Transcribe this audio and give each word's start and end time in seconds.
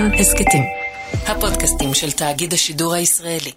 כאן 0.00 0.14
הסכתים. 0.14 0.62
הפודקאסטים 1.26 1.94
של 1.94 2.12
תאגיד 2.12 2.52
השידור 2.52 2.94
הישראלי. 2.94 3.52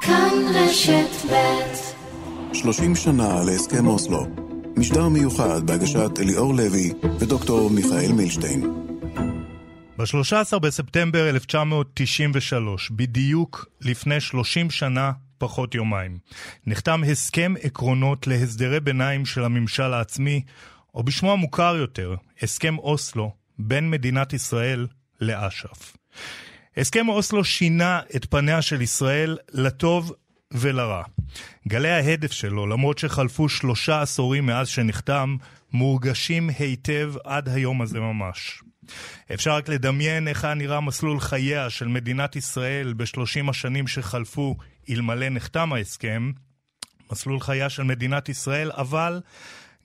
כאן 0.00 0.32
רשת 0.54 1.32
ב' 1.32 2.54
30 2.54 2.96
שנה 2.96 3.44
להסכם 3.46 3.86
אוסלו. 3.86 4.26
משדר 4.76 5.08
מיוחד 5.08 5.66
בהגשת 5.66 6.10
אליאור 6.18 6.54
לוי 6.54 6.92
ודוקטור 7.18 7.70
מיכאל 7.70 8.12
מילשטיין. 8.12 8.60
ב-13 9.98 10.58
בספטמבר 10.58 11.28
1993, 11.28 12.90
בדיוק 12.90 13.66
לפני 13.80 14.20
30 14.20 14.70
שנה 14.70 15.12
פחות 15.38 15.74
יומיים, 15.74 16.18
נחתם 16.66 17.02
הסכם 17.10 17.54
עקרונות 17.62 18.26
להסדרי 18.26 18.80
ביניים 18.80 19.26
של 19.26 19.44
הממשל 19.44 19.92
העצמי, 19.92 20.42
או 20.94 21.02
בשמו 21.02 21.32
המוכר 21.32 21.76
יותר, 21.76 22.14
הסכם 22.42 22.78
אוסלו, 22.78 23.30
בין 23.58 23.90
מדינת 23.90 24.32
ישראל 24.32 24.86
לאש"ף. 25.20 25.96
הסכם 26.76 27.08
אוסלו 27.08 27.44
שינה 27.44 28.00
את 28.16 28.24
פניה 28.24 28.62
של 28.62 28.82
ישראל 28.82 29.38
לטוב 29.52 30.12
ולרע. 30.52 31.02
גלי 31.68 31.90
ההדף 31.90 32.32
שלו, 32.32 32.66
למרות 32.66 32.98
שחלפו 32.98 33.48
שלושה 33.48 34.02
עשורים 34.02 34.46
מאז 34.46 34.68
שנחתם, 34.68 35.36
מורגשים 35.72 36.50
היטב 36.58 37.14
עד 37.24 37.48
היום 37.48 37.82
הזה 37.82 38.00
ממש. 38.00 38.62
אפשר 39.34 39.54
רק 39.54 39.68
לדמיין 39.68 40.28
איך 40.28 40.44
היה 40.44 40.54
נראה 40.54 40.80
מסלול 40.80 41.20
חייה 41.20 41.70
של 41.70 41.88
מדינת 41.88 42.36
ישראל 42.36 42.92
בשלושים 42.92 43.48
השנים 43.48 43.86
שחלפו 43.86 44.56
אלמלא 44.90 45.28
נחתם 45.28 45.72
ההסכם. 45.72 46.32
מסלול 47.12 47.40
חייה 47.40 47.70
של 47.70 47.82
מדינת 47.82 48.28
ישראל, 48.28 48.70
אבל 48.74 49.20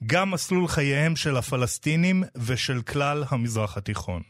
גם 0.06 0.30
מסלול 0.30 0.68
חייהם 0.68 1.16
של 1.16 1.36
הפלסטינים 1.36 2.24
ושל 2.36 2.82
כלל 2.82 3.24
המזרח 3.30 3.76
התיכון. 3.76 4.22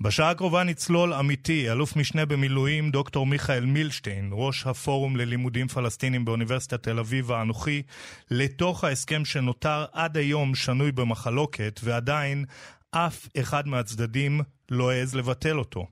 בשעה 0.00 0.30
הקרובה 0.30 0.64
נצלול 0.64 1.12
אמיתי, 1.12 1.70
אלוף 1.70 1.96
משנה 1.96 2.26
במילואים 2.26 2.90
דוקטור 2.90 3.26
מיכאל 3.26 3.64
מילשטיין, 3.64 4.30
ראש 4.32 4.66
הפורום 4.66 5.16
ללימודים 5.16 5.68
פלסטינים 5.68 6.24
באוניברסיטת 6.24 6.82
תל 6.82 6.98
אביב 6.98 7.30
ואנוכי, 7.30 7.82
לתוך 8.30 8.84
ההסכם 8.84 9.24
שנותר 9.24 9.84
עד 9.92 10.16
היום 10.16 10.54
שנוי 10.54 10.92
במחלוקת, 10.92 11.80
ועדיין 11.84 12.44
אף 12.90 13.28
אחד 13.40 13.68
מהצדדים 13.68 14.40
לא 14.70 14.90
העז 14.90 15.14
לבטל 15.14 15.58
אותו. 15.58 15.86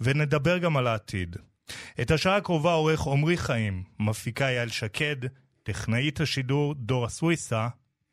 ונדבר 0.00 0.58
גם 0.58 0.76
על 0.76 0.86
העתיד. 0.86 1.36
את 2.00 2.10
השעה 2.10 2.36
הקרובה 2.36 2.72
עורך 2.72 3.06
עמרי 3.06 3.36
חיים, 3.36 3.82
מפיקה 4.00 4.44
יעל 4.44 4.68
שקד, 4.68 5.16
טכנאית 5.62 6.20
השידור 6.20 6.74
דורה 6.74 7.08
סוויסה, 7.08 7.68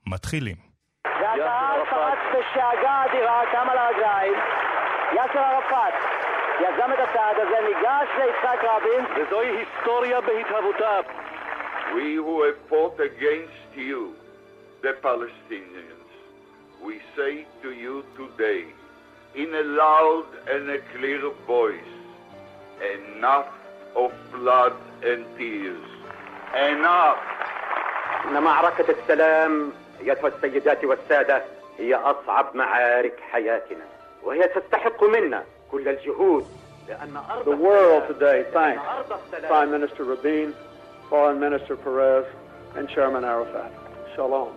מתחילים. 0.08 0.56
והקהל 1.06 1.80
פרץ 1.90 2.20
בשאגה 2.34 3.04
אדירה, 3.06 3.42
קם 3.52 3.68
על 3.72 3.78
הרגליים, 3.78 4.34
יאסר 5.13 5.39
ערפאת 5.39 5.95
יזם 6.61 6.93
את 6.93 6.99
הצעד 6.99 7.39
הזה, 7.39 7.57
ניגש 7.69 8.09
ליצחק 8.19 8.65
רבין, 8.65 9.05
וזוהי 9.15 9.49
היסטוריה 9.49 10.21
בהתהוותה. 10.21 11.01
We 11.95 12.17
who 12.17 12.43
have 12.47 12.59
fought 12.71 12.99
against 13.01 13.77
you, 13.77 14.15
the 14.83 14.95
Palestinians, 15.03 16.09
we 16.87 16.95
say 17.17 17.47
to 17.63 17.71
you 17.73 18.05
today, 18.17 18.65
in 19.35 19.55
a 19.55 19.65
loud 19.83 20.27
and 20.53 20.71
a 20.71 20.81
clear 20.93 21.23
voice, 21.47 21.95
enough 22.97 23.51
of 23.95 24.11
blood 24.33 24.77
and 25.03 25.25
tears. 25.39 25.87
Enough! 26.55 27.19
إن 28.25 28.43
معركة 28.43 28.85
السلام 28.89 29.73
أيتها 30.01 30.29
السيدات 30.29 30.85
والسادة 30.85 31.43
هي 31.79 31.95
أصعب 31.95 32.57
معارك 32.57 33.21
حياتنا 33.33 33.85
وهي 34.27 34.43
تستحق 34.57 35.05
منا 35.05 35.45
كل 35.71 35.89
الجهود 35.89 36.47
لأن 36.89 37.17
أرض 37.17 37.45
The 37.45 37.57
world 37.57 38.15
today 38.15 38.23
لأن 38.23 38.53
thanks 38.55 38.89
أرض 38.89 39.13
السلام 39.13 39.51
Prime 39.51 39.71
Minister 39.71 40.05
Rabin, 40.05 40.55
Foreign 41.11 41.41
Minister 41.41 41.77
Perez, 41.77 42.27
and 42.77 42.89
Chairman 42.89 43.25
Arafat. 43.25 43.73
Shalom. 44.17 44.53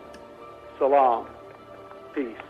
Salam. 0.79 1.25
Peace. 2.15 2.45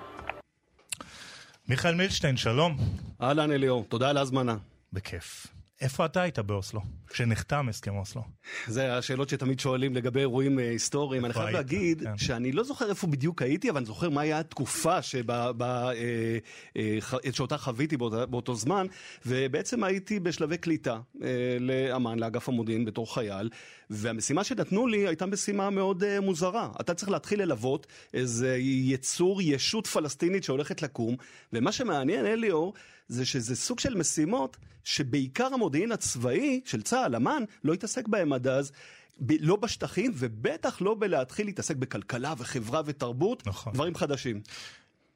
מיכאל 1.68 1.96
מילשטיין, 1.96 2.38
שלום. 2.38 2.78
אהלן 3.22 3.52
אליאור, 3.52 3.86
תודה 3.90 4.10
על 4.10 4.18
ההזמנה. 4.18 4.56
בכיף. 4.94 5.48
איפה 5.81 6.05
אתה 6.05 6.23
היית 6.23 6.39
באוסלו? 6.39 6.81
כשנחתם 7.09 7.69
הסכם 7.69 7.97
אוסלו. 7.97 8.23
זה 8.67 8.97
השאלות 8.97 9.29
שתמיד 9.29 9.61
שואלים 9.61 9.95
לגבי 9.95 10.21
אירועים 10.21 10.59
אה, 10.59 10.71
היסטוריים. 10.71 11.25
אני 11.25 11.33
חייב 11.33 11.47
היית? 11.47 11.57
להגיד 11.57 12.03
כן. 12.03 12.19
שאני 12.19 12.53
לא 12.53 12.65
זוכר 12.65 12.91
איפה 12.91 13.07
בדיוק 13.07 13.43
הייתי, 13.43 13.71
אבל 13.71 13.77
אני 13.77 13.87
זוכר 13.87 14.11
מה 14.11 14.21
היה 14.21 14.39
התקופה 14.39 15.03
שבה, 15.03 15.53
בה, 15.53 15.93
אה, 15.93 16.39
אה, 16.77 17.33
שאותה 17.33 17.59
חוויתי 17.59 17.97
באותה, 17.97 18.27
באותו 18.27 18.55
זמן, 18.55 18.87
ובעצם 19.27 19.85
הייתי 19.85 20.21
בשלבי 20.21 20.59
קליטה 20.59 21.01
אה, 21.23 21.29
לאמ"ן, 21.61 22.19
לאגף 22.19 22.49
המודיעין 22.49 22.85
בתור 22.85 23.15
חייל, 23.15 23.51
והמשימה 23.91 24.45
שנתנו 24.45 24.87
לי 24.87 25.07
הייתה 25.07 25.27
משימה 25.27 25.71
מאוד 25.71 26.05
אה, 26.05 26.21
מוזרה. 26.21 26.69
אתה 26.81 26.95
צריך 26.95 27.11
להתחיל 27.11 27.43
ללוות 27.43 27.87
איזה 28.15 28.57
יצור, 28.61 29.43
ישות 29.43 29.87
פלסטינית 29.87 30.45
שהולכת 30.45 30.83
לקום, 30.83 31.17
ומה 31.53 31.73
שמעניין, 31.73 32.27
אליאור, 32.27 32.75
זה 33.11 33.27
שזה 33.27 33.57
סוג 33.57 33.81
של 33.81 33.95
משימות 33.95 34.57
שבעיקר 34.85 35.55
המודיעין 35.55 35.93
הצבאי 35.93 36.61
של 36.65 36.83
צה"ל, 36.83 37.17
אמ"ן, 37.17 37.43
לא 37.65 37.73
התעסק 37.73 38.09
בהם 38.09 38.33
עד 38.33 38.47
אז. 38.47 38.73
ב- 39.21 39.33
לא 39.41 39.57
בשטחים, 39.57 40.13
ובטח 40.15 40.83
לא 40.83 40.97
בלהתחיל 40.99 41.47
להתעסק 41.47 41.77
בכלכלה 41.77 42.35
וחברה 42.39 42.83
ותרבות, 42.85 43.47
נכון. 43.47 43.73
דברים 43.73 43.95
חדשים. 43.95 44.41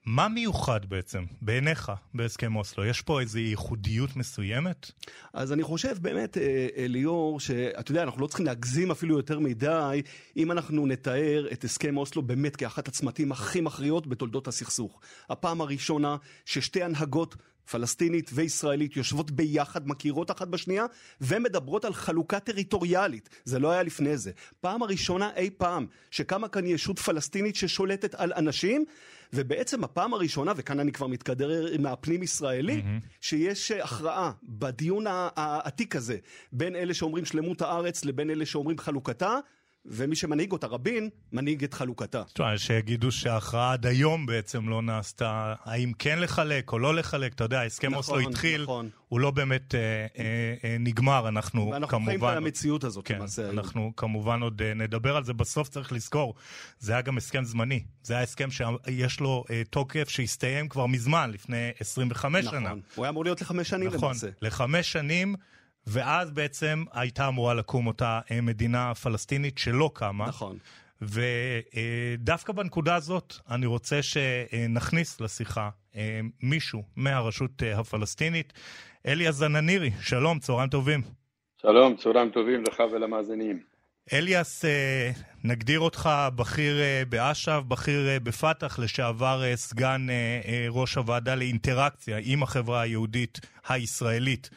מה 0.07 0.29
מיוחד 0.29 0.81
בעצם, 0.89 1.25
בעיניך, 1.43 1.93
בהסכם 2.15 2.57
אוסלו? 2.57 2.85
יש 2.85 3.03
פה 3.03 3.21
איזו 3.21 3.39
ייחודיות 3.39 4.17
מסוימת? 4.17 4.91
אז 5.33 5.53
אני 5.53 5.63
חושב 5.63 5.97
באמת, 6.01 6.39
אה, 6.39 6.69
ליאור, 6.77 7.41
שאתה 7.41 7.91
יודע, 7.91 8.03
אנחנו 8.03 8.21
לא 8.21 8.27
צריכים 8.27 8.47
להגזים 8.47 8.91
אפילו 8.91 9.17
יותר 9.17 9.39
מדי, 9.39 10.03
אם 10.37 10.53
אנחנו 10.53 10.87
נתאר 10.87 11.47
את 11.53 11.65
הסכם 11.65 11.97
אוסלו 11.97 12.23
באמת 12.23 12.57
כאחת 12.57 12.89
הצמתים 12.89 13.33
הכי 13.33 13.61
מכריעות 13.61 14.07
בתולדות 14.07 14.49
הסכסוך. 14.49 15.01
הפעם 15.31 15.61
הראשונה 15.61 16.17
ששתי 16.45 16.83
הנהגות 16.83 17.37
פלסטינית 17.71 18.31
וישראלית 18.35 18.97
יושבות 18.97 19.31
ביחד, 19.31 19.89
מכירות 19.89 20.31
אחת 20.31 20.49
בשנייה, 20.49 20.87
ומדברות 21.21 21.85
על 21.85 21.95
חלוקה 21.95 22.41
טריטוריאלית. 22.41 23.29
זה 23.45 23.59
לא 23.59 23.71
היה 23.71 23.83
לפני 23.83 24.17
זה. 24.17 24.31
פעם 24.61 24.83
הראשונה 24.83 25.31
אי 25.37 25.51
פעם 25.51 25.87
שקמה 26.11 26.49
כאן 26.49 26.67
ישות 26.67 26.99
פלסטינית 26.99 27.57
ששולטת 27.57 28.15
על 28.15 28.33
אנשים, 28.37 28.85
ובעצם 29.33 29.85
הפעם 29.85 30.15
הראשונה, 30.15 30.53
וכאן 30.57 30.81
אני 30.81 30.93
כבר 30.93 31.07
מתקדר 31.07 31.77
מהפנים 31.79 32.23
ישראלי, 32.23 32.79
mm-hmm. 32.79 33.07
שיש 33.21 33.71
הכרעה 33.71 34.33
בדיון 34.43 35.05
העתיק 35.37 35.97
הזה, 35.97 36.17
בין 36.53 36.77
אלה 36.77 36.95
שאומרים 36.95 37.25
שלמות 37.25 37.63
הארץ 37.63 38.05
לבין 38.05 38.31
אלה 38.31 38.47
שאומרים 38.47 38.79
חלוקתה, 38.79 39.39
ומי 39.87 40.17
שמנהיג 40.17 40.53
אותה, 40.53 40.67
רבין, 40.67 41.09
מנהיג 41.33 41.65
את 41.65 41.75
חלוקתה. 41.75 42.23
תשמע, 42.33 42.59
שיגידו 42.59 43.13
שההכרעה 43.13 43.73
עד 43.73 43.87
היום 43.87 44.27
בעצם 44.27 44.69
לא 44.69 44.83
נעשתה, 44.83 45.55
האם 45.65 45.93
כן 45.99 46.19
לחלק 46.19 46.73
או 46.73 46.79
לא 46.79 46.95
לחלק, 46.95 47.35
אתה 47.35 47.45
יודע, 47.45 47.63
הסכם 47.63 47.87
נכון, 47.87 47.99
אוסלו 47.99 48.31
התחיל, 48.31 48.63
נכון. 48.63 48.89
הוא 49.09 49.21
לא 49.21 49.31
באמת 49.31 49.75
אה, 49.75 49.81
אה, 50.19 50.55
אה, 50.65 50.77
נגמר, 50.81 51.29
אנחנו 51.29 51.71
ואנחנו 51.71 51.89
כמובן... 51.89 52.19
חיים 52.19 52.25
את 52.25 52.37
המציאות 52.37 52.85
הזאת 52.85 53.07
כן, 53.07 53.15
למעשה 53.15 53.43
היום. 53.43 53.59
אנחנו 53.59 53.93
כמובן 53.97 54.43
עוד 54.43 54.63
אה, 54.63 54.75
נדבר 54.75 55.17
על 55.17 55.25
זה, 55.25 55.33
בסוף 55.33 55.69
צריך 55.69 55.93
לזכור, 55.93 56.35
זה 56.79 56.93
היה 56.93 57.03
גם 57.03 57.17
הסכם 57.17 57.45
זמני, 57.45 57.85
זה 58.03 58.15
היה 58.15 58.23
הסכם 58.23 58.49
שיש 58.51 59.21
לו 59.21 59.45
אה, 59.51 59.63
תוקף 59.71 60.09
שהסתיים 60.09 60.69
כבר 60.69 60.87
מזמן, 60.87 61.31
לפני 61.31 61.71
25 61.81 62.45
שנה. 62.45 62.61
נכון. 62.61 62.81
הוא 62.95 63.05
היה 63.05 63.11
אמור 63.11 63.25
להיות 63.25 63.41
לחמש 63.41 63.69
שנים 63.69 63.89
נכון, 63.89 64.01
למעשה. 64.05 64.29
לחמש 64.43 64.93
שנים, 64.93 65.35
ואז 65.87 66.31
בעצם 66.31 66.85
הייתה 66.93 67.29
אמורה 67.29 67.55
לקום 67.55 67.87
אותה 67.87 68.21
אה, 68.31 68.41
מדינה 68.41 68.95
פלסטינית 68.95 69.59
שלא 69.59 69.91
קמה. 69.95 70.27
נכון. 70.27 70.59
ודווקא 71.03 72.53
בנקודה 72.53 72.95
הזאת 72.95 73.35
אני 73.51 73.67
רוצה 73.67 74.03
שנכניס 74.03 75.21
לשיחה 75.21 75.71
אה, 75.97 76.21
מישהו 76.43 76.83
מהרשות 76.97 77.63
אה, 77.63 77.79
הפלסטינית. 77.79 78.53
אלי 79.07 79.27
הזננירי, 79.27 79.91
שלום, 80.01 80.39
צהריים 80.39 80.69
טובים. 80.69 81.03
שלום, 81.63 81.97
צהריים 81.97 82.31
טובים 82.31 82.63
לך 82.69 82.83
ולמאזינים. 82.93 83.61
אליאס, 84.13 84.65
נגדיר 85.45 85.81
אותך 85.81 86.11
בכיר 86.37 86.77
באש"ף, 87.09 87.63
בכיר 87.69 88.21
בפת"ח, 88.23 88.79
לשעבר 88.79 89.43
סגן 89.55 90.07
ראש 90.71 90.95
הוועדה 90.95 91.35
לאינטראקציה 91.35 92.19
עם 92.23 92.43
החברה 92.43 92.81
היהודית 92.81 93.41
הישראלית 93.69 94.51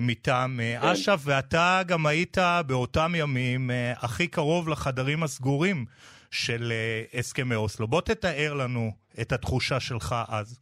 מטעם 0.00 0.60
אה, 0.60 0.78
כן. 0.80 0.86
אש"ף, 0.86 1.20
ואתה 1.24 1.80
גם 1.86 2.06
היית 2.06 2.38
באותם 2.66 3.12
ימים 3.16 3.70
אה, 3.70 3.92
הכי 3.96 4.28
קרוב 4.28 4.68
לחדרים 4.68 5.22
הסגורים 5.22 5.84
של 6.30 6.72
אה, 6.72 7.18
הסכמי 7.18 7.54
אוסלו. 7.54 7.88
בוא 7.88 8.00
תתאר 8.00 8.54
לנו 8.54 8.90
את 9.20 9.32
התחושה 9.32 9.80
שלך 9.80 10.14
אז. 10.28 10.60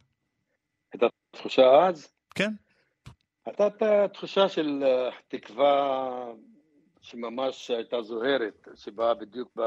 את 0.95 1.03
התחושה 1.33 1.87
אז? 1.87 2.13
כן. 2.35 2.51
הייתה 3.45 3.67
את 3.67 3.81
התחושה 3.81 4.49
של 4.49 4.83
אה, 4.83 5.09
תקווה 5.27 6.25
שממש 7.01 7.71
הייתה 7.71 8.01
זוהרת, 8.01 8.67
שבאה 8.75 9.13
בדיוק 9.13 9.57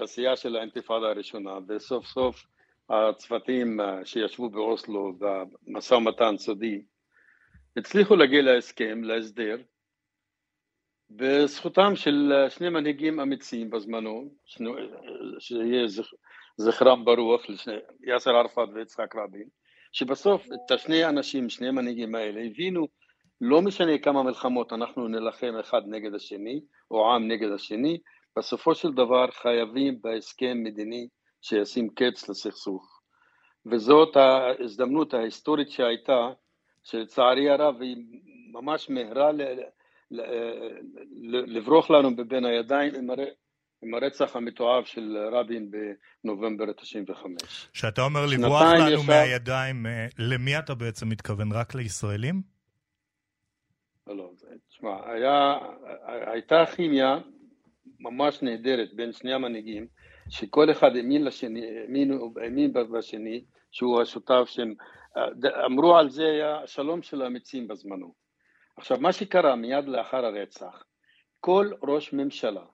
בשיאה 0.00 0.36
של 0.36 0.56
האינתיפאדה 0.56 1.06
הראשונה, 1.06 1.58
וסוף 1.68 2.06
סוף 2.06 2.46
הצוותים 2.90 3.80
אה, 3.80 4.04
שישבו 4.04 4.50
באוסלו 4.50 5.12
במשא 5.18 5.94
ומתן 5.94 6.34
סודי 6.38 6.82
הצליחו 7.76 8.16
להגיע 8.16 8.42
להסכם, 8.42 9.04
להסדר, 9.04 9.56
בזכותם 11.10 11.96
של 11.96 12.32
שני 12.48 12.68
מנהיגים 12.68 13.20
אמיצים 13.20 13.70
בזמנו, 13.70 14.30
שיהיה 15.38 15.86
זכרם 16.56 17.04
ברוח, 17.04 17.42
יאסר 18.06 18.36
ערפאת 18.36 18.68
ויצחק 18.74 19.16
רבין, 19.16 19.48
שבסוף 19.92 20.46
את 20.46 20.70
השני 20.70 21.04
האנשים, 21.04 21.48
שני 21.48 21.68
המנהיגים 21.68 22.14
האלה, 22.14 22.40
הבינו 22.40 22.88
לא 23.40 23.62
משנה 23.62 23.98
כמה 23.98 24.22
מלחמות 24.22 24.72
אנחנו 24.72 25.08
נלחם 25.08 25.54
אחד 25.60 25.82
נגד 25.86 26.14
השני, 26.14 26.60
או 26.90 27.14
עם 27.14 27.28
נגד 27.28 27.52
השני, 27.52 27.98
בסופו 28.38 28.74
של 28.74 28.92
דבר 28.92 29.30
חייבים 29.30 29.98
בהסכם 30.02 30.62
מדיני 30.64 31.08
שישים 31.42 31.88
קץ 31.88 32.28
לסכסוך. 32.28 33.00
וזאת 33.66 34.16
ההזדמנות 34.16 35.14
ההיסטורית 35.14 35.70
שהייתה, 35.70 36.28
שלצערי 36.86 37.50
הרב 37.50 37.82
היא 37.82 37.96
ממש 38.52 38.90
מהרה 38.90 39.30
לברוח 41.46 41.90
לנו 41.90 42.16
בין 42.16 42.44
הידיים 42.44 42.94
עם, 42.94 43.10
הר... 43.10 43.24
עם 43.82 43.94
הרצח 43.94 44.36
המתועב 44.36 44.84
של 44.84 45.16
רבין 45.32 45.70
בנובמבר 46.24 46.72
95. 46.72 47.68
כשאתה 47.72 48.02
אומר 48.02 48.26
לברוח 48.26 48.62
לנו 48.62 48.90
ישר... 48.90 49.02
מהידיים, 49.06 49.86
אה, 49.86 50.06
למי 50.18 50.58
אתה 50.58 50.74
בעצם 50.74 51.08
מתכוון? 51.08 51.52
רק 51.52 51.74
לישראלים? 51.74 52.42
לא, 54.06 54.16
לא, 54.16 54.30
תשמע, 54.68 55.10
היה, 55.12 55.58
הייתה 56.06 56.66
כימיה 56.76 57.18
ממש 58.00 58.42
נהדרת 58.42 58.94
בין 58.94 59.12
שני 59.12 59.34
המנהיגים, 59.34 59.86
שכל 60.28 60.70
אחד 60.70 60.96
האמין 60.96 61.24
לשני, 61.24 61.60
האמין 62.42 62.72
בשני, 62.72 63.44
שהוא 63.70 64.02
השותף 64.02 64.44
שהם, 64.46 64.74
אמרו 65.66 65.96
על 65.96 66.10
זה 66.10 66.26
היה 66.26 66.62
השלום 66.62 67.02
של 67.02 67.22
האמיצים 67.22 67.68
בזמנו. 67.68 68.14
עכשיו, 68.76 69.00
מה 69.00 69.12
שקרה 69.12 69.56
מיד 69.56 69.88
לאחר 69.88 70.24
הרצח, 70.26 70.84
כל 71.40 71.70
ראש 71.82 72.12
ממשלה 72.12 72.64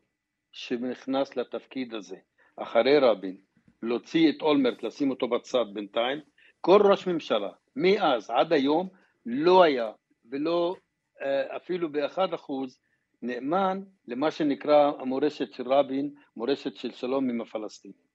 שנכנס 0.53 1.37
לתפקיד 1.37 1.95
הזה, 1.95 2.17
אחרי 2.57 2.99
רבין, 2.99 3.37
להוציא 3.83 4.31
את 4.31 4.43
אולמרט, 4.43 4.83
לשים 4.83 5.11
אותו 5.11 5.29
בצד 5.29 5.65
בינתיים, 5.73 6.21
כל 6.61 6.81
ראש 6.85 7.07
ממשלה, 7.07 7.51
מאז 7.77 8.31
עד 8.31 8.53
היום, 8.53 8.89
לא 9.27 9.63
היה 9.63 9.93
ולא 10.31 10.75
אה, 11.23 11.57
אפילו 11.57 11.93
באחד 11.93 12.35
אחוז 12.35 12.81
נאמן 13.23 13.81
למה 14.09 14.31
שנקרא 14.31 14.93
המורשת 14.99 15.53
של 15.53 15.73
רבין, 15.73 16.15
מורשת 16.37 16.77
של 16.77 16.93
שלום 16.93 17.31
עם 17.31 17.41
הפלסטינים. 17.41 18.12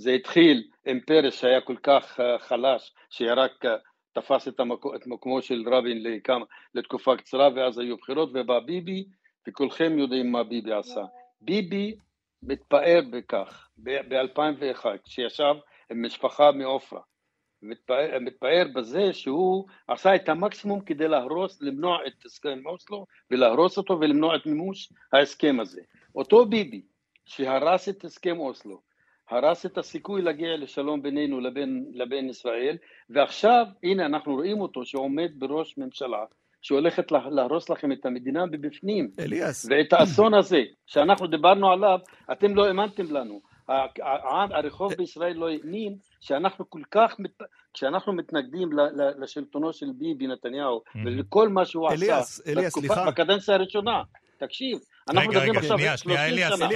זה 0.00 0.12
התחיל 0.12 0.68
עם 0.86 1.00
פרס 1.00 1.34
שהיה 1.34 1.60
כל 1.60 1.76
כך 1.82 2.20
אה, 2.20 2.38
חלש, 2.38 2.94
שרק 3.10 3.64
אה, 3.64 3.76
תפס 4.12 4.48
את, 4.48 4.60
המקום, 4.60 4.94
את 4.94 5.06
מקומו 5.06 5.42
של 5.42 5.64
רבין 5.66 6.02
לכמה, 6.02 6.44
לתקופה 6.74 7.16
קצרה 7.16 7.48
ואז 7.54 7.78
היו 7.78 7.96
בחירות 7.96 8.30
ובא 8.34 8.60
ביבי 8.60 9.04
וכולכם 9.48 9.98
יודעים 9.98 10.32
מה 10.32 10.44
ביבי 10.44 10.72
עשה. 10.72 11.04
ביבי 11.40 11.96
מתפאר 12.42 13.00
בכך 13.10 13.68
ב-2001 13.82 14.84
כשישב 15.04 15.54
עם 15.90 16.06
משפחה 16.06 16.52
מעופרה 16.52 17.00
מתפאר, 17.62 18.18
מתפאר 18.20 18.66
בזה 18.74 19.12
שהוא 19.12 19.66
עשה 19.88 20.14
את 20.14 20.28
המקסימום 20.28 20.80
כדי 20.80 21.08
להרוס, 21.08 21.62
למנוע 21.62 21.98
את 22.06 22.24
הסכם 22.24 22.66
אוסלו 22.66 23.06
ולהרוס 23.30 23.78
אותו 23.78 23.98
ולמנוע 24.00 24.36
את 24.36 24.46
מימוש 24.46 24.92
ההסכם 25.12 25.60
הזה. 25.60 25.80
אותו 26.14 26.46
ביבי 26.46 26.82
שהרס 27.24 27.88
את 27.88 28.04
הסכם 28.04 28.38
אוסלו, 28.38 28.89
הרס 29.30 29.66
את 29.66 29.78
הסיכוי 29.78 30.22
להגיע 30.22 30.56
לשלום 30.56 31.02
בינינו 31.02 31.40
לבין, 31.40 31.84
לבין 31.92 32.28
ישראל, 32.28 32.76
ועכשיו 33.10 33.66
הנה 33.82 34.06
אנחנו 34.06 34.34
רואים 34.34 34.60
אותו 34.60 34.84
שעומד 34.84 35.30
בראש 35.38 35.78
ממשלה 35.78 36.24
שהולכת 36.62 37.12
להרוס 37.30 37.70
לכם 37.70 37.92
את 37.92 38.06
המדינה 38.06 38.46
מבפנים. 38.46 39.10
אליאס. 39.18 39.66
ואת 39.70 39.92
האסון 39.92 40.34
הזה 40.34 40.62
שאנחנו 40.86 41.26
דיברנו 41.26 41.72
עליו, 41.72 41.98
אתם 42.32 42.54
לא 42.56 42.66
האמנתם 42.66 43.04
לנו. 43.10 43.40
הרחוב 44.50 44.94
בישראל 44.94 45.36
לא 45.36 45.48
האמין 45.48 45.96
שאנחנו 46.20 46.70
כל 46.70 46.82
כך, 46.90 47.16
כשאנחנו 47.74 48.12
מתנגדים 48.12 48.70
לשלטונו 49.18 49.72
של 49.72 49.86
ביבי 49.98 50.26
נתניהו 50.26 50.82
ולכל 51.04 51.48
מה 51.48 51.64
שהוא 51.64 51.88
עשה 51.88 52.20
בקדנציה 53.06 53.54
הראשונה, 53.54 54.02
תקשיב, 54.38 54.78
אנחנו 55.08 55.30
מדברים 55.30 55.56
עכשיו 55.56 55.78
30 55.96 56.06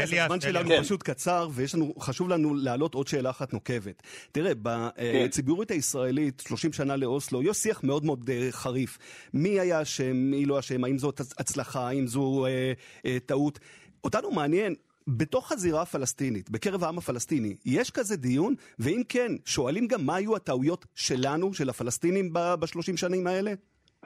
שנה. 0.07 0.25
הזמן 0.25 0.41
שלנו 0.41 0.71
פשוט 0.81 1.03
קצר, 1.03 1.49
וחשוב 1.55 2.29
לנו 2.29 2.55
להעלות 2.55 2.95
עוד 2.95 3.09
שאלה 3.09 3.31
אחת 3.31 3.53
נוקבת. 3.53 4.03
תראה, 4.33 4.53
בציבוריות 4.57 5.71
הישראלית, 5.71 6.43
30 6.49 6.73
שנה 6.73 6.97
לאוסלו, 6.97 7.43
יש 7.43 7.57
שיח 7.57 7.85
מאוד 7.85 8.05
מאוד 8.05 8.31
אה, 8.31 8.49
חריף. 8.51 8.99
מי 9.35 9.61
היה 9.61 9.83
אשם, 9.83 10.17
מי 10.17 10.47
לא 10.47 10.59
אשם, 10.59 10.85
האם 10.85 10.99
זאת 10.99 11.21
הצלחה, 11.39 11.89
האם 11.89 12.07
זו 12.07 12.47
אה, 12.47 12.73
אה, 13.07 13.19
טעות. 13.27 13.59
אותנו 14.05 14.31
מעניין, 14.31 14.75
בתוך 15.09 15.53
הזירה 15.53 15.83
הפלסטינית, 15.83 16.51
בקרב 16.51 16.85
העם 16.85 16.99
הפלסטיני, 16.99 17.57
יש 17.65 17.91
כזה 17.91 18.17
דיון? 18.17 18.55
ואם 18.79 19.03
כן, 19.09 19.33
שואלים 19.45 19.87
גם 19.87 20.07
מה 20.07 20.17
היו 20.17 20.37
הטעויות 20.37 20.87
שלנו, 20.95 21.55
של 21.55 21.69
הפלסטינים, 21.69 22.31
בשלושים 22.33 22.97
שנים 22.97 23.27
האלה? 23.27 23.53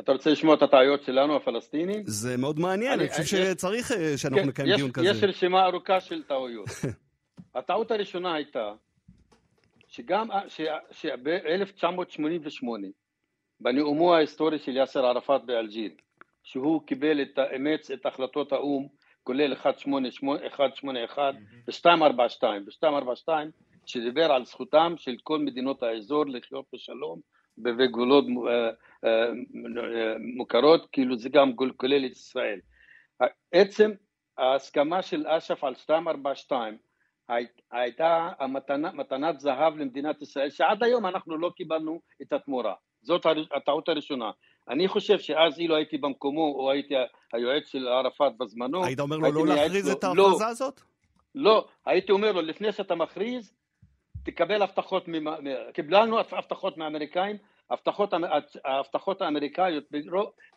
אתה 0.01 0.13
רוצה 0.13 0.31
לשמוע 0.31 0.55
את 0.55 0.63
הטעויות 0.63 1.03
שלנו, 1.03 1.37
הפלסטינים? 1.37 2.03
זה 2.07 2.37
מאוד 2.37 2.59
מעניין, 2.59 3.01
אני 3.01 3.09
חושב 3.09 3.23
שצריך 3.25 3.93
אה, 3.93 4.19
שאנחנו 4.19 4.43
כן, 4.43 4.49
נקיים 4.49 4.77
דיון 4.77 4.93
כזה. 4.93 5.07
יש 5.07 5.25
רשימה 5.25 5.67
ארוכה 5.67 6.01
של 6.01 6.23
טעויות. 6.23 6.69
הטעות 7.55 7.91
הראשונה 7.91 8.35
הייתה 8.35 8.73
שגם 9.89 10.29
ב-1988, 11.23 12.67
בנאומו 13.61 14.15
ההיסטורי 14.15 14.59
של 14.59 14.77
יאסר 14.77 15.07
ערפאת 15.07 15.45
באלג'יר, 15.45 15.91
שהוא 16.43 16.83
קיבל 16.87 17.23
את, 17.23 17.39
אימץ 17.53 17.91
את 17.91 18.07
החלטות 18.07 18.53
האו"ם 18.53 18.87
כולל 19.23 19.55
181 19.87 21.35
ו-242, 21.69 22.43
ו-242 22.43 23.29
שדיבר 23.87 24.33
על 24.33 24.45
זכותם 24.45 24.95
של 24.97 25.17
כל 25.23 25.39
מדינות 25.39 25.83
האזור 25.83 26.25
לחיות 26.27 26.65
בשלום 26.73 27.21
בגבולות 27.63 28.25
אה, 28.49 28.71
אה, 29.05 29.31
מוכרות, 30.37 30.89
כאילו 30.93 31.19
זה 31.19 31.29
גם 31.29 31.57
כולל 31.77 32.07
את 32.07 32.11
ישראל. 32.11 32.61
עצם 33.53 33.91
ההסכמה 34.39 35.03
של 35.03 35.27
אש"ף 35.27 35.65
על 35.65 35.75
242 35.89 36.79
הייתה 37.71 38.31
המתנה, 38.39 38.93
מתנת 38.93 39.41
זהב 39.41 39.77
למדינת 39.77 40.23
ישראל, 40.23 40.51
שעד 40.51 40.83
היום 40.83 41.07
אנחנו 41.07 41.37
לא 41.37 41.51
קיבלנו 41.57 42.01
את 42.23 42.33
התמורה. 42.33 42.75
זאת 43.03 43.27
הטעות 43.57 43.89
הראשונה. 43.89 44.31
אני 44.69 44.89
חושב 44.89 45.19
שאז 45.19 45.59
אילו 45.59 45.77
הייתי 45.77 45.99
במקומו, 45.99 46.55
או 46.59 46.71
הייתי 46.71 46.95
היועץ 47.33 47.67
של 47.67 47.89
ערפאת 47.89 48.33
בזמנו... 48.39 48.85
היית 48.85 49.01
אומר 49.01 49.17
לו 49.17 49.33
לא 49.33 49.55
להכריז 49.55 49.89
את 49.89 50.05
ההכרזה 50.05 50.45
לא, 50.45 50.51
הזאת? 50.51 50.81
לא, 51.35 51.69
הייתי 51.87 52.13
אומר 52.13 52.33
לו, 52.33 52.43
לפני 52.43 52.73
שאתה 52.73 52.95
מכריז, 52.95 53.55
תקבל 54.25 54.63
הבטחות, 54.63 55.09
קיבלנו 55.75 56.19
הבטחות 56.19 56.77
מהאמריקאים, 56.77 57.37
הבטחות, 57.71 58.15
ההבטחות 58.65 59.23
האמריקאיות 59.23 59.85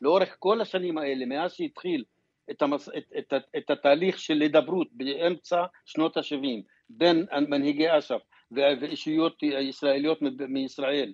לאורך 0.02 0.36
כל 0.40 0.62
השנים 0.62 0.98
האלה, 0.98 1.26
מאז 1.26 1.54
שהתחיל 1.54 2.04
את, 2.52 2.62
המס, 2.62 2.90
את, 2.90 2.94
את, 3.18 3.34
את, 3.34 3.44
את 3.58 3.70
התהליך 3.70 4.20
של 4.20 4.42
הידברות 4.42 4.88
באמצע 4.92 5.64
שנות 5.86 6.18
ה-70 6.18 6.62
בין 6.90 7.26
מנהיגי 7.50 7.98
אש"ף 7.98 8.22
ואישיות 8.52 9.44
ישראליות 9.44 10.20
מישראל 10.48 11.14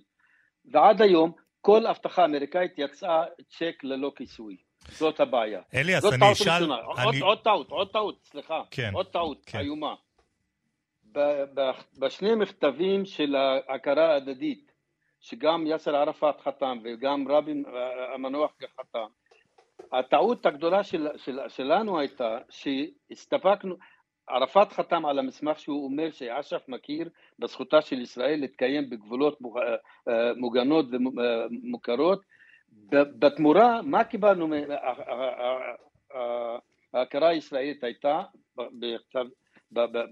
ועד 0.71 1.01
היום 1.01 1.31
כל 1.61 1.85
הבטחה 1.85 2.25
אמריקאית 2.25 2.71
יצאה 2.77 3.23
צ'ק 3.49 3.83
ללא 3.83 4.11
כיסוי. 4.15 4.57
זאת 4.89 5.19
הבעיה. 5.19 5.61
אליאס, 5.75 6.05
אני 6.05 6.31
אשאל... 6.31 6.63
אני... 6.63 7.03
עוד, 7.03 7.15
עוד 7.21 7.43
טעות, 7.43 7.69
עוד 7.69 7.91
טעות, 7.91 8.19
סליחה. 8.23 8.61
כן. 8.71 8.91
עוד 8.93 9.05
טעות 9.05 9.43
כן. 9.45 9.59
איומה. 9.59 9.95
בשני 11.99 12.35
מכתבים 12.35 13.05
של 13.05 13.35
ההכרה 13.35 14.13
ההדדית, 14.13 14.71
שגם 15.19 15.67
יאסר 15.67 15.95
ערפאת 15.95 16.41
חתם 16.41 16.77
וגם 16.83 17.27
רבין 17.27 17.63
המנוח 18.13 18.51
חתם, 18.79 19.07
הטעות 19.91 20.45
הגדולה 20.45 20.83
של, 20.83 21.07
של, 21.17 21.39
שלנו 21.47 21.99
הייתה 21.99 22.37
שהסתפקנו, 22.49 23.75
ערפאת 24.29 24.71
חתם 24.71 25.05
על 25.05 25.19
המסמך 25.19 25.59
שהוא 25.59 25.85
אומר 25.85 26.11
שאש"ף 26.11 26.63
מכיר 26.67 27.09
בזכותה 27.39 27.81
של 27.81 28.01
ישראל 28.01 28.39
להתקיים 28.39 28.89
בגבולות 28.89 29.39
אה, 29.45 29.75
אה, 30.13 30.33
מוגנות 30.33 30.85
ומוכרות. 30.91 32.21
בתמורה, 32.91 33.81
מה 33.81 34.03
קיבלנו? 34.03 34.47
ההכרה 36.93 37.27
הישראלית 37.29 37.83
הייתה 37.83 38.21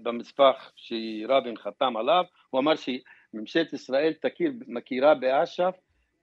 במסמך 0.02 0.72
שרבין 0.76 1.56
חתם 1.56 1.96
עליו, 1.96 2.24
הוא 2.50 2.60
אמר 2.60 2.72
שממשלת 2.76 3.72
ישראל 3.72 4.12
תכיר, 4.12 4.52
מכירה 4.66 5.14
באש"ף 5.14 5.74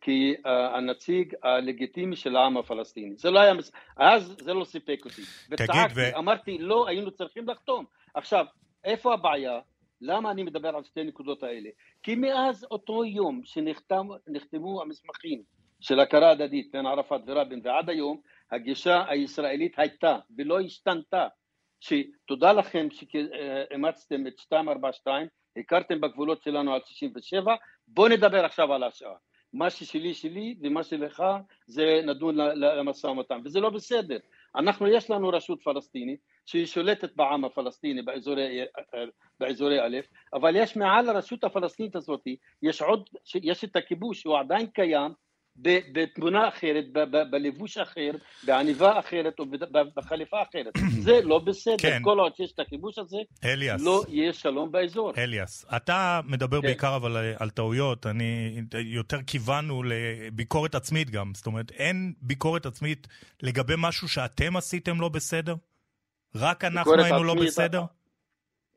כהנציג 0.02 1.34
הלגיטימי 1.44 2.16
של 2.16 2.36
העם 2.36 2.58
הפלסטיני. 2.58 3.16
זה 3.16 3.32
לא 3.32 3.40
היה, 3.40 3.54
אז 3.98 4.36
זה 4.42 4.54
לא 4.54 4.64
סיפק 4.64 5.02
אותי. 5.06 5.22
וצעקתי, 5.50 5.94
ו... 5.96 6.18
אמרתי, 6.18 6.58
לא, 6.58 6.88
היינו 6.88 7.12
צריכים 7.12 7.50
לחתום. 7.50 7.86
עכשיו, 8.14 8.46
איפה 8.84 9.14
הבעיה? 9.14 9.60
למה 10.02 10.32
אני 10.32 10.44
מדבר 10.44 10.76
על 10.76 10.84
שתי 10.84 11.04
נקודות 11.04 11.44
האלה? 11.44 11.70
כי 12.04 12.16
מאז 12.16 12.66
אותו 12.72 13.06
יום 13.06 13.42
שנחתמו 13.44 14.82
המסמכים 14.82 15.42
של 15.80 16.00
הכרה 16.00 16.32
הדדית 16.32 16.72
בין 16.72 16.86
ערפאת 16.86 17.22
ורבין, 17.28 17.62
ועד 17.64 17.90
היום 17.90 18.22
הגישה 18.52 19.04
הישראלית 19.08 19.80
הייתה 19.80 20.18
ולא 20.38 20.60
השתנתה, 20.60 21.28
שתודה 21.84 22.54
לכם 22.54 22.88
שאימצתם 22.92 24.28
את 24.28 24.34
242, 24.40 25.28
הכרתם 25.58 26.02
בגבולות 26.02 26.42
שלנו 26.44 26.74
על 26.74 26.82
67, 26.86 27.56
בואו 27.88 28.08
נדבר 28.08 28.46
עכשיו 28.46 28.74
על 28.74 28.84
השאר. 28.84 29.14
מה 29.54 29.70
ששלי 29.70 30.14
שלי 30.14 30.56
ומה 30.62 30.84
שלך 30.84 31.24
זה 31.68 32.02
נדון 32.06 32.36
למשא 32.56 33.08
ומתן, 33.08 33.40
וזה 33.46 33.60
לא 33.60 33.70
בסדר. 33.70 34.18
אנחנו, 34.56 34.88
יש 34.88 35.10
לנו 35.10 35.30
רשות 35.30 35.64
פלסטינית 35.64 36.20
שהיא 36.46 36.66
שולטת 36.66 37.16
בעם 37.16 37.46
הפלסטיני 37.46 38.02
באזורי, 38.02 38.62
באזורי 39.40 39.82
א', 39.82 39.98
אבל 40.34 40.56
יש 40.56 40.76
מעל 40.76 41.10
הרשות 41.10 41.44
הפלסטינית 41.44 41.96
הזאת, 41.96 42.28
יש 42.62 42.82
עוד, 42.82 43.10
יש 43.36 43.64
את 43.64 43.76
הכיבוש 43.76 44.22
שהוא 44.22 44.40
עדיין 44.40 44.68
קיים, 44.68 45.12
בתמונה 45.58 46.48
אחרת, 46.48 46.86
בלבוש 47.32 47.78
אחר, 47.78 48.12
בעניבה 48.44 49.00
אחרת 49.00 49.40
או 49.40 49.46
בחליפה 49.96 50.38
אחרת. 50.42 50.74
זה 51.06 51.22
לא 51.24 51.40
בסדר. 51.40 51.76
כן. 51.78 52.00
כל 52.04 52.20
עוד 52.20 52.36
שיש 52.36 52.52
את 52.52 52.60
הכיבוש 52.60 53.00
הזה, 53.00 53.18
אליאס. 53.44 53.82
לא 53.82 54.04
יהיה 54.08 54.34
שלום 54.34 54.72
באזור. 54.72 55.12
אליאס, 55.18 55.66
אתה 55.76 56.22
מדבר 56.26 56.62
כן. 56.62 56.68
בעיקר 56.68 56.96
אבל 56.96 57.34
על 57.40 57.50
טעויות. 57.50 58.06
אני, 58.06 58.62
יותר 58.74 59.22
כיוונו 59.28 59.84
לביקורת 59.84 60.76
עצמית 60.76 61.10
גם. 61.10 61.32
זאת 61.36 61.46
אומרת, 61.46 61.72
אין 61.72 62.14
ביקורת 62.22 62.66
עצמית 62.66 63.08
לגבי 63.42 63.74
משהו 63.78 64.08
שאתם 64.08 64.58
עשיתם 64.58 65.02
לא 65.02 65.10
בסדר? 65.10 65.56
רק 66.36 66.64
אנחנו 66.64 67.04
היינו 67.04 67.24
לא 67.24 67.34
בסדר? 67.34 67.84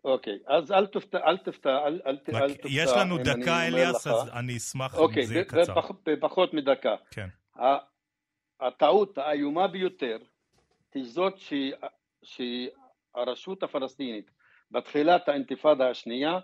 אוקיי, 0.06 0.38
אז 0.46 0.72
אל 0.72 0.86
תופתע, 0.86 1.18
אל 1.18 1.36
תופתע, 1.36 1.86
אל, 1.86 2.00
אל, 2.06 2.18
אל 2.34 2.54
תופתע. 2.54 2.68
יש 2.70 2.90
לנו 2.96 3.18
דקה, 3.18 3.66
אליאס, 3.66 4.06
אז 4.06 4.28
אני 4.32 4.56
אשמח 4.56 4.98
אוקיי, 4.98 5.22
אם 5.22 5.26
זה 5.26 5.34
יהיה 5.34 5.44
קצר. 5.44 5.72
אוקיי, 5.76 6.16
בפחות 6.16 6.54
מדקה. 6.54 6.94
כן. 7.10 7.28
הטעות 8.60 9.18
האיומה 9.18 9.68
ביותר 9.68 10.18
היא 10.94 11.04
זאת 11.04 11.34
שהרשות 12.22 13.62
הפלסטינית 13.62 14.30
בתחילת 14.70 15.28
האינתיפאדה 15.28 15.90
השנייה 15.90 16.38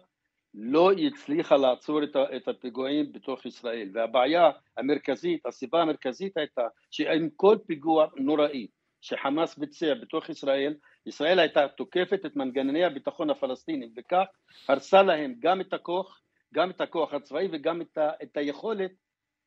לא 0.54 0.92
הצליחה 0.92 1.57
לעצור 1.57 2.00
את 2.37 2.49
הפיגועים 2.49 3.12
בתוך 3.12 3.47
ישראל 3.47 3.90
והבעיה 3.95 4.50
המרכזית, 4.76 5.47
הסיבה 5.47 5.83
המרכזית 5.83 6.37
הייתה 6.37 6.66
שעם 6.90 7.28
כל 7.37 7.57
פיגוע 7.66 8.07
נוראי 8.16 8.66
שחמאס 9.00 9.59
ביצע 9.59 9.95
בתוך 10.02 10.28
ישראל 10.28 10.75
ישראל 11.06 11.38
הייתה 11.38 11.68
תוקפת 11.68 12.26
את 12.26 12.37
מנגנוני 12.37 12.85
הביטחון 12.85 13.30
הפלסטינים 13.30 13.92
וכך 13.97 14.25
הרסה 14.68 15.02
להם 15.02 15.35
גם 15.38 15.61
את 15.61 15.73
הכוח, 15.73 16.21
גם 16.54 16.71
את 16.71 16.80
הכוח 16.80 17.14
הצבאי 17.14 17.49
וגם 17.52 17.80
את, 17.82 17.99
ה, 17.99 18.11
את 18.23 18.37
היכולת 18.37 18.92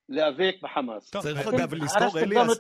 להיאבק 0.10 0.56
בחמאס. 0.64 1.12
צריך 1.12 1.48
אגב 1.48 1.74
לזכור, 1.74 2.20
אליאס, 2.20 2.58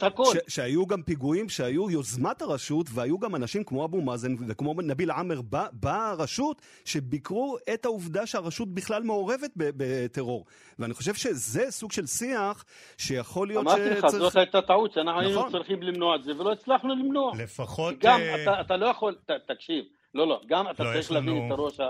שהיו 0.47 0.87
גם 0.87 1.03
פיגועים 1.03 1.49
שהיו 1.49 1.91
יוזמת 1.91 2.41
הרשות, 2.41 2.87
והיו 2.93 3.19
גם 3.19 3.35
אנשים 3.35 3.63
כמו 3.63 3.85
אבו 3.85 4.01
מאזן 4.01 4.35
וכמו 4.47 4.73
נביל 4.83 5.11
עמר 5.11 5.41
ברשות, 5.73 6.61
שביקרו 6.85 7.57
את 7.73 7.85
העובדה 7.85 8.25
שהרשות 8.25 8.73
בכלל 8.73 9.03
מעורבת 9.03 9.51
בטרור. 9.55 10.45
ואני 10.79 10.93
חושב 10.93 11.13
שזה 11.13 11.71
סוג 11.71 11.91
של 11.91 12.05
שיח 12.05 12.65
שיכול 12.97 13.47
להיות 13.47 13.65
שצריך... 13.69 13.87
אמרתי 13.87 13.99
לך, 13.99 14.07
זאת 14.07 14.35
הייתה 14.35 14.61
טעות, 14.61 14.93
שאנחנו 14.93 15.19
היינו 15.19 15.39
נכון. 15.39 15.51
צריכים 15.51 15.83
למנוע 15.83 16.15
את 16.15 16.23
זה, 16.23 16.31
ולא 16.39 16.51
הצלחנו 16.51 16.95
למנוע. 16.95 17.31
לפחות... 17.43 17.95
גם 17.99 18.19
אה, 18.19 18.61
אתה 18.61 18.77
לא 18.77 18.85
יכול, 18.85 19.15
תקשיב, 19.47 19.85
לא, 20.13 20.27
לא, 20.27 20.41
גם 20.47 20.69
אתה 20.69 20.83
לא, 20.83 20.93
צריך 20.93 21.11
להבין 21.11 21.47
את 21.47 21.51
הראש 21.51 21.79
ה... 21.79 21.89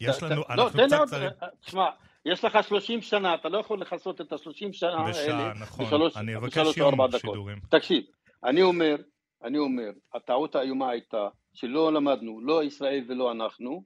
יש 0.00 0.22
לנו, 0.22 0.36
לא, 0.36 0.44
אנחנו 0.64 0.80
קצת 0.86 0.96
צריכים... 1.06 1.28
תשמע, 1.60 1.86
יש 2.26 2.44
לך 2.44 2.58
30 2.68 3.02
שנה, 3.02 3.34
אתה 3.34 3.48
לא 3.48 3.58
יכול 3.58 3.80
לכסות 3.80 4.20
את 4.20 4.32
ה-30 4.32 4.72
שנה 4.72 5.06
האלה 5.06 5.52
נכון. 5.54 5.86
בשלוש, 5.86 6.16
אני 6.16 6.36
אבקש 6.36 6.76
יום 6.76 6.94
שידורים. 7.18 7.58
תקשיב, 7.70 8.04
אני 8.44 8.62
אומר, 8.62 8.96
אני 9.44 9.58
אומר, 9.58 9.90
הטעות 10.14 10.54
האיומה 10.54 10.90
הייתה 10.90 11.28
שלא 11.54 11.92
למדנו, 11.92 12.40
לא 12.40 12.64
ישראל 12.64 13.04
ולא 13.08 13.32
אנחנו, 13.32 13.84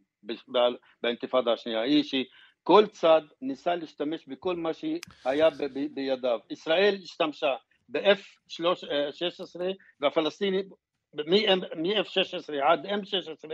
באינתיפאדה 1.02 1.52
השנייה, 1.52 1.80
היא 1.80 2.02
שכל 2.02 2.86
צד 2.86 3.20
ניסה 3.42 3.74
להשתמש 3.74 4.28
בכל 4.28 4.56
מה 4.56 4.70
שהיה 4.74 5.50
בידיו. 5.94 6.38
ישראל 6.50 6.98
השתמשה 7.02 7.54
ב-F-16 7.88 9.60
והפלסטינים 10.00 10.64
מ-F-16 11.14 12.54
עד 12.62 12.86
M-16 12.86 13.50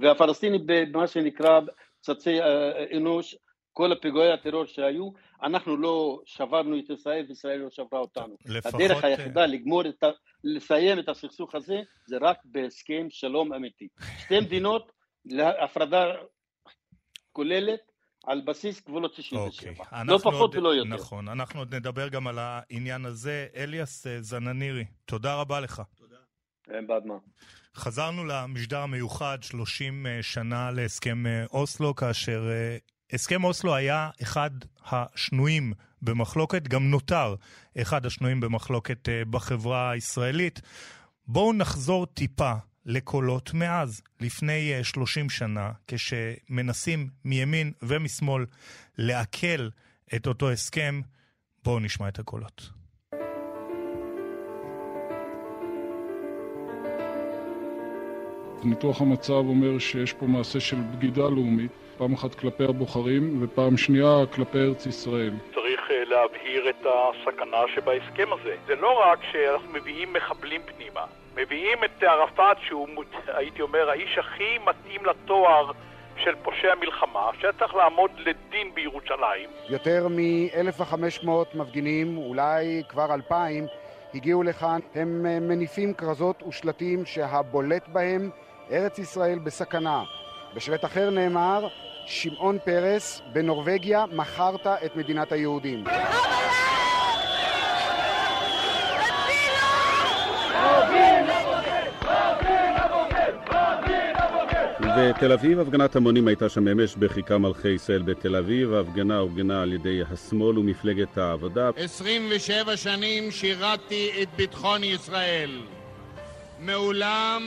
והפלסטינים 0.00 0.60
במה 0.66 1.06
שנקרא 1.06 1.60
פצצי 2.00 2.40
אה, 2.40 2.96
אנוש 2.96 3.36
כל 3.72 3.92
הפיגועי 3.92 4.32
הטרור 4.32 4.66
שהיו, 4.66 5.10
אנחנו 5.42 5.76
לא 5.76 6.20
שברנו 6.24 6.78
את 6.78 6.90
ישראל 6.90 7.24
וישראל 7.28 7.58
לא 7.58 7.70
שברה 7.70 8.00
אותנו. 8.00 8.36
לפחות... 8.46 8.80
הדרך 8.80 9.04
היחידה 9.04 9.46
לגמור 9.46 9.88
את 9.88 10.02
ה... 10.02 10.06
לסיים 10.44 10.98
את 10.98 11.08
הסכסוך 11.08 11.54
הזה 11.54 11.80
זה 12.06 12.16
רק 12.20 12.36
בהסכם 12.44 13.06
שלום 13.10 13.52
אמיתי. 13.52 13.88
שתי 14.18 14.40
מדינות 14.46 14.92
להפרדה 15.24 16.04
כוללת 17.32 17.80
על 18.26 18.40
בסיס 18.40 18.84
גבולות 18.86 19.14
67. 19.14 19.70
אוקיי. 19.70 20.04
לא 20.06 20.18
פחות 20.18 20.34
עוד, 20.34 20.56
ולא 20.56 20.74
יותר. 20.74 20.88
נכון, 20.88 21.28
אנחנו 21.28 21.60
עוד 21.60 21.74
נדבר 21.74 22.08
גם 22.08 22.26
על 22.26 22.38
העניין 22.38 23.04
הזה. 23.04 23.46
אליאס 23.56 24.06
אה, 24.06 24.22
זננירי, 24.22 24.84
תודה 25.04 25.34
רבה 25.34 25.60
לך. 25.60 25.82
תודה. 25.96 26.16
אין 26.70 26.86
בעד 26.86 27.06
מה. 27.06 27.14
חזרנו 27.76 28.24
למשדר 28.24 28.78
המיוחד, 28.78 29.38
30 29.42 30.06
אה, 30.06 30.22
שנה 30.22 30.70
להסכם 30.70 31.26
אה, 31.26 31.44
אוסלו, 31.52 31.94
כאשר 31.94 32.42
הסכם 33.12 33.44
אוסלו 33.44 33.74
היה 33.74 34.10
אחד 34.22 34.50
השנויים 34.90 35.72
במחלוקת, 36.02 36.68
גם 36.68 36.90
נותר 36.90 37.34
אחד 37.78 38.06
השנויים 38.06 38.40
במחלוקת 38.40 39.08
אה, 39.08 39.24
בחברה 39.30 39.90
הישראלית. 39.90 40.60
בואו 41.26 41.52
נחזור 41.52 42.06
טיפה 42.06 42.52
לקולות 42.86 43.54
מאז, 43.54 44.02
לפני 44.20 44.72
30 44.82 45.24
אה, 45.24 45.30
שנה, 45.30 45.70
כשמנסים 45.88 47.08
מימין 47.24 47.72
ומשמאל 47.82 48.46
לעכל 48.98 49.68
את 50.14 50.26
אותו 50.26 50.50
הסכם. 50.50 51.00
בואו 51.64 51.80
נשמע 51.80 52.08
את 52.08 52.18
הקולות. 52.18 52.70
ניתוח 58.64 59.00
המצב 59.00 59.32
אומר 59.32 59.78
שיש 59.78 60.12
פה 60.12 60.26
מעשה 60.26 60.60
של 60.60 60.76
בגידה 60.80 61.22
לאומית. 61.22 61.72
פעם 62.02 62.12
אחת 62.14 62.34
כלפי 62.34 62.64
הבוחרים 62.64 63.38
ופעם 63.42 63.76
שנייה 63.76 64.26
כלפי 64.34 64.58
ארץ 64.58 64.86
ישראל. 64.86 65.32
צריך 65.54 65.80
אה, 65.90 66.04
להבהיר 66.04 66.68
את 66.70 66.86
הסכנה 66.86 67.56
שבהסכם 67.74 68.32
הזה. 68.32 68.54
זה 68.66 68.74
לא 68.74 69.02
רק 69.06 69.18
שאנחנו 69.32 69.72
מביאים 69.72 70.12
מחבלים 70.12 70.60
פנימה, 70.66 71.04
מביאים 71.36 71.84
את 71.84 72.02
ערפאת 72.02 72.56
שהוא, 72.66 72.88
הייתי 73.26 73.62
אומר, 73.62 73.90
האיש 73.90 74.18
הכי 74.18 74.58
מתאים 74.58 75.06
לתואר 75.06 75.70
של 76.16 76.34
פושע 76.42 76.74
מלחמה, 76.80 77.30
שהיה 77.40 77.52
צריך 77.52 77.74
לעמוד 77.74 78.10
לדין 78.18 78.74
בירושלים. 78.74 79.48
יותר 79.68 80.08
מ-1,500 80.08 81.30
מפגינים, 81.54 82.16
אולי 82.16 82.82
כבר 82.88 83.14
2,000, 83.14 83.66
הגיעו 84.14 84.42
לכאן. 84.42 84.78
הם 84.94 85.26
אה, 85.26 85.40
מניפים 85.40 85.94
כרזות 85.94 86.42
ושלטים 86.42 87.06
שהבולט 87.06 87.88
בהם 87.88 88.30
ארץ 88.72 88.98
ישראל 88.98 89.38
בסכנה. 89.38 90.02
בשבט 90.54 90.84
אחר 90.84 91.10
נאמר, 91.10 91.68
שמעון 92.06 92.58
פרס, 92.64 93.22
בנורבגיה 93.32 94.04
מכרת 94.12 94.66
את 94.66 94.96
מדינת 94.96 95.32
היהודים. 95.32 95.84
בתל 104.98 105.32
אביב 105.32 105.60
הפגנת 105.60 105.96
המונים 105.96 106.28
הייתה 106.28 106.48
שם 106.48 106.68
אמש 106.68 106.96
בחיכה 106.96 107.38
מלכי 107.38 107.68
ישראל 107.68 108.02
בתל 108.02 108.36
אביב. 108.36 108.72
ההפגנה 108.72 109.18
אורגנה 109.18 109.62
על 109.62 109.72
ידי 109.72 110.00
השמאל 110.10 110.58
ומפלגת 110.58 111.18
העבודה. 111.18 111.70
27 111.76 112.76
שנים 112.76 113.30
שירתתי 113.30 114.10
את 114.22 114.28
ביטחון 114.36 114.84
ישראל. 114.84 115.60
מעולם 116.58 117.42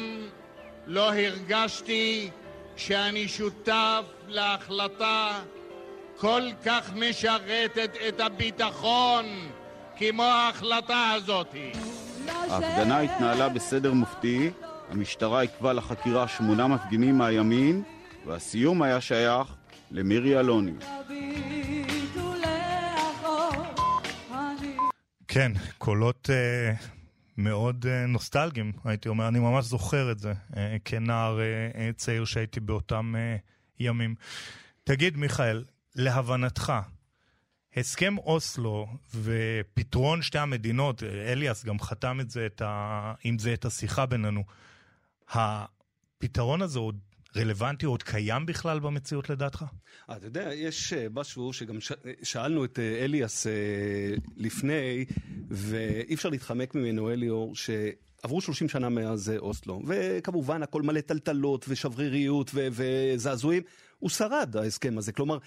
לא 0.88 1.13
הרגשתי 1.13 2.29
שאני 2.75 3.27
שותף 3.27 4.14
להחלטה 4.29 5.39
כל 6.17 6.41
כך 6.65 6.94
משרתת 6.96 7.91
את 8.08 8.20
הביטחון 8.20 9.25
כמו 9.98 10.24
ההחלטה 10.24 11.12
הזאת. 11.15 11.55
ההפגנה 12.27 13.00
התנהלה 13.00 13.50
בסדר 13.50 13.94
מופתי, 13.94 14.50
המשטרה 14.89 15.41
עיכבה 15.41 15.74
לחקירה 15.74 16.27
שמונה 16.27 16.67
מפגינים 16.67 17.17
מהימין, 17.17 17.84
והסיום 18.25 18.82
היה 18.82 19.01
שייך 19.01 19.48
למירי 19.91 20.39
אלוני. 20.39 20.72
כן, 25.27 25.51
קולות 25.77 26.29
uh, 26.29 26.86
מאוד 27.38 27.86
uh, 27.86 28.08
נוסטלגיים, 28.08 28.72
הייתי 28.86 29.10
אומר, 29.10 29.27
אני 29.27 29.39
ממש 29.39 29.65
זוכר 29.65 30.12
את 30.12 30.20
זה 30.20 30.34
uh, 30.51 30.55
כנער 30.86 31.39
uh, 31.39 31.77
צעיר 31.96 32.25
שהייתי 32.25 32.60
באותם 32.60 33.15
uh, 33.15 33.54
ימים. 33.79 34.15
תגיד, 34.84 35.17
מיכאל, 35.17 35.63
להבנתך, 35.96 36.74
הסכם 37.75 38.17
אוסלו 38.17 38.88
ופתרון 39.15 40.22
שתי 40.22 40.39
המדינות, 40.39 41.03
אליאס 41.03 41.65
גם 41.65 41.79
חתם 41.79 42.20
את 42.20 42.29
זה, 42.29 42.46
את 42.46 42.62
ה... 42.62 43.13
עם 43.24 43.39
זה 43.39 43.53
את 43.53 43.65
השיחה 43.65 44.05
בינינו, 44.05 44.44
הפתרון 45.29 46.62
הזה 46.62 46.79
עוד 46.79 47.00
רלוונטי, 47.37 47.85
עוד 47.85 48.03
קיים 48.03 48.45
בכלל 48.45 48.79
במציאות 48.79 49.29
לדעתך? 49.29 49.65
אתה 50.11 50.25
יודע, 50.25 50.53
יש 50.53 50.93
אה, 50.93 51.07
משהו 51.13 51.53
שגם 51.53 51.81
ש... 51.81 51.91
שאלנו 52.23 52.65
את 52.65 52.79
אה, 52.79 53.03
אליאס 53.05 53.47
אה, 53.47 53.51
לפני, 54.37 55.05
ואי 55.49 56.13
אפשר 56.13 56.29
להתחמק 56.29 56.75
ממנו, 56.75 57.11
אליאור, 57.11 57.55
ש... 57.55 57.69
עברו 58.23 58.41
30 58.41 58.69
שנה 58.69 58.89
מאז 58.89 59.31
אוסלו, 59.37 59.81
וכמובן 59.87 60.63
הכל 60.63 60.81
מלא 60.81 61.01
טלטלות 61.01 61.65
ושבריריות 61.69 62.51
וזעזועים. 62.53 63.63
הוא 63.99 64.09
שרד 64.09 64.57
ההסכם 64.57 64.97
הזה, 64.97 65.11
כלומר 65.11 65.37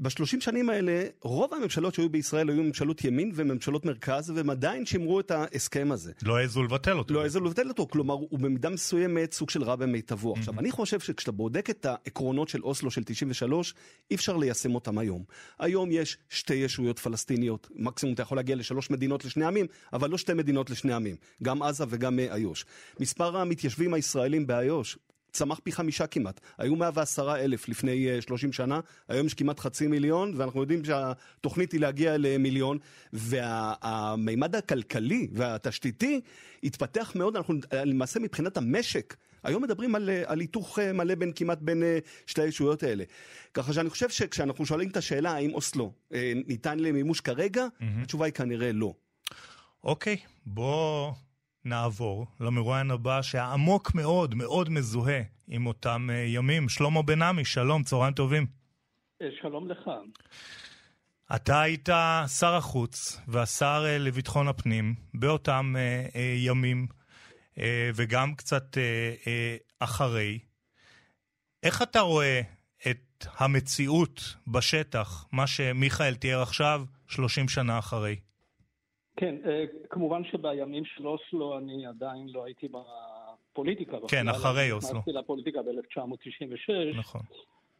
בשלושים 0.00 0.40
שנים 0.40 0.70
האלה, 0.70 1.04
רוב 1.22 1.54
הממשלות 1.54 1.94
שהיו 1.94 2.08
בישראל 2.08 2.48
היו 2.48 2.62
ממשלות 2.62 3.04
ימין 3.04 3.32
וממשלות 3.34 3.84
מרכז, 3.84 4.30
והם 4.30 4.50
עדיין 4.50 4.86
שימרו 4.86 5.20
את 5.20 5.30
ההסכם 5.30 5.92
הזה. 5.92 6.12
לא 6.22 6.36
העזו 6.36 6.62
לבטל 6.62 6.98
אותו. 6.98 7.14
לא 7.14 7.22
העזו 7.22 7.40
לבטל 7.40 7.68
אותו, 7.68 7.86
כלומר, 7.88 8.14
הוא 8.14 8.38
במידה 8.38 8.70
מסוימת 8.70 9.32
סוג 9.32 9.50
של 9.50 9.62
רע 9.62 9.76
במיטבו. 9.76 10.34
עכשיו, 10.36 10.58
אני 10.58 10.70
חושב 10.70 11.00
שכשאתה 11.00 11.32
בודק 11.32 11.70
את 11.70 11.86
העקרונות 11.86 12.48
של 12.48 12.62
אוסלו 12.62 12.90
של 12.90 13.04
93, 13.04 13.74
אי 14.10 14.16
אפשר 14.16 14.36
ליישם 14.36 14.74
אותם 14.74 14.98
היום. 14.98 15.24
היום 15.58 15.88
יש 15.92 16.18
שתי 16.28 16.54
ישויות 16.54 16.98
פלסטיניות, 16.98 17.68
מקסימום 17.74 18.14
אתה 18.14 18.22
יכול 18.22 18.38
להגיע 18.38 18.56
לשלוש 18.56 18.90
מדינות 18.90 19.24
לשני 19.24 19.44
עמים, 19.44 19.66
אבל 19.92 20.10
לא 20.10 20.18
שתי 20.18 20.34
מדינות 20.34 20.70
לשני 20.70 20.92
עמים, 20.92 21.16
גם 21.42 21.62
עזה 21.62 21.84
וגם 21.88 22.18
איו"ש. 22.18 22.64
מספר 23.00 23.36
המתיישבים 23.36 23.94
הישראלים 23.94 24.46
באיו"ש 24.46 24.98
צמח 25.32 25.60
פי 25.64 25.72
חמישה 25.72 26.06
כמעט. 26.06 26.40
היו 26.58 26.76
110 26.76 27.36
אלף 27.36 27.68
לפני 27.68 28.08
30 28.20 28.48
אה, 28.48 28.52
שנה, 28.52 28.80
היום 29.08 29.26
יש 29.26 29.34
כמעט 29.34 29.60
חצי 29.60 29.86
מיליון, 29.86 30.32
ואנחנו 30.36 30.60
יודעים 30.60 30.84
שהתוכנית 30.84 31.72
היא 31.72 31.80
להגיע 31.80 32.16
למיליון, 32.18 32.78
והמימד 33.12 34.56
הכלכלי 34.56 35.28
והתשתיתי 35.32 36.20
התפתח 36.64 37.12
מאוד, 37.14 37.36
אנחנו 37.36 37.54
למעשה 37.72 38.20
מבחינת 38.20 38.56
המשק, 38.56 39.16
היום 39.42 39.62
מדברים 39.62 39.94
על, 39.94 40.10
אה, 40.10 40.22
על 40.26 40.40
היתוך 40.40 40.78
אה, 40.78 40.92
מלא 40.92 41.14
בין 41.14 41.32
כמעט 41.34 41.58
בין 41.60 41.82
שתי 42.26 42.42
הישויות 42.42 42.82
האלה. 42.82 43.04
ככה 43.54 43.72
שאני 43.72 43.90
חושב 43.90 44.08
שכשאנחנו 44.08 44.66
שואלים 44.66 44.88
את 44.88 44.96
השאלה 44.96 45.32
האם 45.32 45.54
אוסלו 45.54 45.92
ניתן 46.46 46.78
למימוש 46.78 47.20
כרגע, 47.20 47.66
mm-hmm. 47.66 47.84
התשובה 48.02 48.24
היא 48.24 48.32
כנראה 48.32 48.72
לא. 48.72 48.94
אוקיי, 49.84 50.16
okay, 50.16 50.28
בוא 50.46 51.12
נעבור 51.64 52.26
למרואיין 52.40 52.90
הבא 52.90 53.22
שהעמוק 53.22 53.94
מאוד 53.94 54.34
מאוד 54.34 54.68
מזוהה 54.68 55.22
עם 55.48 55.66
אותם 55.66 56.08
uh, 56.10 56.12
ימים. 56.12 56.68
שלמה 56.68 57.02
בן 57.02 57.22
עמי, 57.22 57.44
שלום, 57.44 57.82
צהריים 57.82 58.14
טובים. 58.14 58.46
אה, 59.22 59.26
שלום 59.40 59.70
לך. 59.70 59.90
אתה 61.34 61.60
היית 61.60 61.88
שר 62.38 62.54
החוץ 62.54 63.20
והשר 63.28 63.84
uh, 63.84 63.98
לביטחון 63.98 64.48
הפנים 64.48 64.94
באותם 65.14 65.74
ימים, 66.36 66.86
וגם 67.94 68.34
קצת 68.34 68.78
אחרי. 69.78 70.38
איך 71.62 71.82
אתה 71.82 72.00
רואה 72.00 72.40
את 72.90 73.26
המציאות 73.38 74.36
בשטח, 74.46 75.26
מה 75.32 75.46
שמיכאל 75.46 76.14
תיאר 76.14 76.42
עכשיו, 76.42 76.84
30 77.08 77.48
שנה 77.48 77.78
אחרי? 77.78 78.16
כן, 79.20 79.34
אה, 79.46 79.64
כמובן 79.90 80.22
שבימים 80.24 80.84
של 80.84 81.06
אוסלו 81.06 81.58
אני 81.58 81.86
עדיין 81.86 82.28
לא 82.28 82.44
הייתי 82.44 82.68
בפוליטיקה. 82.68 83.96
כן, 84.08 84.28
אחרי 84.28 84.72
אוסלו. 84.72 84.98
נכנסתי 84.98 85.12
לפוליטיקה 85.12 85.62
ב-1996. 85.62 86.98
נכון. 86.98 87.20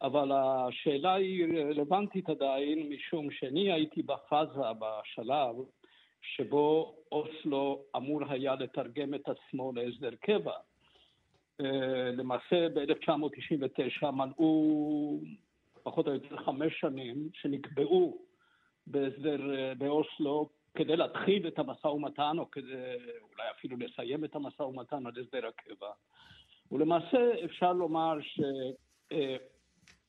אבל 0.03 0.33
השאלה 0.33 1.15
היא 1.15 1.45
רלוונטית 1.45 2.29
עדיין, 2.29 2.89
משום 2.89 3.31
שאני 3.31 3.73
הייתי 3.73 4.03
בפאזה, 4.03 4.61
בשלב, 4.79 5.57
שבו 6.23 6.95
אוסלו 7.13 7.83
אמור 7.97 8.21
היה 8.29 8.55
לתרגם 8.55 9.15
את 9.15 9.29
עצמו 9.29 9.73
להסדר 9.73 10.15
קבע. 10.21 10.55
אה, 11.61 12.11
למעשה 12.13 12.69
ב-1999 12.75 14.11
מנעו 14.11 15.21
פחות 15.83 16.09
או 16.09 16.13
יותר 16.13 16.37
חמש 16.37 16.81
שנים 16.81 17.29
שנקבעו 17.33 18.19
בהסדר 18.87 19.55
אה, 19.55 19.75
באוסלו 19.75 20.49
כדי 20.75 20.97
להתחיל 20.97 21.49
את 21.49 21.59
המשא 21.59 21.87
ומתן, 21.87 22.39
או 22.39 22.51
כדי 22.51 22.73
אולי 23.21 23.51
אפילו 23.51 23.77
לסיים 23.77 24.25
את 24.25 24.35
המשא 24.35 24.63
ומתן 24.63 25.07
על 25.07 25.13
הסדר 25.21 25.47
הקבע. 25.47 25.91
ולמעשה 26.73 27.45
אפשר 27.45 27.73
לומר 27.73 28.19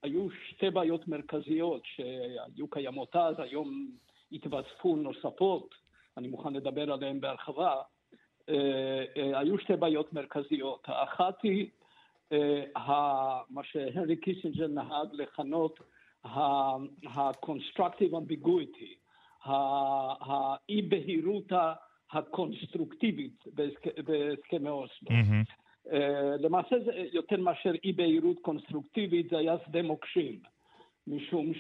שהיו 0.02 0.28
שתי 0.50 0.70
בעיות 0.70 1.08
מרכזיות 1.08 1.82
שהיו 1.86 2.68
קיימות 2.70 3.16
אז, 3.16 3.36
היום 3.40 3.88
התווספו 4.32 4.96
נוספות, 4.96 5.76
אני 6.18 6.28
מוכן 6.28 6.54
לדבר 6.54 6.94
עליהן 6.94 7.22
בהרחבה. 7.22 7.82
היו 9.16 9.60
שתי 9.60 9.76
בעיות 9.76 10.14
מרכזיות. 10.14 10.84
האחת 10.86 11.42
היא 11.44 11.70
מה 13.50 13.64
שהנרי 13.64 14.16
קיסינג'ר 14.16 14.68
נהג 14.68 15.08
לכנות 15.14 15.80
ה-constructive 16.24 18.14
ambiguity, 18.14 19.01
האי-בהירות 19.46 21.52
הקונסטרוקטיבית 22.12 23.44
בהסכמי 24.06 24.70
אוסלו. 24.70 25.10
Mm-hmm. 25.10 25.62
למעשה 26.40 26.76
זה 26.86 26.92
יותר 27.12 27.38
מאשר 27.38 27.72
אי 27.84 27.92
בהירות 27.92 28.40
קונסטרוקטיבית, 28.42 29.30
זה 29.30 29.38
היה 29.38 29.56
שדה 29.66 29.82
מוקשים, 29.82 30.40
משום 31.08 31.52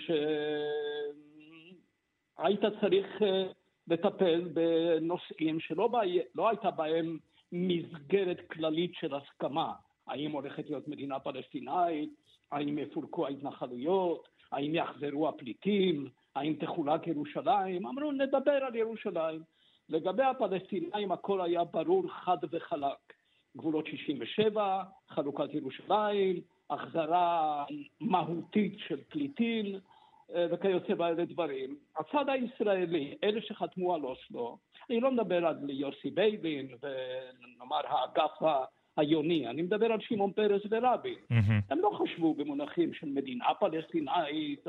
שהיית 2.38 2.62
צריך 2.82 3.22
אה, 3.22 3.44
לטפל 3.88 4.50
בנושאים 4.54 5.60
שלא 5.60 5.88
בא... 5.88 6.02
לא 6.36 6.50
הייתה 6.50 6.72
בהם 6.72 7.18
מסגרת 7.52 8.42
כללית 8.52 8.92
של 8.94 9.16
הסכמה. 9.16 9.74
האם 10.08 10.32
הולכת 10.32 10.70
להיות 10.70 10.88
מדינה 10.88 11.20
פלסטינאית? 11.20 12.10
האם 12.52 12.78
יפורקו 12.78 13.28
ההתנחלויות? 13.28 14.28
האם 14.52 14.76
יחזרו 14.76 15.30
הפליטים? 15.30 16.10
האם 16.36 16.54
תחולק 16.54 17.08
ירושלים? 17.08 17.88
אמרו, 17.88 18.12
נדבר 18.12 18.52
על 18.52 18.76
ירושלים. 18.76 19.42
לגבי 19.90 20.24
הפלסטינאים 20.24 21.12
הכל 21.12 21.42
היה 21.42 21.64
ברור, 21.64 22.04
חד 22.10 22.38
וחלק. 22.52 23.14
גבולות 23.58 23.88
67, 23.88 24.84
חלוקת 25.10 25.54
ירושלים, 25.54 26.42
החזרה 26.70 27.66
מהותית 28.02 28.80
של 28.88 29.02
פליטים 29.10 29.80
אה, 30.36 30.46
וכיוצא 30.52 30.94
באלה 30.94 31.26
דברים. 31.26 31.76
הצד 31.98 32.26
הישראלי, 32.30 33.18
אלה 33.24 33.42
שחתמו 33.42 33.96
על 33.96 34.04
אוסלו, 34.04 34.58
אני 34.90 35.00
לא 35.00 35.12
מדבר 35.12 35.46
על 35.46 35.70
יוסי 35.70 36.12
ביילין 36.12 36.68
ונאמר 36.82 37.82
האגף 37.88 38.42
היוני, 38.98 39.48
אני 39.48 39.62
מדבר 39.62 39.86
על 39.86 40.00
שמעון 40.02 40.32
פרס 40.32 40.62
ורבין. 40.70 41.16
הם 41.70 41.80
לא 41.80 42.00
חשבו 42.04 42.34
במונחים 42.34 42.94
של 42.94 43.08
מדינה 43.08 43.46
פלסטינאית. 43.60 44.68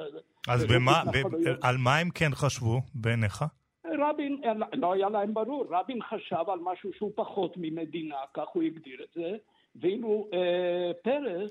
אז 0.48 0.66
במה, 0.66 1.02
ב, 1.12 1.48
על 1.62 1.76
מה 1.76 1.98
הם 1.98 2.10
כן 2.10 2.30
חשבו 2.34 2.80
בעיניך? 2.94 3.44
רבין, 3.84 4.40
לא 4.72 4.92
היה 4.92 5.08
להם 5.08 5.34
ברור, 5.34 5.66
רבין 5.70 6.02
חשב 6.02 6.44
על 6.48 6.58
משהו 6.62 6.90
שהוא 6.96 7.12
פחות 7.14 7.54
ממדינה, 7.56 8.16
כך 8.34 8.48
הוא 8.52 8.62
הגדיר 8.62 9.02
את 9.02 9.08
זה, 9.14 9.36
ואילו 9.76 10.28
אה, 10.32 10.90
פרס 11.02 11.50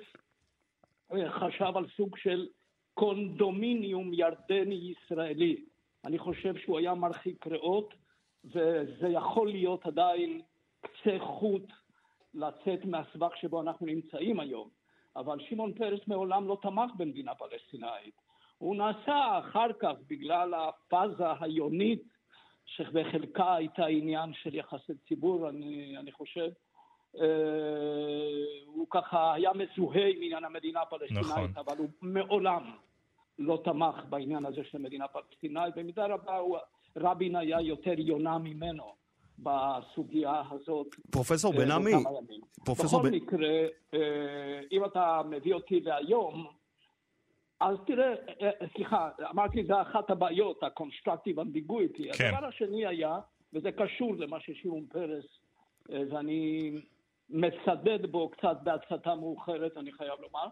אה, 1.14 1.32
חשב 1.32 1.72
על 1.78 1.86
סוג 1.98 2.18
של 2.18 2.48
קונדומיניום 2.94 4.14
ירדני 4.14 4.94
ישראלי. 4.94 5.56
אני 6.06 6.20
חושב 6.20 6.58
שהוא 6.58 6.80
היה 6.80 6.94
מרחיק 6.94 7.48
ריאות, 7.48 7.94
וזה 8.46 9.08
יכול 9.10 9.48
להיות 9.48 9.86
עדיין 9.86 10.42
קצה 10.82 11.20
חוט 11.20 11.72
לצאת 12.34 12.86
מהסבך 12.86 13.38
שבו 13.38 13.62
אנחנו 13.62 13.86
נמצאים 13.86 14.40
היום. 14.40 14.70
אבל 15.16 15.38
שמעון 15.50 15.74
פרס 15.74 16.00
מעולם 16.08 16.48
לא 16.48 16.58
תמך 16.62 16.92
במדינה 16.98 17.36
פלסטינאית. 17.36 18.14
הוא 18.58 18.76
נעשה 18.76 19.40
אחר 19.40 19.74
כך 19.80 19.94
בגלל 20.08 20.54
הפאזה 20.54 21.26
היונית, 21.40 22.04
שבחלקה 22.66 23.56
הייתה 23.56 23.86
עניין 23.86 24.34
של 24.34 24.56
יחסי 24.56 24.94
ציבור, 25.08 25.50
אני, 25.50 25.98
אני 25.98 26.12
חושב. 26.12 26.50
אה, 27.20 27.26
הוא 28.66 28.88
ככה 28.90 29.34
היה 29.34 29.52
מזוהה 29.54 30.08
עם 30.08 30.18
עניין 30.22 30.46
המדינה 30.46 30.82
הפלסטינאית, 30.82 31.28
נכון. 31.30 31.54
אבל 31.58 31.78
הוא 31.78 31.90
מעולם 32.02 32.72
לא 33.40 33.62
תמך 33.64 33.96
בעניין 34.10 34.46
הזה 34.46 34.64
של 34.64 34.78
מדינה 34.78 35.08
פלסטינאית. 35.08 35.76
במידה 35.76 36.06
רבה 36.06 36.38
הוא, 36.38 36.58
רבין 36.98 37.36
היה 37.36 37.62
יותר 37.62 38.00
יונה 38.00 38.38
ממנו. 38.38 39.01
בסוגיה 39.40 40.42
הזאת. 40.52 40.88
פרופסור 41.12 41.54
בן 41.54 41.72
עמי, 41.72 41.92
פרופסור 42.66 43.02
בן... 43.02 43.10
בכל 43.10 43.26
מקרה, 43.26 43.68
אה, 43.94 44.62
אם 44.72 44.86
אתה 44.86 45.22
מביא 45.30 45.54
אותי 45.54 45.80
להיום, 45.80 46.48
אז 47.60 47.78
תראה, 47.88 48.08
אה, 48.08 48.50
אה, 48.62 48.68
סליחה, 48.76 49.10
אמרתי 49.30 49.64
זה 49.66 49.82
אחת 49.82 50.10
הבעיות, 50.10 50.64
ה-constructive 50.64 51.38
ambiguity. 51.38 52.18
כן. 52.18 52.34
הדבר 52.34 52.48
השני 52.48 52.86
היה, 52.86 53.20
וזה 53.54 53.72
קשור 53.72 54.16
למה 54.16 54.40
ששמעון 54.40 54.86
פרס, 54.86 55.26
ואני 55.90 56.72
מצדד 57.30 58.06
בו 58.12 58.30
קצת 58.30 58.58
בהצתה 58.64 59.16
מאוחרת, 59.16 59.78
אני 59.78 59.92
חייב 59.92 60.14
לומר, 60.20 60.48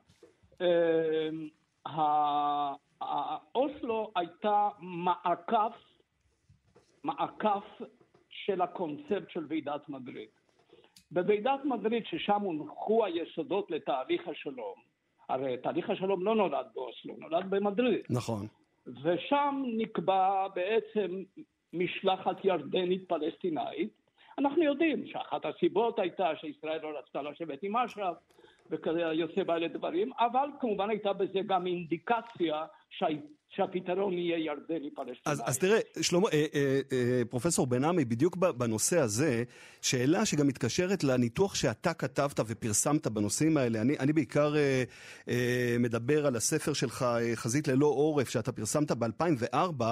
אוסלו 3.56 4.12
הייתה 4.16 4.70
מעקף, 4.80 5.74
מעקף 7.04 7.64
של 8.46 8.62
הקונספט 8.62 9.30
של 9.30 9.46
ועידת 9.50 9.90
מדריד. 9.90 10.28
בוועידת 11.12 11.66
מדריד, 11.66 12.04
ששם 12.06 12.42
הונחו 12.42 13.06
היסודות 13.06 13.72
לתהליך 13.72 14.28
השלום, 14.28 14.76
הרי 15.30 15.58
תהליך 15.58 15.90
השלום 15.90 16.26
לא 16.26 16.36
נולד 16.36 16.66
באוסלו, 16.76 17.16
נולד 17.18 17.50
במדריד. 17.50 18.02
נכון. 18.10 18.48
ושם 19.04 19.64
נקבע 19.78 20.48
בעצם 20.56 21.24
משלחת 21.74 22.46
ירדנית 22.46 23.10
פלסטינאית. 23.10 23.90
אנחנו 24.38 24.64
יודעים 24.64 25.08
שאחת 25.08 25.46
הסיבות 25.46 26.00
הייתה 26.00 26.36
שישראל 26.36 26.82
לא 26.82 27.00
רצתה 27.00 27.22
לשבת 27.22 27.64
עם 27.64 27.76
אש"ף, 27.76 28.16
וכזה 28.70 29.00
יוצא 29.00 29.44
באלה 29.44 29.68
דברים, 29.68 30.12
אבל 30.20 30.50
כמובן 30.60 30.90
הייתה 30.90 31.14
בזה 31.14 31.40
גם 31.48 31.68
אינדיקציה 31.68 32.66
שהפתרון 33.50 34.14
יהיה 34.14 34.38
ירדני 34.38 34.90
פלסטיני. 34.96 35.20
אז, 35.26 35.42
אז 35.46 35.58
תראה, 35.58 35.80
שלמה, 36.02 36.28
אה, 36.34 36.46
אה, 36.56 36.80
אה, 36.92 37.22
פרופסור 37.30 37.68
בן 37.68 37.84
עמי, 37.84 38.06
בדיוק 38.06 38.36
בנושא 38.38 39.00
הזה, 39.00 39.44
שאלה 39.82 40.26
שגם 40.26 40.48
מתקשרת 40.48 41.04
לניתוח 41.04 41.56
שאתה 41.56 41.94
כתבת 41.94 42.40
ופרסמת 42.48 43.08
בנושאים 43.08 43.58
האלה. 43.58 43.82
אני, 43.82 43.98
אני 44.00 44.14
בעיקר 44.14 44.56
אה, 44.56 44.84
אה, 45.30 45.76
מדבר 45.80 46.26
על 46.26 46.36
הספר 46.36 46.74
שלך, 46.74 47.04
אה, 47.04 47.36
חזית 47.36 47.68
ללא 47.68 47.86
עורף, 47.86 48.30
שאתה 48.30 48.52
פרסמת 48.52 48.92
ב-2004, 48.92 49.84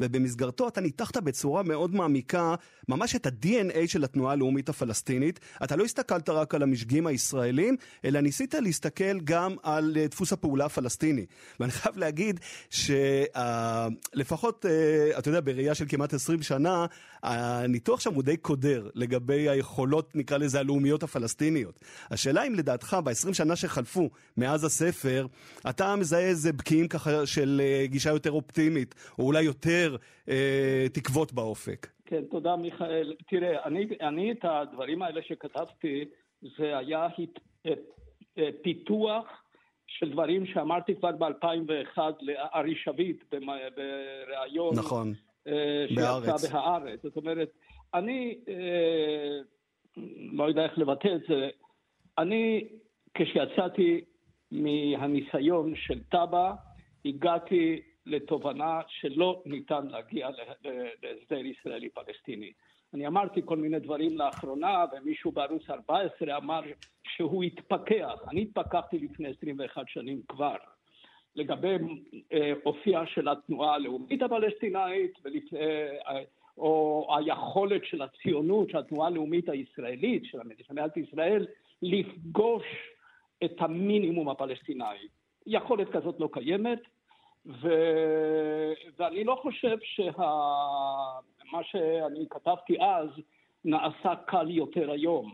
ובמסגרתו 0.00 0.68
אתה 0.68 0.80
ניתחת 0.80 1.16
בצורה 1.16 1.62
מאוד 1.62 1.94
מעמיקה 1.94 2.54
ממש 2.88 3.16
את 3.16 3.26
ה-DNA 3.26 3.86
של 3.86 4.04
התנועה 4.04 4.32
הלאומית 4.32 4.68
הפלסטינית. 4.68 5.40
אתה 5.64 5.76
לא 5.76 5.84
הסתכלת 5.84 6.28
רק 6.28 6.54
על 6.54 6.62
המשגים 6.62 7.06
הישראלים, 7.06 7.76
אלא 8.04 8.20
ניסית 8.20 8.54
להסתכל 8.54 9.20
גם 9.20 9.56
על 9.62 9.96
אה, 9.96 10.06
דפוס 10.06 10.32
הפעולה 10.32 10.64
הפלסטיני. 10.64 11.26
ואני 11.60 11.72
חייב 11.72 11.96
להגיד 11.96 12.40
שלפחות, 12.70 14.66
אה, 14.66 15.18
אתה 15.18 15.28
יודע, 15.28 15.40
בראייה 15.40 15.74
של 15.74 15.84
כמעט 15.88 16.14
20 16.14 16.42
שנה, 16.42 16.86
הניתוח 17.22 18.00
שם 18.00 18.14
הוא 18.14 18.22
די 18.22 18.36
קודר 18.36 18.88
לגבי 18.94 19.48
היכולות, 19.48 20.16
נקרא 20.16 20.38
לזה, 20.38 20.60
הלאומיות 20.60 21.02
הפלסטיניות. 21.02 21.80
השאלה 22.10 22.46
אם 22.46 22.54
לדעתך, 22.54 22.96
ב-20 23.04 23.34
שנה 23.34 23.56
שחלפו 23.56 24.10
מאז 24.36 24.64
הספר, 24.64 25.26
אתה 25.70 25.96
מזהה 25.96 26.20
איזה 26.20 26.52
בקיעים 26.52 26.88
ככה 26.88 27.26
של 27.26 27.60
אה, 27.64 27.86
גישה 27.86 28.10
יותר 28.10 28.32
אופטימית, 28.32 28.94
או 29.18 29.24
אולי 29.24 29.42
יותר 29.42 29.96
אה, 30.28 30.86
תקוות 30.92 31.32
באופק. 31.32 31.86
כן, 32.06 32.22
תודה 32.30 32.56
מיכאל. 32.56 33.14
תראה, 33.28 33.64
אני, 33.64 33.86
אני 34.00 34.32
את 34.32 34.44
הדברים 34.44 35.02
האלה 35.02 35.20
שכתבתי, 35.22 36.04
זה 36.58 36.78
היה 36.78 37.06
הת, 37.06 37.40
פיתוח 38.62 39.43
של 39.98 40.10
דברים 40.10 40.46
שאמרתי 40.46 40.94
כבר 40.96 41.12
ב-2001 41.12 41.98
לארי 42.20 42.74
שביט 42.76 43.24
בריאיון. 43.30 44.74
נכון, 44.74 45.14
אה, 45.46 45.86
בהארץ. 45.96 46.40
שיצא 46.40 46.52
בהארץ. 46.52 47.02
זאת 47.02 47.16
אומרת, 47.16 47.50
אני 47.94 48.38
אה, 48.48 49.38
לא 50.32 50.44
יודע 50.44 50.64
איך 50.64 50.78
לבטא 50.78 51.08
את 51.14 51.20
זה. 51.28 51.48
אני, 52.18 52.68
כשיצאתי 53.14 54.04
מהניסיון 54.50 55.74
של 55.76 56.02
טאבה, 56.02 56.54
הגעתי 57.04 57.82
לתובנה 58.06 58.80
שלא 58.88 59.42
ניתן 59.46 59.86
להגיע 59.86 60.28
להסדר 61.02 61.46
ישראלי-פלסטיני. 61.46 62.52
אני 62.94 63.06
אמרתי 63.06 63.40
כל 63.44 63.56
מיני 63.56 63.78
דברים 63.78 64.18
לאחרונה, 64.18 64.84
ומישהו 64.92 65.32
בערוץ 65.32 65.70
14 65.70 66.36
אמר 66.36 66.60
שהוא 67.04 67.44
התפכח. 67.44 68.14
אני 68.30 68.42
התפכחתי 68.42 68.98
לפני 68.98 69.28
21 69.28 69.82
שנים 69.88 70.22
כבר, 70.28 70.56
לגבי 71.36 71.76
אה, 72.32 72.52
אופייה 72.66 73.06
של 73.06 73.28
התנועה 73.28 73.74
הלאומית 73.74 74.22
הפלסטינאית, 74.22 75.12
אה, 75.56 76.20
או 76.58 77.08
היכולת 77.18 77.84
של 77.84 78.02
הציונות, 78.02 78.70
של 78.70 78.78
התנועה 78.78 79.08
הלאומית 79.08 79.48
הישראלית, 79.48 80.24
של 80.24 80.38
מדינת 80.44 80.96
ישראל, 80.96 81.46
לפגוש 81.82 82.64
את 83.44 83.54
המינימום 83.58 84.28
הפלסטיני. 84.28 85.08
יכולת 85.46 85.88
כזאת 85.90 86.20
לא 86.20 86.28
קיימת, 86.32 86.80
ו... 87.46 87.68
ואני 88.98 89.24
לא 89.24 89.38
חושב 89.42 89.76
שמה 89.82 91.18
שה... 91.62 91.78
שאני 91.78 92.26
כתבתי 92.30 92.80
אז 92.80 93.08
נעשה 93.64 94.14
קל 94.26 94.50
יותר 94.50 94.90
היום. 94.90 95.32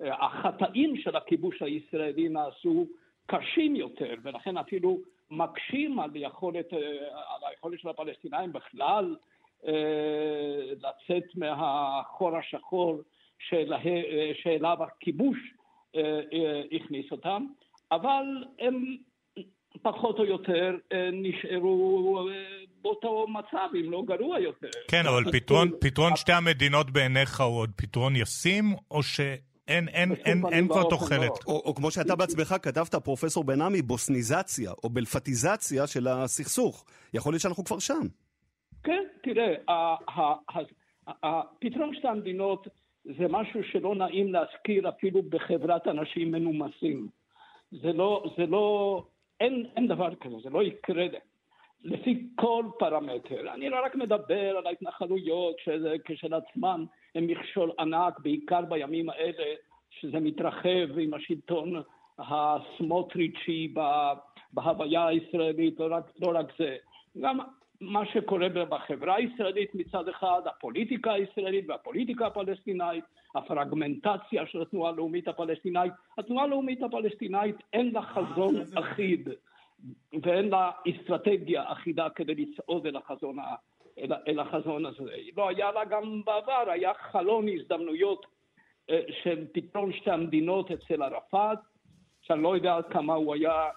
החטאים 0.00 0.96
של 0.96 1.16
הכיבוש 1.16 1.62
הישראלי 1.62 2.28
נעשו 2.28 2.86
קשים 3.26 3.76
יותר, 3.76 4.14
ולכן 4.22 4.56
אפילו 4.56 4.98
מקשים 5.30 5.98
על, 5.98 6.10
יכולת, 6.14 6.72
על 7.12 7.50
היכולת 7.50 7.80
של 7.80 7.88
הפלסטינאים 7.88 8.52
בכלל 8.52 9.16
לצאת 10.72 11.24
מהחור 11.34 12.36
השחור 12.36 13.00
שאלה, 13.38 13.78
שאליו 14.34 14.76
הכיבוש 14.82 15.38
הכניס 16.72 17.12
אותם, 17.12 17.46
אבל 17.92 18.44
הם 18.58 18.96
פחות 19.82 20.18
או 20.18 20.24
יותר 20.24 20.76
נשארו 21.12 22.28
באותו 22.82 23.26
מצב, 23.28 23.68
אם 23.80 23.90
לא 23.90 24.02
גרוע 24.06 24.40
יותר. 24.40 24.70
כן, 24.88 25.06
אבל 25.06 25.32
פתרון, 25.32 25.70
פתרון 25.80 26.16
שתי 26.16 26.32
המדינות 26.32 26.90
בעיניך 26.90 27.40
הוא 27.40 27.58
עוד 27.58 27.70
פתרון 27.76 28.16
ישים, 28.16 28.64
או 28.90 29.02
ש... 29.02 29.20
אין, 29.68 29.88
אין, 29.88 30.12
אין, 30.24 30.42
אין 30.52 30.68
כבר 30.68 30.82
תוחלת. 30.90 31.46
או, 31.46 31.62
או 31.64 31.74
כמו 31.74 31.90
שאתה 31.90 32.16
בעצמך 32.16 32.54
כתבת, 32.62 32.94
פרופסור 32.94 33.44
בן 33.44 33.60
עמי, 33.60 33.82
בוסניזציה 33.82 34.72
או 34.84 34.90
בלפטיזציה 34.90 35.86
של 35.86 36.08
הסכסוך. 36.08 36.84
יכול 37.14 37.32
להיות 37.32 37.42
שאנחנו 37.42 37.64
כבר 37.64 37.78
שם. 37.78 38.06
כן, 38.84 39.02
תראה, 39.22 39.54
הפתרון 41.22 41.94
שתי 41.94 42.08
המדינות 42.08 42.68
זה 43.04 43.28
משהו 43.28 43.60
שלא 43.72 43.94
נעים 43.94 44.32
להזכיר 44.32 44.88
אפילו 44.88 45.22
בחברת 45.22 45.86
אנשים 45.86 46.30
מנומסים. 46.30 47.08
זה 47.82 47.92
לא, 47.92 48.24
זה 48.36 48.46
לא, 48.46 49.04
אין, 49.42 49.66
אין 49.76 49.88
דבר 49.88 50.14
כזה, 50.14 50.36
זה 50.42 50.50
לא 50.50 50.62
יקרה 50.62 51.06
לפי 51.84 52.26
כל 52.34 52.64
פרמטר. 52.78 53.54
אני 53.54 53.68
לא 53.68 53.84
רק 53.84 53.94
מדבר 53.94 54.56
על 54.56 54.66
ההתנחלויות, 54.66 55.56
כשלעצמן 56.04 56.84
הם 57.14 57.26
מכשול 57.26 57.72
ענק, 57.78 58.20
בעיקר 58.20 58.60
בימים 58.60 59.10
האלה, 59.10 59.54
שזה 59.90 60.20
מתרחב 60.20 60.98
עם 60.98 61.14
השלטון 61.14 61.82
הסמוטריצ'י 62.18 63.74
בהוויה 64.52 65.06
הישראלית, 65.06 65.80
לא 65.80 65.88
רק, 65.90 66.04
לא 66.20 66.32
רק 66.34 66.46
זה. 66.58 66.76
גם 67.20 67.38
מה 67.82 68.06
שקורה 68.06 68.48
בחברה 68.48 69.16
הישראלית 69.16 69.74
מצד 69.74 70.08
אחד, 70.08 70.40
הפוליטיקה 70.46 71.12
הישראלית 71.12 71.64
והפוליטיקה 71.68 72.26
הפלסטינאית, 72.26 73.04
הפרגמנטציה 73.34 74.46
של 74.46 74.62
התנועה 74.62 74.90
הלאומית 74.90 75.28
הפלסטינאית. 75.28 75.92
התנועה 76.18 76.44
הלאומית 76.44 76.82
הפלסטינאית 76.82 77.56
אין 77.72 77.92
לה 77.92 78.02
חזון 78.02 78.54
אחיד 78.78 79.28
ואין 80.22 80.48
לה 80.48 80.70
אסטרטגיה 80.90 81.72
אחידה 81.72 82.10
כדי 82.10 82.34
לצעוד 82.34 82.86
אל 82.86 82.96
החזון, 82.96 83.36
אל, 83.98 84.12
אל 84.28 84.40
החזון 84.40 84.86
הזה. 84.86 85.04
לא 85.36 85.48
היה 85.48 85.72
לה 85.72 85.84
גם 85.84 86.22
בעבר, 86.24 86.70
היה 86.70 86.92
חלון 86.94 87.46
הזדמנויות 87.48 88.26
אה, 88.90 89.00
של 89.22 89.44
פתרון 89.52 89.92
שתי 89.92 90.10
המדינות 90.10 90.70
אצל 90.70 91.02
ערפאת, 91.02 91.58
שאני 92.22 92.42
לא 92.42 92.56
יודע 92.56 92.76
עד 92.76 92.86
כמה 92.86 93.14
הוא 93.14 93.34
היה 93.34 93.50
אה, 93.52 93.70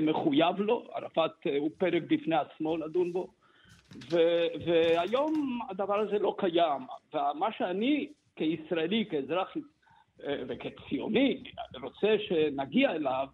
מחויב 0.00 0.60
לו, 0.60 0.84
ערפאת 0.94 1.30
אה, 1.46 1.58
הוא 1.58 1.70
פרק 1.78 2.02
בפני 2.08 2.36
עצמו 2.36 2.76
לדון 2.76 3.12
בו, 3.12 3.28
ו, 4.10 4.18
והיום 4.66 5.60
הדבר 5.70 5.98
הזה 5.98 6.18
לא 6.18 6.34
קיים. 6.38 6.82
ומה 7.14 7.48
שאני 7.58 8.08
כישראלי, 8.36 9.04
כאזרח 9.10 9.56
וכציוני 10.48 11.42
רוצה 11.82 12.16
שנגיע 12.28 12.92
אליו, 12.92 13.26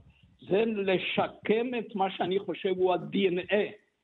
זה 0.49 0.65
לשקם 0.67 1.67
את 1.79 1.95
מה 1.95 2.11
שאני 2.11 2.39
חושב 2.39 2.75
הוא 2.77 2.95
ה-DNA 2.95 3.55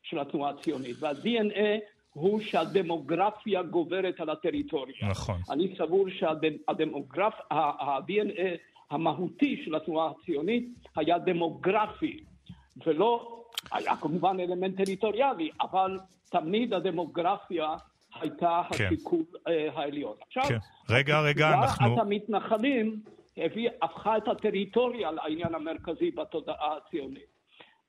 של 0.03 0.19
התנועה 0.19 0.51
הציונית. 0.51 0.97
וה-DNA 1.01 1.81
הוא 2.13 2.41
שהדמוגרפיה 2.41 3.63
גוברת 3.63 4.21
על 4.21 4.31
הטריטוריה. 4.31 4.95
נכון. 5.11 5.41
אני 5.51 5.75
סבור 5.79 6.07
שהדמוגרף, 6.11 7.35
ה-DNA 7.51 8.57
המהותי 8.91 9.63
של 9.65 9.75
התנועה 9.75 10.11
הציונית 10.11 10.69
היה 10.97 11.19
דמוגרפי, 11.19 12.25
ולא, 12.87 13.43
היה 13.73 13.97
כמובן 13.97 14.41
אלמנט 14.41 14.77
טריטוריאלי, 14.77 15.51
אבל 15.61 15.99
תמיד 16.31 16.75
הדמוגרפיה 16.75 17.77
הייתה 18.15 18.63
כן. 18.73 18.85
השיקול 18.87 19.25
אה, 19.49 19.69
העליון. 19.75 20.17
עכשיו, 20.27 20.43
כן. 20.43 20.59
רגע, 20.91 21.21
רגע, 21.21 21.49
אנחנו... 21.49 22.01
המתנחלים 22.01 23.01
הביא, 23.37 23.71
הפכה 23.83 24.17
את 24.17 24.29
הטריטוריה 24.29 25.11
לעניין 25.11 25.55
המרכזי 25.55 26.11
בתודעה 26.11 26.77
הציונית. 26.77 27.33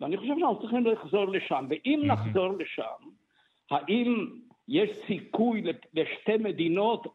ואני 0.02 0.18
חושב 0.18 0.34
שאנחנו 0.40 0.60
צריכים 0.62 0.86
לחזור 0.86 1.26
לשם, 1.26 1.66
ואם 1.70 2.02
mm-hmm. 2.04 2.14
נחזור 2.14 2.54
לשם, 2.58 3.10
האם 3.72 4.28
יש 4.68 4.90
סיכוי 5.08 5.64
לשתי 5.94 6.38
מדינות 6.40 7.08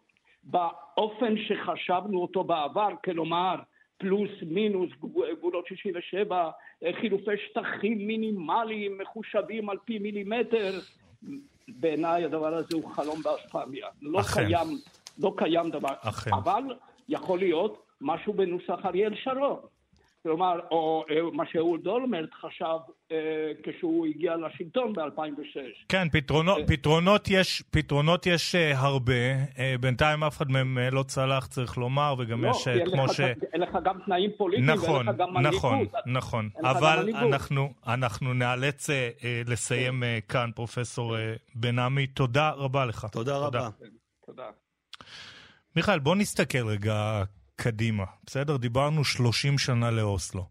באופן 0.45 1.35
שחשבנו 1.37 2.23
אותו 2.23 2.45
בעבר, 2.45 2.89
כלומר 3.05 3.55
פלוס 3.99 4.31
מינוס 4.47 4.91
גבולות 5.39 5.67
67, 5.67 6.51
חילופי 7.01 7.31
שטחים 7.47 8.07
מינימליים 8.07 8.99
מחושבים 8.99 9.71
על 9.71 9.77
פי 9.85 9.99
מילימטר, 9.99 10.81
בעיניי 11.69 12.25
הדבר 12.25 12.55
הזה 12.55 12.77
הוא 12.77 12.91
חלום 12.91 13.23
באספמיה. 13.23 13.87
לא 14.03 14.21
קיים, 14.35 14.67
לא 15.19 15.33
קיים 15.37 15.71
דבר. 15.71 15.93
אכן. 16.01 16.31
אבל 16.35 16.63
יכול 17.09 17.39
להיות 17.39 17.87
משהו 18.01 18.33
בנוסח 18.33 18.79
אריאל 18.85 19.15
שרון. 19.15 19.59
כלומר, 20.29 20.61
או 20.71 21.05
אה, 21.11 21.17
מה 21.33 21.45
שאהוד 21.53 21.87
אולמרט 21.87 22.29
חשב 22.41 22.79
אה, 23.13 23.17
כשהוא 23.63 24.07
הגיע 24.07 24.33
לשלטון 24.37 24.93
ב-2006. 24.93 25.59
כן, 25.89 26.09
פתרונות, 26.13 26.59
אה, 26.59 26.67
פתרונות 26.67 27.29
יש, 27.31 27.63
פתרונות 27.71 28.27
יש 28.27 28.55
הרבה, 28.55 29.13
בינתיים 29.81 30.25
אף 30.25 30.37
אחד 30.37 30.51
מהם 30.51 30.79
לא 30.93 31.03
צלח, 31.03 31.47
צריך 31.47 31.79
לומר, 31.79 32.15
וגם 32.19 32.45
לא, 32.45 32.51
יש 32.51 32.69
כמו 32.93 33.05
לך, 33.05 33.13
ש... 33.13 33.21
אין 33.21 33.61
לך 33.61 33.79
גם 33.85 33.99
תנאים 34.07 34.31
פוליטיים, 34.37 34.71
נכון, 34.71 34.95
ואין 34.95 35.07
לך 35.09 35.17
גם 35.17 35.35
מנהיגות. 35.35 35.55
נכון, 35.55 35.87
נכון, 36.07 36.51
אבל 36.63 37.09
אנחנו, 37.15 37.73
אנחנו 37.87 38.35
נאלץ 38.35 38.91
לסיים 39.47 40.01
כן. 40.01 40.19
כאן, 40.29 40.51
פרופסור 40.55 41.17
בן 41.55 41.79
עמי. 41.79 42.07
תודה 42.07 42.51
רבה 42.51 42.87
לך. 42.87 43.07
תודה 43.13 43.37
רבה. 43.39 43.69
תודה. 44.27 44.47
מיכאל, 45.77 45.99
בוא 45.99 46.17
נסתכל 46.17 46.67
רגע 46.67 47.25
קדימה, 47.61 48.05
בסדר? 48.27 48.57
דיברנו 48.57 49.05
30 49.05 49.59
שנה 49.59 49.91
לאוסלו. 49.91 50.47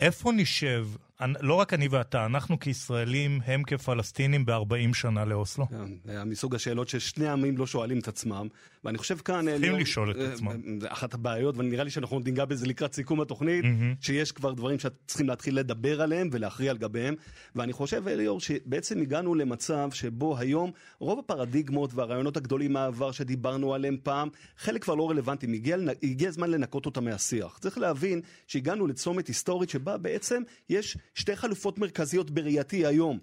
איפה 0.00 0.32
נשב 0.32 0.86
לא 1.40 1.54
רק 1.54 1.74
אני 1.74 1.88
ואתה, 1.88 2.26
אנחנו 2.26 2.60
כישראלים, 2.60 3.40
הם 3.44 3.62
כפלסטינים 3.62 4.46
ב-40 4.46 4.94
שנה 4.94 5.24
לאוסלו. 5.24 5.66
כן, 5.68 6.28
מסוג 6.28 6.54
השאלות 6.54 6.88
ששני 6.88 7.28
העמים 7.28 7.56
לא 7.56 7.66
שואלים 7.66 7.98
את 7.98 8.08
עצמם, 8.08 8.48
ואני 8.84 8.98
חושב 8.98 9.16
כאן... 9.16 9.46
צריכים 9.50 9.76
לשאול 9.76 10.10
את 10.10 10.16
אה, 10.16 10.32
עצמם. 10.32 10.80
זה 10.80 10.92
אחת 10.92 11.14
הבעיות, 11.14 11.54
ונראה 11.58 11.84
לי 11.84 11.90
שאנחנו 11.90 12.20
ניגע 12.20 12.44
בזה 12.44 12.66
לקראת 12.66 12.94
סיכום 12.94 13.20
התוכנית. 13.20 13.64
שיש 14.00 14.32
כבר 14.32 14.52
דברים 14.52 14.78
שצריכים 14.78 15.28
להתחיל 15.28 15.58
לדבר 15.58 16.02
עליהם 16.02 16.28
ולהכריע 16.32 16.70
על 16.70 16.78
גביהם, 16.78 17.14
ואני 17.54 17.72
חושב, 17.72 18.08
אליאור, 18.08 18.40
שבעצם 18.40 19.00
הגענו 19.00 19.34
למצב 19.34 19.88
שבו 19.92 20.38
היום 20.38 20.70
רוב 20.98 21.18
הפרדיגמות 21.18 21.94
והרעיונות 21.94 22.36
הגדולים 22.36 22.72
מהעבר 22.72 23.12
שדיברנו 23.12 23.74
עליהם 23.74 23.96
פעם, 24.02 24.28
חלק 24.56 24.82
כבר 24.82 24.94
לא 24.94 25.10
רלוונטיים, 25.10 25.52
הגיע, 25.52 25.76
הגיע 26.02 26.28
הזמן 26.28 26.50
לנקות 26.50 26.86
אותם 26.86 27.04
מהשיח. 27.04 27.58
צריך 27.58 27.78
להבין 27.78 28.20
שהגענו 28.46 28.86
לצומת 28.86 29.26
היסטורית 29.26 29.70
שבה 29.70 29.96
בעצם 29.96 30.42
יש 30.68 30.96
שתי 31.14 31.36
חלופות 31.36 31.78
מרכזיות 31.78 32.30
בראייתי 32.30 32.86
היום. 32.86 33.18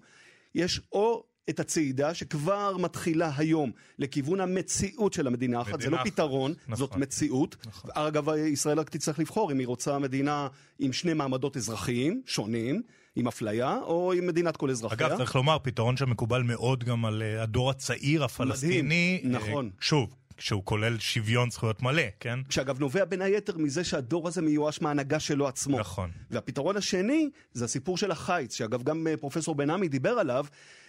יש 0.54 0.80
או 0.92 1.24
את 1.50 1.60
הצעידה 1.60 2.14
שכבר 2.14 2.76
מתחילה 2.76 3.30
היום 3.36 3.70
לכיוון 3.98 4.40
המציאות 4.40 5.12
של 5.12 5.26
המדינה 5.26 5.58
האחת, 5.58 5.80
זה 5.80 5.90
לא 5.90 5.98
פתרון, 6.04 6.54
נכון. 6.68 6.76
זאת 6.76 6.96
מציאות. 6.96 7.56
נכון. 7.66 7.90
אגב, 7.94 8.28
ישראל 8.28 8.80
רק 8.80 8.88
תצטרך 8.88 9.18
לבחור 9.18 9.52
אם 9.52 9.58
היא 9.58 9.66
רוצה 9.66 9.98
מדינה 9.98 10.48
עם 10.78 10.92
שני 10.92 11.14
מעמדות 11.14 11.56
אזרחיים 11.56 12.22
שונים. 12.26 12.82
עם 13.16 13.28
אפליה, 13.28 13.78
או 13.82 14.12
עם 14.12 14.26
מדינת 14.26 14.56
כל 14.56 14.70
אזרחיה. 14.70 15.06
אגב, 15.06 15.16
צריך 15.16 15.36
לומר, 15.36 15.58
פתרון 15.62 15.96
שמקובל 15.96 16.42
מאוד 16.42 16.84
גם 16.84 17.04
על 17.04 17.22
uh, 17.22 17.42
הדור 17.42 17.70
הצעיר 17.70 18.24
הפלסטיני. 18.24 19.20
מדהים, 19.24 19.36
נכון. 19.36 19.70
Uh, 19.74 19.84
שוב, 19.84 20.14
שהוא 20.38 20.62
כולל 20.64 20.98
שוויון 20.98 21.50
זכויות 21.50 21.82
מלא, 21.82 22.02
כן? 22.20 22.38
שאגב 22.50 22.80
נובע 22.80 23.04
בין 23.04 23.22
היתר 23.22 23.58
מזה 23.58 23.84
שהדור 23.84 24.28
הזה 24.28 24.42
מיואש 24.42 24.80
מההנהגה 24.82 25.20
שלו 25.20 25.48
עצמו. 25.48 25.78
נכון. 25.78 26.10
והפתרון 26.30 26.76
השני 26.76 27.30
זה 27.52 27.64
הסיפור 27.64 27.96
של 27.96 28.10
החיץ, 28.10 28.54
שאגב 28.54 28.82
גם 28.82 29.06
אה, 29.06 29.16
פרופסור 29.16 29.54
בן 29.54 29.70
עמי 29.70 29.88
דיבר 29.88 30.10
עליו. 30.10 30.46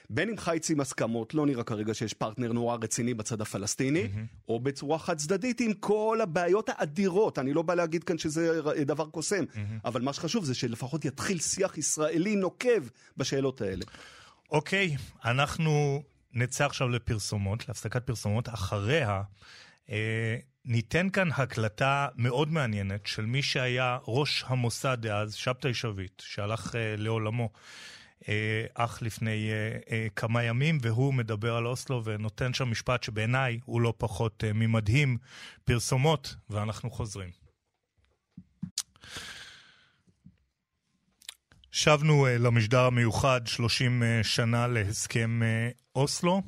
בין 0.09 0.29
אם 0.29 0.37
חיץ 0.37 0.71
עם 0.71 0.79
הסכמות, 0.79 1.33
לא 1.33 1.45
נראה 1.45 1.63
כרגע 1.63 1.93
שיש 1.93 2.13
פרטנר 2.13 2.51
נורא 2.51 2.77
רציני 2.81 3.13
בצד 3.13 3.41
הפלסטיני, 3.41 4.03
mm-hmm. 4.03 4.47
או 4.47 4.59
בצורה 4.59 4.99
חד 4.99 5.17
צדדית 5.17 5.61
עם 5.61 5.73
כל 5.73 6.19
הבעיות 6.23 6.69
האדירות. 6.69 7.39
אני 7.39 7.53
לא 7.53 7.61
בא 7.61 7.73
להגיד 7.73 8.03
כאן 8.03 8.17
שזה 8.17 8.61
דבר 8.85 9.05
קוסם, 9.05 9.43
mm-hmm. 9.43 9.57
אבל 9.85 10.01
מה 10.01 10.13
שחשוב 10.13 10.45
זה 10.45 10.55
שלפחות 10.55 11.05
יתחיל 11.05 11.39
שיח 11.39 11.77
ישראלי 11.77 12.35
נוקב 12.35 12.87
בשאלות 13.17 13.61
האלה. 13.61 13.85
אוקיי, 14.51 14.95
okay, 14.95 15.29
אנחנו 15.29 16.03
נצא 16.33 16.65
עכשיו 16.65 16.89
לפרסומות, 16.89 17.67
להפסקת 17.67 18.03
פרסומות. 18.03 18.49
אחריה 18.49 19.21
אה, 19.89 20.35
ניתן 20.65 21.09
כאן 21.09 21.29
הקלטה 21.37 22.07
מאוד 22.15 22.51
מעניינת 22.51 23.07
של 23.07 23.25
מי 23.25 23.41
שהיה 23.41 23.97
ראש 24.07 24.43
המוסד 24.47 24.97
דאז, 25.01 25.33
שבתאי 25.33 25.73
שביט, 25.73 26.21
שהלך 26.25 26.75
אה, 26.75 26.95
לעולמו. 26.97 27.49
אה, 28.27 28.65
אך 28.73 29.01
לפני 29.01 29.49
אה, 29.51 29.77
אה, 29.91 30.07
כמה 30.15 30.43
ימים, 30.43 30.77
והוא 30.81 31.13
מדבר 31.13 31.55
על 31.55 31.67
אוסלו 31.67 32.05
ונותן 32.05 32.53
שם 32.53 32.71
משפט 32.71 33.03
שבעיניי 33.03 33.59
הוא 33.65 33.81
לא 33.81 33.93
פחות 33.97 34.43
ממדהים, 34.53 35.17
פרסומות, 35.65 36.35
ואנחנו 36.49 36.91
חוזרים. 36.91 37.29
שבנו 41.71 42.27
למשדר 42.39 42.79
המיוחד 42.79 43.41
30 43.45 44.01
uh, 44.01 44.05
אה, 44.05 44.23
שנה 44.23 44.67
להסכם 44.67 45.41
אוסלו. 45.95 46.41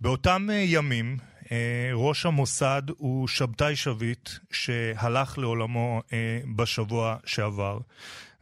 באותם 0.00 0.48
ימים 0.52 1.16
ראש 1.94 2.26
המוסד 2.26 2.82
הוא 2.96 3.28
שבתאי 3.28 3.76
שביט 3.76 4.28
שהלך 4.52 5.38
לעולמו 5.38 6.02
בשבוע 6.56 7.16
שעבר. 7.24 7.78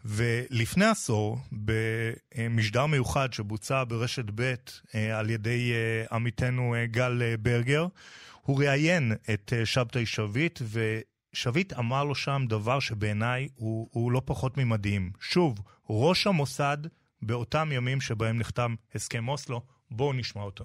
ולפני 0.04 0.84
עשור, 0.84 1.38
במשדר 1.52 2.86
מיוחד 2.86 3.32
שבוצע 3.32 3.84
ברשת 3.88 4.24
ב' 4.34 4.54
uh, 4.54 4.96
על 5.14 5.30
ידי 5.30 5.72
uh, 5.72 6.14
עמיתנו 6.14 6.74
uh, 6.74 6.92
גל 6.92 7.22
ברגר, 7.36 7.86
הוא 8.42 8.58
ראיין 8.58 9.12
את 9.32 9.52
שבתאי 9.64 10.06
שביט 10.06 10.58
ו... 10.62 11.00
שביט 11.32 11.72
אמר 11.72 12.04
לו 12.04 12.14
שם 12.14 12.44
דבר 12.48 12.80
שבעיניי 12.80 13.48
הוא, 13.54 13.88
הוא 13.92 14.12
לא 14.12 14.22
פחות 14.24 14.56
ממדהים. 14.56 15.12
שוב, 15.20 15.58
ראש 15.90 16.26
המוסד 16.26 16.78
באותם 17.22 17.68
ימים 17.72 18.00
שבהם 18.00 18.38
נחתם 18.38 18.74
הסכם 18.94 19.28
אוסלו, 19.28 19.62
בואו 19.90 20.12
נשמע 20.12 20.42
אותו. 20.42 20.64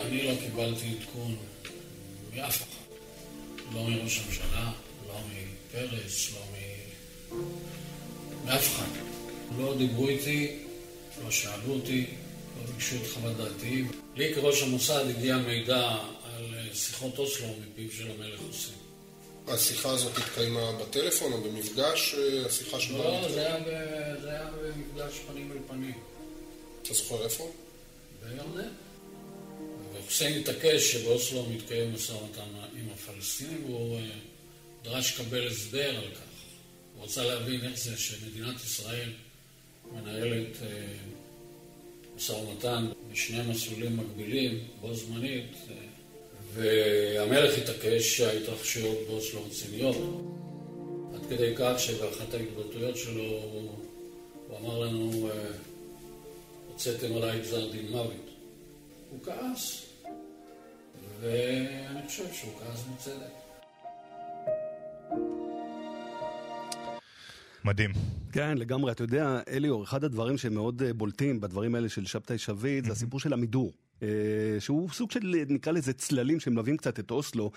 אני 0.00 0.22
לא 0.26 0.34
קיבלתי 0.40 0.98
עדכון 0.98 1.36
מאף 2.34 2.62
אחד. 2.62 2.84
לא 3.74 3.88
מראש 3.88 4.18
הממשלה, 4.18 4.72
לא 5.06 5.20
מפרס, 5.28 6.34
לא 6.34 6.40
מ... 6.40 6.54
מאף 8.44 8.66
אחד. 8.66 8.88
לא 9.58 9.74
דיברו 9.78 10.08
איתי, 10.08 10.56
לא 11.24 11.30
שאלו 11.30 11.74
אותי, 11.74 12.06
לא 12.56 12.72
ביקשו 12.72 12.96
את 12.96 13.10
חוות 13.14 13.36
דעתי. 13.36 13.84
לי 14.16 14.34
כראש 14.34 14.62
המוסד 14.62 15.04
הגיע 15.10 15.36
מידע 15.36 15.96
על 16.24 16.54
שיחות 16.74 17.18
אוסלו 17.18 17.46
מפיו 17.46 17.90
של 17.92 18.10
המלך 18.10 18.40
חוסיין. 18.40 18.78
השיחה 19.48 19.90
הזאת 19.90 20.18
התקיימה 20.18 20.72
בטלפון 20.72 21.32
או 21.32 21.40
במפגש? 21.40 22.14
אה, 22.14 22.46
השיחה 22.46 22.80
שלך? 22.80 22.96
לא, 22.96 23.28
זה 23.28 23.46
היה, 23.46 23.58
ב... 23.60 23.64
זה 24.22 24.30
היה 24.30 24.50
במפגש 24.62 25.18
פנים 25.28 25.52
אל 25.52 25.58
פנים. 25.68 25.98
אתה 26.82 26.94
זוכר 26.94 27.24
איפה? 27.24 27.52
בירדן. 28.22 28.68
וחוסיין 29.94 30.40
התעקש 30.40 30.92
שבאוסלו 30.92 31.46
מתקיים 31.50 31.94
משא 31.94 32.12
ומתן 32.12 32.42
עם 32.78 32.88
הפלסטינים 32.94 33.64
והוא 33.64 33.98
אה, 33.98 34.04
דרש 34.82 35.20
לקבל 35.20 35.46
הסבר 35.46 35.88
על 35.96 36.10
כך. 36.14 36.33
הוא 37.04 37.10
רצה 37.10 37.24
להבין 37.24 37.60
איך 37.64 37.78
זה 37.78 37.96
שמדינת 37.96 38.64
ישראל 38.64 39.08
מנהלת 39.92 40.62
אה, 40.62 40.86
משא 42.16 42.32
ומתן 42.32 42.86
בשני 43.12 43.42
מסלולים 43.42 43.96
מקבילים, 43.96 44.58
בו 44.80 44.94
זמנית, 44.94 45.56
והמלך 46.52 47.58
התעקש 47.58 48.16
שההתרחשויות 48.16 48.98
באוסלו 49.08 49.44
רציניות, 49.46 49.96
עד 51.14 51.20
כדי 51.30 51.54
כך 51.56 51.72
שבאחת 51.78 52.34
ההתבטאויות 52.34 52.96
שלו 52.96 53.22
הוא 53.22 54.58
אמר 54.60 54.78
לנו, 54.78 55.30
אה, 55.30 55.46
הוצאתם 56.68 57.16
עליי 57.16 57.40
גזר 57.40 57.70
דין 57.70 57.88
מוות. 57.88 58.30
הוא 59.10 59.18
כעס, 59.24 59.82
ואני 61.20 62.08
חושב 62.08 62.24
שהוא 62.32 62.52
כעס 62.60 62.80
בצדק. 62.94 63.43
מדהים. 67.64 67.90
כן, 68.32 68.58
לגמרי. 68.58 68.92
אתה 68.92 69.02
יודע, 69.02 69.40
אליאור, 69.48 69.84
אחד 69.84 70.04
הדברים 70.04 70.38
שמאוד 70.38 70.82
אה, 70.82 70.92
בולטים 70.92 71.40
בדברים 71.40 71.74
האלה 71.74 71.88
של 71.88 72.06
שבתאי 72.06 72.38
שביט, 72.38 72.84
זה 72.84 72.92
הסיפור 72.92 73.20
של 73.20 73.32
המידור. 73.32 73.72
אה, 74.02 74.08
שהוא 74.58 74.90
סוג 74.90 75.10
של, 75.10 75.44
נקרא 75.48 75.72
לזה 75.72 75.92
צללים 75.92 76.40
שמלווים 76.40 76.76
קצת 76.76 76.98
את 76.98 77.10
אוסלו. 77.10 77.50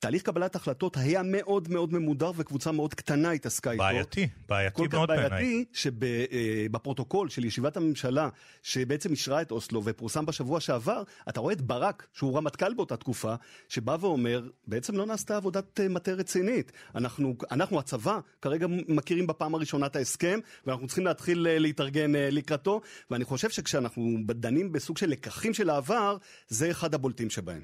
תהליך 0.00 0.22
קבלת 0.22 0.56
החלטות 0.56 0.96
היה 0.96 1.22
מאוד 1.24 1.68
מאוד 1.68 1.92
ממודר 1.92 2.32
וקבוצה 2.36 2.72
מאוד 2.72 2.94
קטנה 2.94 3.30
התעסקה 3.30 3.70
איתו. 3.72 3.82
בעייתי, 3.82 4.28
בעייתי 4.48 4.82
מאוד 4.92 5.08
בעיניי. 5.08 5.28
כל 5.28 5.30
כך 5.30 5.38
בעייתי 5.40 5.64
שבפרוטוקול 5.72 7.28
של 7.28 7.44
ישיבת 7.44 7.76
הממשלה 7.76 8.28
שבעצם 8.62 9.10
אישרה 9.10 9.42
את 9.42 9.50
אוסלו 9.50 9.84
ופורסם 9.84 10.26
בשבוע 10.26 10.60
שעבר, 10.60 11.02
אתה 11.28 11.40
רואה 11.40 11.52
את 11.52 11.60
ברק, 11.60 12.06
שהוא 12.12 12.36
רמטכ"ל 12.36 12.74
באותה 12.74 12.96
תקופה, 12.96 13.34
שבא 13.68 13.96
ואומר, 14.00 14.48
בעצם 14.66 14.96
לא 14.96 15.06
נעשתה 15.06 15.36
עבודת 15.36 15.80
אה, 15.80 15.88
מטה 15.88 16.12
רצינית. 16.12 16.72
אנחנו, 16.94 17.34
אנחנו 17.50 17.78
הצבא, 17.78 18.18
כרגע 18.42 18.66
מכירים 18.88 19.26
בפעם 19.26 19.54
הראשונה 19.54 19.86
את 19.86 19.96
ההסכם, 19.96 20.38
ואנחנו 20.66 20.86
צריכים 20.86 21.06
להתחיל 21.06 21.46
אה, 21.46 21.58
להתארגן 21.58 22.12
לקראתו, 22.14 22.80
ואני 23.10 23.24
חושב 23.24 23.50
שכשאנחנו 23.50 24.16
דנים 24.26 24.72
בסוג 24.72 24.96
של 24.96 25.10
לקחים 25.10 25.54
של 25.54 25.70
העבר, 25.70 26.16
זה 26.48 26.70
אחד 26.70 26.94
הבולטים 26.94 27.30
שבהם. 27.30 27.62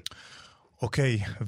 אוקיי, 0.81 1.19
okay, 1.23 1.43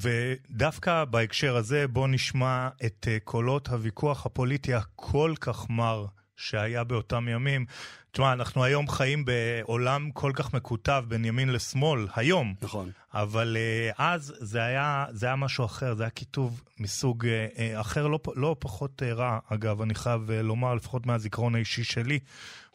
ודווקא 0.49 1.05
בהקשר 1.05 1.55
הזה 1.55 1.87
בואו 1.87 2.07
נשמע 2.07 2.69
את 2.85 3.07
uh, 3.07 3.23
קולות 3.23 3.67
הוויכוח 3.67 4.25
הפוליטי 4.25 4.73
הכל 4.73 5.33
כך 5.39 5.69
מר 5.69 6.05
שהיה 6.35 6.83
באותם 6.83 7.27
ימים. 7.27 7.65
תשמע, 8.11 8.33
אנחנו 8.33 8.63
היום 8.63 8.87
חיים 8.87 9.25
בעולם 9.25 10.11
כל 10.11 10.31
כך 10.35 10.53
מקוטב 10.53 11.03
בין 11.07 11.25
ימין 11.25 11.49
לשמאל, 11.49 12.07
היום. 12.15 12.53
נכון. 12.61 12.91
אבל 13.13 13.57
uh, 13.57 13.95
אז 13.97 14.33
זה 14.39 14.63
היה, 14.63 15.05
זה 15.11 15.25
היה 15.25 15.35
משהו 15.35 15.65
אחר, 15.65 15.93
זה 15.93 16.03
היה 16.03 16.09
כיתוב 16.09 16.61
מסוג 16.79 17.25
uh, 17.25 17.81
אחר, 17.81 18.07
לא, 18.07 18.19
לא 18.35 18.55
פחות 18.59 19.01
uh, 19.01 19.13
רע, 19.13 19.39
אגב, 19.47 19.81
אני 19.81 19.95
חייב 19.95 20.29
uh, 20.29 20.33
לומר, 20.43 20.73
לפחות 20.75 21.05
מהזיכרון 21.05 21.55
האישי 21.55 21.83
שלי. 21.83 22.19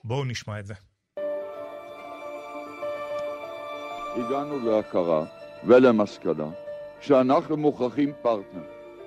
בואו 0.04 0.24
נשמע 0.24 0.60
את 0.60 0.66
זה. 0.66 0.74
הגענו 4.16 4.70
להכרה 4.70 5.43
ולמסקנה 5.66 6.48
שאנחנו 7.00 7.56
מוכרחים 7.56 8.12
פרטנר. 8.22 8.62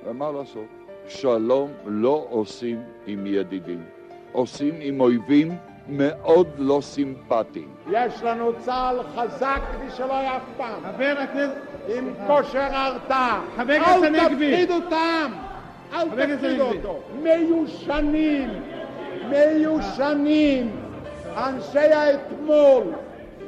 ומה 0.06 0.32
לעשות? 0.32 0.66
שלום 1.08 1.72
לא 1.86 2.26
עושים 2.30 2.84
עם 3.08 3.26
ידידים, 3.26 3.84
עושים 4.32 4.76
עם 4.80 5.00
אויבים 5.02 5.58
מאוד 5.90 6.48
לא 6.58 6.80
סימפטיים. 6.82 7.68
יש 7.92 8.24
לנו 8.24 8.52
צה"ל 8.60 9.00
חזק 9.16 9.62
משלא 9.88 10.14
היה 10.14 10.38
אף 10.38 10.42
פעם. 10.58 10.82
חבר 10.84 11.16
הכנסת... 11.20 11.54
עם 11.96 12.14
כושר 12.28 12.68
הרתעה. 12.72 13.42
חבר 13.56 13.74
הכנסת 13.74 14.04
הנגבי. 14.04 14.54
אל 14.54 14.66
תפחיד 14.66 14.72
אותם! 14.72 15.32
אל 15.94 16.36
תפחיד 16.36 16.60
אותו. 16.60 17.00
מיושנים, 17.24 18.50
מיושנים. 19.30 20.72
אנשי 21.38 21.80
האתמול. 21.80 22.84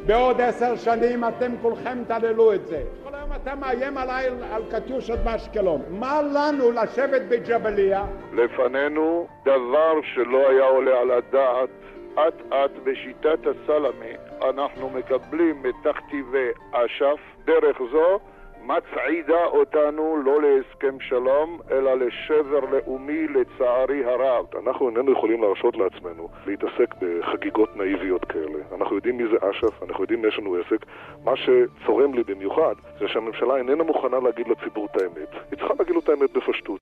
בעוד 0.06 0.42
עשר 0.42 0.76
שנים 0.78 1.24
אתם 1.24 1.52
כולכם 1.62 1.98
תעללו 2.08 2.54
את 2.54 2.68
זה. 2.68 2.84
היום 3.30 3.42
אתה 3.42 3.56
מאיים 3.56 3.98
עליי 3.98 4.28
על 4.52 4.64
קטיושות 4.72 5.20
באשקלון. 5.20 5.82
מה 5.90 6.22
לנו 6.22 6.72
לשבת 6.72 7.22
בג'בליה? 7.30 8.06
לפנינו 8.34 9.28
דבר 9.46 9.94
שלא 10.14 10.50
היה 10.50 10.66
עולה 10.66 11.00
על 11.00 11.12
הדעת 11.12 11.70
אט 12.14 12.54
אט 12.54 12.72
בשיטת 12.84 13.40
הסלאמי 13.48 14.14
אנחנו 14.50 14.90
מקבלים 14.90 15.64
את 15.70 15.76
תכתיבי 15.84 16.48
אש"ף 16.72 17.20
דרך 17.46 17.78
זו 17.92 18.20
מצעידה 18.70 19.46
אותנו 19.46 20.22
לא 20.26 20.42
להסכם 20.42 20.96
שלום, 21.10 21.60
אלא 21.72 21.92
לשבר 21.94 22.60
לאומי 22.72 23.28
לצערי 23.28 24.06
הרב. 24.06 24.46
אנחנו 24.64 24.90
איננו 24.90 25.12
יכולים 25.12 25.42
להרשות 25.44 25.76
לעצמנו 25.78 26.30
להתעסק 26.46 26.90
בחגיגות 27.02 27.78
נאיביות 27.78 28.26
כאלה. 28.26 28.60
אנחנו 28.76 28.96
יודעים 28.96 29.18
מי 29.18 29.24
זה 29.32 29.38
אש"ף, 29.50 29.84
אנחנו 29.84 30.04
יודעים 30.04 30.22
מי 30.22 30.28
יש 30.28 30.38
לנו 30.40 30.56
עסק. 30.56 30.86
מה 31.24 31.32
שצורם 31.36 32.14
לי 32.14 32.24
במיוחד 32.24 32.76
זה 33.00 33.06
שהממשלה 33.08 33.56
איננה 33.58 33.84
מוכנה 33.84 34.20
להגיד 34.20 34.48
לציבור 34.48 34.88
את 34.92 35.02
האמת. 35.02 35.32
היא 35.52 35.60
צריכה 35.60 35.74
להגיד 35.80 35.94
לו 35.96 36.00
את 36.00 36.10
האמת 36.10 36.32
בפשטות. 36.34 36.80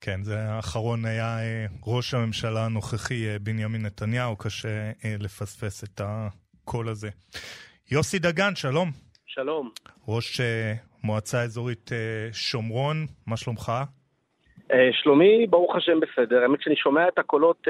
כן, 0.00 0.22
זה 0.22 0.38
האחרון 0.38 1.04
היה 1.04 1.38
אה, 1.38 1.66
ראש 1.86 2.14
הממשלה 2.14 2.64
הנוכחי 2.66 3.28
אה, 3.28 3.36
בנימין 3.38 3.82
נתניהו, 3.86 4.36
קשה 4.36 4.90
אה, 5.04 5.14
לפספס 5.20 5.84
את 5.84 6.00
הקול 6.04 6.88
הזה. 6.88 7.08
יוסי 7.90 8.18
דגן, 8.18 8.54
שלום. 8.54 9.11
שלום. 9.34 9.70
ראש 10.08 10.40
מועצה 11.04 11.42
אזורית 11.42 11.90
שומרון, 12.32 12.96
מה 13.26 13.36
שלומך? 13.36 13.72
שלומי, 14.92 15.46
ברוך 15.46 15.76
השם 15.76 16.00
בסדר. 16.00 16.42
האמת 16.42 16.62
שאני 16.62 16.76
שומע 16.76 17.08
את 17.08 17.18
הקולות 17.18 17.66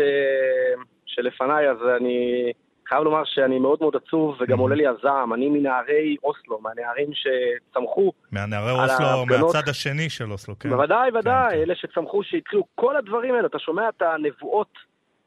שלפניי, 1.06 1.70
אז 1.70 1.76
אני 1.96 2.52
חייב 2.88 3.02
לומר 3.02 3.22
שאני 3.24 3.58
מאוד 3.58 3.78
מאוד 3.80 3.96
עצוב, 3.96 4.36
וגם 4.40 4.58
עולה 4.58 4.74
לי 4.74 4.86
הזעם. 4.86 5.34
אני 5.34 5.48
מנערי 5.48 6.16
אוסלו, 6.24 6.60
מהנערים 6.60 7.10
שצמחו... 7.14 8.12
מהנערי 8.32 8.70
אוסלו. 8.72 9.26
מהצד 9.26 9.68
השני 9.68 10.10
של 10.10 10.32
אוסלו, 10.32 10.58
כן. 10.58 10.68
בוודאי, 10.68 11.10
ודאי, 11.10 11.50
כן, 11.50 11.56
כן. 11.56 11.62
אלה 11.62 11.74
שצמחו, 11.74 12.22
שהתחילו, 12.22 12.62
כל 12.74 12.96
הדברים 12.96 13.34
האלה, 13.34 13.46
אתה 13.46 13.58
שומע 13.58 13.88
את 13.88 14.02
הנבואות 14.02 14.72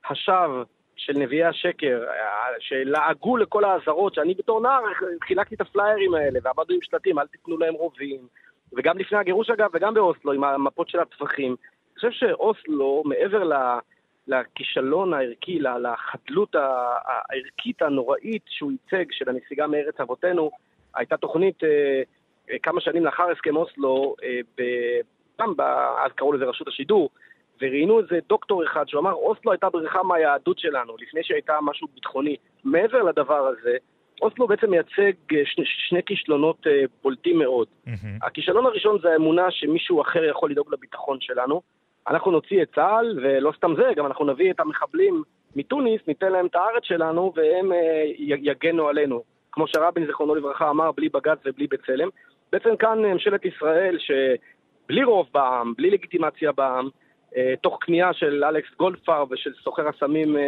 השווא 0.09 0.63
של 1.05 1.13
נביאי 1.17 1.43
השקר, 1.43 2.03
שלעגו 2.59 3.37
לכל 3.37 3.63
האזהרות, 3.65 4.13
שאני 4.13 4.33
בתור 4.33 4.61
נער 4.61 4.81
חילקתי 5.23 5.55
את 5.55 5.61
הפליירים 5.61 6.13
האלה, 6.13 6.39
ועמדנו 6.43 6.75
עם 6.75 6.81
שלטים, 6.81 7.19
אל 7.19 7.27
תיתנו 7.27 7.57
להם 7.57 7.73
רובים. 7.73 8.27
וגם 8.73 8.97
לפני 8.97 9.17
הגירוש 9.17 9.49
אגב, 9.49 9.69
וגם 9.73 9.93
באוסלו, 9.93 10.31
עם 10.31 10.43
המפות 10.43 10.89
של 10.89 10.99
הטפחים. 10.99 11.51
אני 11.51 11.95
חושב 11.95 12.11
שאוסלו, 12.11 13.03
מעבר 13.05 13.43
ל... 13.43 13.53
לכישלון 14.27 15.13
הערכי, 15.13 15.59
לחדלות 15.59 16.55
הערכית 16.55 17.81
הנוראית 17.81 18.43
שהוא 18.47 18.71
ייצג 18.71 19.11
של 19.11 19.29
הנסיגה 19.29 19.67
מארץ 19.67 19.99
אבותינו, 19.99 20.51
הייתה 20.95 21.17
תוכנית 21.17 21.63
אה, 21.63 22.01
אה, 22.51 22.59
כמה 22.59 22.81
שנים 22.81 23.05
לאחר 23.05 23.31
הסכם 23.31 23.55
אוסלו, 23.55 24.15
אה, 24.23 24.59
גם 25.41 25.53
אז 26.05 26.11
קראו 26.15 26.33
לזה 26.33 26.45
רשות 26.45 26.67
השידור, 26.67 27.09
וראיינו 27.61 27.99
איזה 27.99 28.19
דוקטור 28.29 28.63
אחד 28.63 28.87
שהוא 28.87 29.01
אמר, 29.01 29.13
אוסלו 29.13 29.51
הייתה 29.51 29.69
בריחה 29.69 30.03
מהיהדות 30.03 30.59
שלנו, 30.59 30.95
לפני 31.01 31.23
שהייתה 31.23 31.53
משהו 31.61 31.87
ביטחוני. 31.95 32.35
מעבר 32.63 33.03
לדבר 33.03 33.47
הזה, 33.47 33.77
אוסלו 34.21 34.47
בעצם 34.47 34.69
מייצג 34.69 35.11
שני, 35.45 35.65
שני 35.65 35.99
כישלונות 36.05 36.67
בולטים 37.03 37.39
מאוד. 37.39 37.67
Mm-hmm. 37.87 37.91
הכישלון 38.21 38.65
הראשון 38.65 38.97
זה 39.01 39.09
האמונה 39.09 39.51
שמישהו 39.51 40.01
אחר 40.01 40.23
יכול 40.23 40.51
לדאוג 40.51 40.73
לביטחון 40.73 41.17
שלנו. 41.21 41.61
אנחנו 42.07 42.31
נוציא 42.31 42.61
את 42.61 42.67
צה"ל, 42.75 43.19
ולא 43.23 43.51
סתם 43.57 43.73
זה, 43.77 43.83
גם 43.95 44.05
אנחנו 44.05 44.25
נביא 44.25 44.51
את 44.51 44.59
המחבלים 44.59 45.23
מתוניס, 45.55 46.01
ניתן 46.07 46.31
להם 46.31 46.45
את 46.45 46.55
הארץ 46.55 46.83
שלנו, 46.83 47.33
והם 47.35 47.73
אה, 47.73 48.03
יגנו 48.17 48.87
עלינו. 48.87 49.23
כמו 49.51 49.67
שרבין, 49.67 50.05
זיכרונו 50.05 50.35
לברכה, 50.35 50.69
אמר, 50.69 50.91
בלי 50.91 51.09
בג"ץ 51.09 51.37
ובלי 51.45 51.67
בצלם. 51.67 52.09
בעצם 52.51 52.75
כאן 52.75 52.99
ממשלת 52.99 53.45
ישראל, 53.45 53.97
שבלי 53.99 55.03
רוב 55.03 55.27
בעם, 55.33 55.73
בלי 55.77 55.89
לגיטימציה 55.89 56.51
בעם, 56.51 56.85
אה, 56.85 56.91
תוך 57.61 57.77
כניעה 57.81 58.13
של 58.13 58.43
אלכס 58.43 58.69
גולדפר 58.77 59.25
ושל 59.31 59.53
סוחר 59.63 59.87
הסמים 59.87 60.37
אה, 60.37 60.41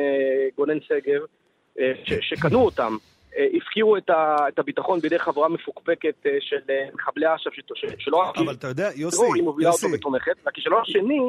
גונן 0.57 0.81
שגב, 0.81 1.21
שקנו 2.21 2.61
אותם, 2.61 2.97
הפקירו 3.57 3.97
את, 3.97 4.09
הביטחון 4.57 4.99
בידי 4.99 5.19
חברה 5.19 5.49
מפוקפקת 5.49 6.25
של 6.39 6.59
מחבלי 6.93 7.35
אש"ף, 7.35 7.51
שלא 7.97 8.17
רק... 8.17 8.37
אבל 8.37 8.53
אתה 8.53 8.67
יודע, 8.67 8.87
יוסי, 8.95 9.01
יוסי... 9.01 9.25
היא 9.35 9.43
מובילה 9.43 9.69
אותו 9.69 9.87
ותומכת. 9.93 10.35
והכישלון 10.45 10.81
השני, 10.81 11.19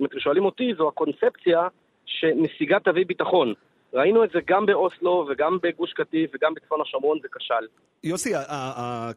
אם 0.00 0.06
אתם 0.06 0.20
שואלים 0.20 0.44
אותי, 0.44 0.74
זו 0.76 0.88
הקונספציה 0.88 1.68
שנסיגה 2.06 2.80
תביא 2.80 3.06
ביטחון. 3.06 3.54
ראינו 3.94 4.24
את 4.24 4.30
זה 4.30 4.38
גם 4.46 4.66
באוסלו 4.66 5.26
וגם 5.30 5.58
בגוש 5.62 5.92
קטיף 5.92 6.30
וגם 6.34 6.54
בצפון 6.54 6.80
השומרון, 6.80 7.18
זה 7.22 7.28
כשל. 7.34 7.66
יוסי, 8.04 8.32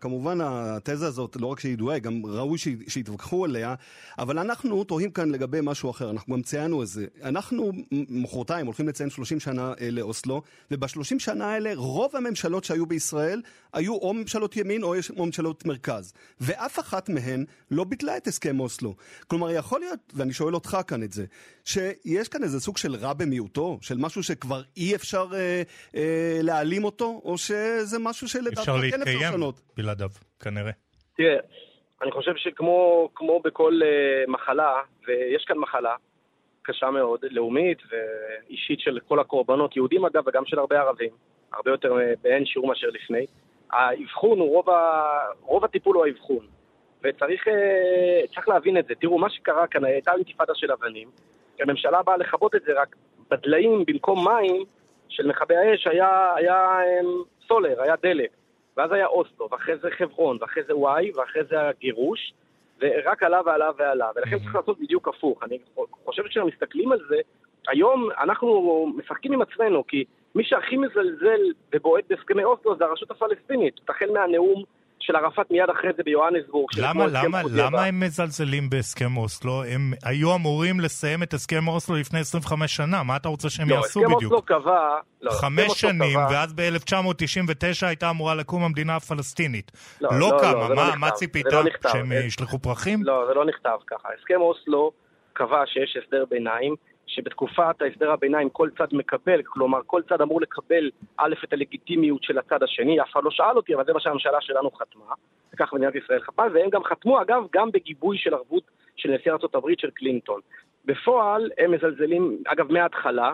כמובן 0.02 0.38
התזה 0.42 1.08
הזאת, 1.08 1.38
לא 1.40 1.48
רק 1.48 1.60
שהיא 1.60 1.74
ידועה, 1.74 2.00
גם 2.00 2.26
ראוי 2.26 2.58
שיתווכחו 2.88 3.46
עליה, 3.46 3.76
אבל 4.20 4.40
אנחנו 4.40 4.84
תוהים 4.84 5.12
כאן 5.12 5.30
לגבי 5.30 5.60
משהו 5.64 5.90
אחר, 5.90 6.10
אנחנו 6.10 6.34
גם 6.34 6.42
ציינו 6.42 6.84
את 6.84 6.88
זה. 6.88 7.06
אנחנו 7.24 7.72
מחרתיים 7.92 8.66
הולכים 8.66 8.88
לציין 8.88 9.10
30 9.10 9.40
שנה 9.40 9.74
אה, 9.82 9.92
לאוסלו, 9.92 10.42
וב-30 10.72 11.20
שנה 11.20 11.54
האלה 11.54 11.72
רוב 11.76 12.16
הממשלות 12.16 12.64
שהיו 12.64 12.86
בישראל 12.86 13.42
היו 13.74 13.94
או 13.94 14.14
ממשלות 14.14 14.58
ימין 14.58 14.84
או 14.84 14.94
ממשלות 15.18 15.66
מרכז. 15.66 16.14
ואף 16.42 16.80
אחת 16.80 17.10
מהן 17.10 17.46
לא 17.72 17.84
ביטלה 17.84 18.18
את 18.18 18.28
הסכם 18.28 18.60
אוסלו. 18.60 18.96
כלומר, 19.28 19.52
יכול 19.52 19.80
להיות, 19.80 20.00
ואני 20.14 20.34
שואל 20.34 20.56
אותך 20.56 20.78
כאן 20.88 21.04
את 21.04 21.14
זה, 21.14 21.26
שיש 21.66 22.28
כאן 22.28 22.44
איזה 22.44 22.60
סוג 22.60 22.78
של 22.78 22.96
רע 22.96 23.14
במיעוטו, 23.14 23.78
של 23.82 23.98
משהו 23.98 24.24
שכבר 24.24 24.62
אי 24.78 24.96
אפשר 24.96 25.28
אה, 25.34 25.62
אה, 25.96 26.40
להעלים 26.42 26.84
אותו, 26.84 27.22
או 27.26 27.38
שזה 27.38 28.00
משהו 28.00 28.28
שלדעתך 28.28 28.77
אפשר 28.86 28.98
להתקיים 28.98 29.52
בלעדיו, 29.78 30.10
כנראה. 30.40 30.72
תראה, 31.16 31.38
אני 32.02 32.12
חושב 32.12 32.36
שכמו 32.36 33.10
בכל 33.44 33.80
uh, 33.84 34.32
מחלה, 34.32 34.74
ויש 35.08 35.46
כאן 35.48 35.58
מחלה 35.58 35.96
קשה 36.62 36.92
מאוד, 36.92 37.20
לאומית 37.32 37.78
ואישית 37.90 38.80
של 38.80 39.00
כל 39.08 39.20
הקורבנות, 39.20 39.76
יהודים 39.76 40.06
אגב, 40.06 40.24
וגם 40.28 40.46
של 40.46 40.60
הרבה 40.60 40.80
ערבים, 40.80 41.12
הרבה 41.54 41.72
יותר 41.72 41.96
באין 42.22 42.46
שיעור 42.46 42.68
מאשר 42.68 42.88
לפני, 42.88 43.26
האבחון 43.72 44.40
הוא, 44.40 44.50
רוב, 44.50 44.70
ה... 44.70 45.04
רוב 45.42 45.66
הטיפול 45.66 45.96
הוא 45.96 46.06
האבחון. 46.06 46.48
וצריך 47.04 47.48
uh, 47.48 48.42
להבין 48.48 48.78
את 48.78 48.86
זה. 48.86 48.96
תראו, 48.96 49.18
מה 49.18 49.30
שקרה 49.30 49.68
כאן, 49.68 49.86
הייתה 49.86 50.12
אינתיפאדה 50.14 50.56
של 50.56 50.72
אבנים, 50.72 51.10
הממשלה 51.60 52.04
באה 52.04 52.18
לכבות 52.18 52.56
את 52.56 52.62
זה 52.62 52.72
רק 52.82 52.96
בדליים 53.32 53.84
במקום 53.88 54.28
מים 54.28 54.64
של 55.10 55.28
מכבי 55.28 55.56
האש 55.56 55.88
היה, 55.88 56.34
היה 56.36 56.80
אמ, 56.84 57.24
סולר, 57.48 57.82
היה 57.82 57.96
דלק. 58.04 58.30
ואז 58.78 58.92
היה 58.92 59.08
אוסלו, 59.08 59.48
ואחרי 59.52 59.78
זה 59.78 59.92
חברון, 59.92 60.38
ואחרי 60.42 60.64
זה 60.64 60.76
וואי, 60.76 61.12
ואחרי 61.16 61.44
זה 61.50 61.62
הגירוש, 61.62 62.34
ורק 62.82 63.24
עלה 63.24 63.42
ועלה 63.46 63.70
ועלה. 63.78 64.10
ולכן 64.16 64.40
צריך 64.40 64.56
לעשות 64.56 64.80
בדיוק 64.80 65.08
הפוך. 65.08 65.44
אני 65.44 65.58
חושב 66.06 66.24
שכשאנחנו 66.26 66.52
מסתכלים 66.52 66.92
על 66.92 67.00
זה, 67.10 67.16
היום 67.68 68.10
אנחנו 68.20 68.86
משחקים 68.98 69.34
עם 69.34 69.42
עצמנו, 69.42 69.88
כי 69.88 70.06
מי 70.36 70.44
שהכי 70.44 70.78
מזלזל 70.78 71.42
ובועט 71.76 72.04
בהסכמי 72.10 72.44
אוסלו 72.44 72.78
זה 72.78 72.86
הרשות 72.86 73.12
הפלסטינית. 73.12 73.80
החל 73.90 74.12
מהנאום 74.14 74.64
של 75.00 75.16
ערפאת 75.16 75.52
מיד 75.52 75.70
אחרי 75.70 75.90
זה 75.98 76.04
ביוהנסבורג. 76.04 76.70
למה, 76.78 77.06
למה, 77.08 77.42
למה 77.56 77.84
הם 77.84 78.00
מזלזלים 78.00 78.70
בהסכם 78.70 79.18
אוסלו? 79.18 79.64
הם 79.64 79.94
היו 80.06 80.36
אמורים 80.36 80.80
לסיים 80.80 81.24
את 81.24 81.34
הסכם 81.34 81.68
אוסלו 81.68 81.96
לפני 81.96 82.20
25 82.20 82.76
שנה, 82.76 83.04
מה 83.04 83.16
אתה 83.16 83.30
רוצה 83.30 83.50
שהם 83.50 83.70
לא, 83.70 83.76
יעשו 83.76 84.00
בדיוק? 84.00 84.14
הסכם 84.14 84.26
אוסלו 84.26 84.42
קבע... 84.42 85.00
לא, 85.22 85.32
חמש 85.32 85.82
שנים, 85.82 86.14
קבע... 86.14 86.28
ואז 86.32 86.54
ב-1999 86.54 87.86
הייתה 87.88 88.10
אמורה 88.10 88.36
לקום 88.36 88.64
המדינה 88.64 88.96
הפלסטינית. 88.96 89.72
לא, 90.02 90.10
לא, 90.12 90.20
לא 90.20 90.38
קמה, 90.42 90.70
לא, 90.70 90.76
מה, 90.76 90.90
לא 90.90 90.96
מה 90.96 91.12
ציפית? 91.12 91.46
לא. 91.52 91.62
שהם 91.88 92.12
ישלחו 92.12 92.60
פרחים? 92.60 93.04
לא, 93.04 93.26
זה 93.28 93.34
לא 93.34 93.46
נכתב 93.46 93.78
ככה. 93.88 94.10
הסכם 94.20 94.42
אוסלו 94.42 94.92
קבע 95.34 95.64
שיש 95.66 95.98
הסדר 96.04 96.24
ביניים, 96.30 96.76
שבתקופת 97.18 97.82
ההסדר 97.82 98.12
הביניים 98.12 98.50
כל 98.50 98.70
צד 98.78 98.88
מקבל, 98.92 99.42
כלומר 99.44 99.80
כל 99.86 100.02
צד 100.10 100.22
אמור 100.22 100.42
לקבל 100.42 100.90
א' 101.18 101.34
את 101.44 101.54
הלגיטימיות 101.54 102.24
של 102.24 102.38
הצד 102.38 102.64
השני, 102.64 103.02
אף 103.02 103.10
אחד 103.12 103.24
לא 103.24 103.32
שאל 103.32 103.56
אותי, 103.56 103.76
אבל 103.76 103.86
זה 103.86 103.94
מה 103.94 104.00
שהממשלה 104.00 104.42
שלנו 104.42 104.72
חתמה, 104.72 105.14
וכך 105.54 105.74
מדינת 105.74 105.96
ישראל 105.96 106.20
חתמה, 106.20 106.46
והם 106.54 106.70
גם 106.70 106.84
חתמו 106.84 107.22
אגב 107.22 107.44
גם 107.54 107.72
בגיבוי 107.72 108.18
של 108.18 108.34
ערבות 108.34 108.64
של 108.96 109.12
נשיא 109.12 109.32
ארה"ב 109.32 109.70
של 109.78 109.90
קלינטון. 109.90 110.42
בפועל 110.86 111.50
הם 111.58 111.72
מזלזלים, 111.72 112.38
אגב 112.48 112.72
מההתחלה, 112.72 113.34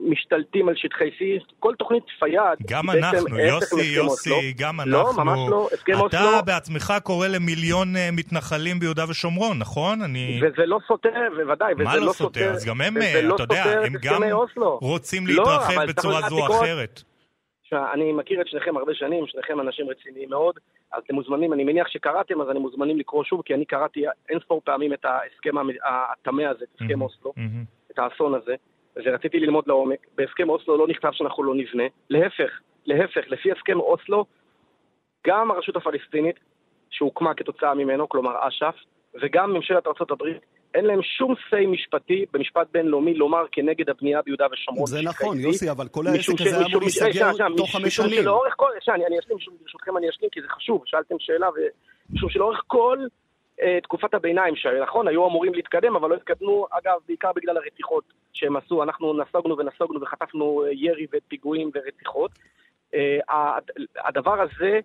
משתלטים 0.00 0.68
על 0.68 0.74
שטחי 0.76 1.08
C, 1.08 1.42
כל 1.58 1.74
תוכנית 1.78 2.04
פיאד 2.20 2.58
גם 2.68 2.90
אנחנו, 2.90 3.38
יוסי, 3.38 3.86
יוסי, 3.86 4.52
גם 4.58 4.80
אנחנו. 4.80 4.92
לא, 4.92 5.12
ממש 5.16 5.38
לא, 5.50 5.68
הסכם 5.72 5.92
אוסלו. 5.92 6.06
אתה 6.06 6.42
בעצמך 6.46 6.92
קורא 7.02 7.26
למיליון 7.28 7.88
מתנחלים 8.12 8.80
ביהודה 8.80 9.04
ושומרון, 9.10 9.58
נכון? 9.58 10.02
אני... 10.02 10.40
וזה 10.42 10.66
לא 10.66 10.78
סותר, 10.88 11.28
בוודאי, 11.36 11.74
וזה 11.74 11.84
מה 11.84 11.96
לא 11.96 12.06
לא 12.06 12.12
סותר. 12.12 12.40
סותר? 12.40 12.52
אז 12.52 12.66
גם 12.66 12.80
הם, 12.80 12.94
לא 13.22 13.34
אתה 13.34 13.42
יודע, 13.42 13.64
הם 13.84 13.92
גם 14.02 14.22
רוצים 14.80 15.26
להתרחב 15.26 15.84
בצורה 15.88 16.20
זו 16.28 16.46
או 16.46 16.58
אחרת. 16.58 17.02
אני 17.72 18.12
מכיר 18.12 18.40
את 18.40 18.48
שניכם 18.48 18.76
הרבה 18.76 18.94
שנים, 18.94 19.24
שניכם 19.26 19.60
אנשים 19.60 19.88
רציניים 19.90 20.30
מאוד, 20.30 20.54
אז 20.92 21.02
אתם 21.06 21.14
מוזמנים, 21.14 21.52
אני 21.52 21.64
מניח 21.64 21.88
שקראתם, 21.88 22.40
אז 22.40 22.50
אני 22.50 22.58
מוזמנים 22.58 22.98
לקרוא 22.98 23.24
שוב, 23.24 23.42
כי 23.44 23.54
אני 23.54 23.64
קראתי 23.64 24.04
אין 24.28 24.38
ספור 24.44 24.60
פעמים 24.64 24.92
את 24.92 25.04
ההסכם 25.04 25.54
הטמא 25.84 26.42
הזה, 26.42 26.64
את 26.64 26.80
הסכם 26.82 27.02
אוסלו, 27.02 27.32
את 27.90 27.98
האסון 27.98 28.34
הזה. 28.34 28.54
ורציתי 29.04 29.38
ללמוד 29.38 29.64
לעומק. 29.66 30.06
בהסכם 30.16 30.48
אוסלו 30.48 30.76
לא 30.76 30.88
נכתב 30.88 31.08
שאנחנו 31.12 31.44
לא 31.44 31.54
נבנה. 31.54 31.84
להפך, 32.10 32.50
להפך, 32.86 33.22
לפי 33.28 33.52
הסכם 33.52 33.80
אוסלו, 33.80 34.24
גם 35.26 35.50
הרשות 35.50 35.76
הפלסטינית, 35.76 36.36
שהוקמה 36.90 37.34
כתוצאה 37.34 37.74
ממנו, 37.74 38.08
כלומר 38.08 38.48
אש"ף, 38.48 38.74
וגם 39.22 39.52
ממשלת 39.52 39.86
ארה"ב, 39.86 40.22
אין 40.74 40.84
להם 40.84 41.02
שום 41.02 41.34
סיי 41.50 41.66
משפטי 41.66 42.24
במשפט 42.32 42.66
בינלאומי 42.72 43.14
לומר 43.14 43.44
כנגד 43.52 43.90
הבנייה 43.90 44.22
ביהודה 44.22 44.46
ושומרון. 44.52 44.86
זה 44.86 45.02
נכון, 45.02 45.40
יוסי, 45.40 45.70
אבל 45.70 45.88
כל 45.88 46.06
העסק 46.06 46.32
הזה 46.40 46.66
אמור 46.66 46.80
להיסגר 46.80 47.30
תוך 47.56 47.72
חמש 47.72 47.96
שנים. 47.96 48.10
משום 48.10 48.22
שלאורך 48.22 48.54
כל... 48.56 48.70
שנייה, 48.80 49.06
אני 49.08 49.18
אשלים, 49.18 49.38
ברשותכם 49.62 49.96
אני 49.96 50.08
אשלים, 50.10 50.30
כי 50.30 50.40
זה 50.40 50.48
חשוב, 50.48 50.82
שאלתם 50.86 51.14
שאלה, 51.18 51.48
ומשום 52.10 52.30
שלאורך 52.30 52.62
כל 52.66 52.98
תקופת 53.82 54.14
הביניים, 54.14 54.56
שנכון, 54.56 55.08
היו 55.08 55.26
אמורים 55.26 55.54
להתקדם, 55.54 55.96
אבל 55.96 56.10
לא 56.10 56.14
התקדמו, 56.14 56.66
אגב, 56.70 56.98
בעיקר 57.08 57.30
בגלל 57.36 57.56
הרציחות 57.56 58.04
שהם 58.32 58.56
עשו. 58.56 58.82
אנחנו 58.82 59.12
נסוגנו 59.12 59.58
ונסוגנו 59.58 60.00
וחטפנו 60.00 60.64
ירי 60.72 61.06
ופיגועים 61.12 61.70
ורציחות. 61.74 62.30
הדבר 64.04 64.40
הזה 64.40 64.80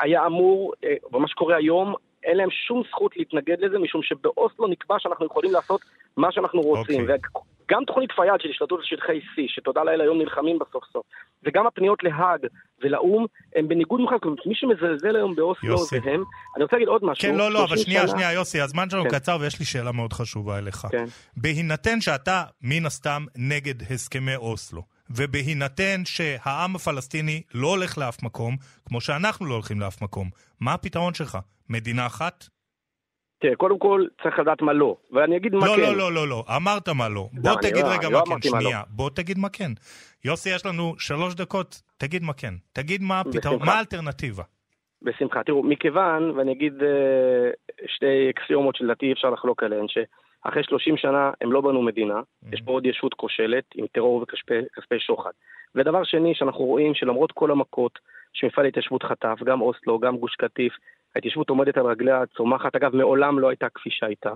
היה 0.00 0.26
אמור, 0.26 0.72
ומה 1.12 1.28
שקורה 1.28 1.56
היום, 1.56 1.94
אין 2.24 2.36
להם 2.36 2.50
שום 2.50 2.82
זכות 2.90 3.16
להתנגד 3.16 3.60
לזה, 3.60 3.78
משום 3.78 4.02
שבאוסלו 4.02 4.66
נקבע 4.66 4.96
שאנחנו 4.98 5.26
יכולים 5.26 5.52
לעשות 5.52 5.80
מה 6.16 6.32
שאנחנו 6.32 6.60
רוצים. 6.60 7.10
Okay. 7.10 7.55
וגם 7.66 7.84
תוכנית 7.84 8.10
פיאד 8.12 8.40
של 8.40 8.48
השתלטות 8.50 8.78
על 8.78 8.84
שטחי 8.84 9.18
C, 9.18 9.40
שתודה 9.48 9.84
לאל 9.84 10.00
היום 10.00 10.18
נלחמים 10.18 10.58
בסוף 10.58 10.84
סוף, 10.92 11.06
וגם 11.44 11.66
הפניות 11.66 12.02
להאג 12.02 12.46
ולאו"ם, 12.82 13.26
הם 13.56 13.68
בניגוד 13.68 14.00
מוכן, 14.00 14.16
מי 14.46 14.54
שמזלזל 14.54 15.16
היום 15.16 15.34
באוסלו. 15.34 15.78
זה 15.78 15.96
הם. 16.04 16.24
אני 16.56 16.64
רוצה 16.64 16.76
להגיד 16.76 16.88
עוד 16.88 17.04
משהו. 17.04 17.28
כן, 17.28 17.34
לא, 17.34 17.52
לא, 17.52 17.64
אבל 17.64 17.76
שנייה, 17.76 18.00
שנה... 18.00 18.10
שנייה, 18.10 18.32
יוסי, 18.32 18.60
הזמן 18.60 18.90
שלנו 18.90 19.04
כן. 19.04 19.10
קצר 19.10 19.36
ויש 19.40 19.58
לי 19.58 19.64
שאלה 19.64 19.92
מאוד 19.92 20.12
חשובה 20.12 20.58
אליך. 20.58 20.86
כן. 20.90 21.04
בהינתן 21.36 22.00
שאתה, 22.00 22.44
מן 22.62 22.86
הסתם, 22.86 23.24
נגד 23.36 23.82
הסכמי 23.90 24.36
אוסלו, 24.36 24.82
ובהינתן 25.10 26.02
שהעם 26.04 26.76
הפלסטיני 26.76 27.42
לא 27.54 27.68
הולך 27.68 27.98
לאף 27.98 28.22
מקום, 28.22 28.56
כמו 28.88 29.00
שאנחנו 29.00 29.46
לא 29.46 29.54
הולכים 29.54 29.80
לאף 29.80 30.02
מקום, 30.02 30.30
מה 30.60 30.74
הפתרון 30.74 31.14
שלך? 31.14 31.38
מדינה 31.68 32.06
אחת? 32.06 32.44
תראה, 33.38 33.56
קודם 33.56 33.78
כל 33.78 34.04
צריך 34.22 34.38
לדעת 34.38 34.62
מה 34.62 34.72
לא, 34.72 34.96
ואני 35.12 35.36
אגיד 35.36 35.54
מה 35.54 35.66
לא, 35.66 35.72
כן. 35.76 35.82
לא, 35.82 35.96
לא, 35.96 36.12
לא, 36.12 36.28
לא, 36.28 36.44
אמרת 36.56 36.88
מה 36.88 37.08
לא. 37.08 37.28
בוא 37.32 37.50
לא, 37.50 37.56
תגיד 37.62 37.84
רגע 37.84 38.08
לא 38.10 38.22
מה 38.28 38.40
כן, 38.40 38.48
מה 38.52 38.60
שנייה. 38.60 38.78
לא. 38.78 38.84
בוא 38.88 39.10
תגיד 39.10 39.38
מה 39.38 39.48
כן. 39.48 39.70
יוסי, 40.24 40.54
יש 40.54 40.66
לנו 40.66 40.94
שלוש 40.98 41.34
דקות, 41.34 41.82
תגיד 41.98 42.22
מה 42.22 42.32
כן. 42.32 42.54
תגיד 42.72 43.02
מה 43.02 43.20
הפתרון. 43.20 43.58
מה 43.66 43.72
האלטרנטבה? 43.72 44.42
בשמחה. 45.02 45.42
תראו, 45.42 45.62
מכיוון, 45.62 46.30
ואני 46.30 46.52
אגיד 46.52 46.82
אה, 46.82 47.50
שתי 47.86 48.30
אקסיומות 48.30 48.76
שלדעתי 48.76 49.06
אי 49.06 49.12
אפשר 49.12 49.30
לחלוק 49.30 49.62
עליהן, 49.62 49.86
שאחרי 49.88 50.64
30 50.64 50.96
שנה 50.96 51.30
הם 51.40 51.52
לא 51.52 51.60
בנו 51.60 51.82
מדינה, 51.82 52.20
יש 52.52 52.60
פה 52.64 52.72
עוד 52.72 52.86
ישות 52.86 53.14
כושלת 53.14 53.64
עם 53.74 53.86
טרור 53.86 54.22
וכספי 54.22 54.98
שוחד. 54.98 55.30
ודבר 55.74 56.04
שני, 56.04 56.34
שאנחנו 56.34 56.64
רואים 56.64 56.94
שלמרות 56.94 57.32
כל 57.32 57.50
המכות 57.50 57.98
שמפעל 58.32 58.64
ההתיישבות 58.64 59.02
חטף, 59.02 59.38
גם 59.44 59.60
אוסלו, 59.60 59.98
גם 59.98 60.16
גוש 60.16 60.34
קטיף, 60.34 60.72
ההתיישבות 61.16 61.50
עומדת 61.50 61.76
על 61.76 61.86
רגליה, 61.86 62.26
צומחת, 62.36 62.76
אגב, 62.76 62.96
מעולם 62.96 63.38
לא 63.38 63.48
הייתה 63.48 63.68
כפי 63.68 63.90
שהייתה. 63.90 64.32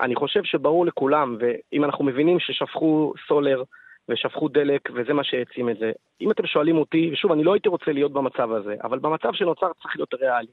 אני 0.00 0.14
חושב 0.14 0.44
שברור 0.44 0.86
לכולם, 0.86 1.36
ואם 1.40 1.84
אנחנו 1.84 2.04
מבינים 2.04 2.40
ששפכו 2.40 3.12
סולר 3.28 3.62
ושפכו 4.08 4.48
דלק, 4.48 4.90
וזה 4.94 5.12
מה 5.12 5.24
שהעצים 5.24 5.68
את 5.68 5.78
זה. 5.78 5.92
אם 6.20 6.30
אתם 6.30 6.46
שואלים 6.46 6.76
אותי, 6.76 7.10
ושוב, 7.12 7.32
אני 7.32 7.44
לא 7.44 7.52
הייתי 7.54 7.68
רוצה 7.68 7.92
להיות 7.92 8.12
במצב 8.12 8.52
הזה, 8.52 8.76
אבל 8.82 8.98
במצב 8.98 9.32
שנוצר 9.32 9.72
צריך 9.82 9.96
להיות 9.96 10.14
ריאלי. 10.14 10.52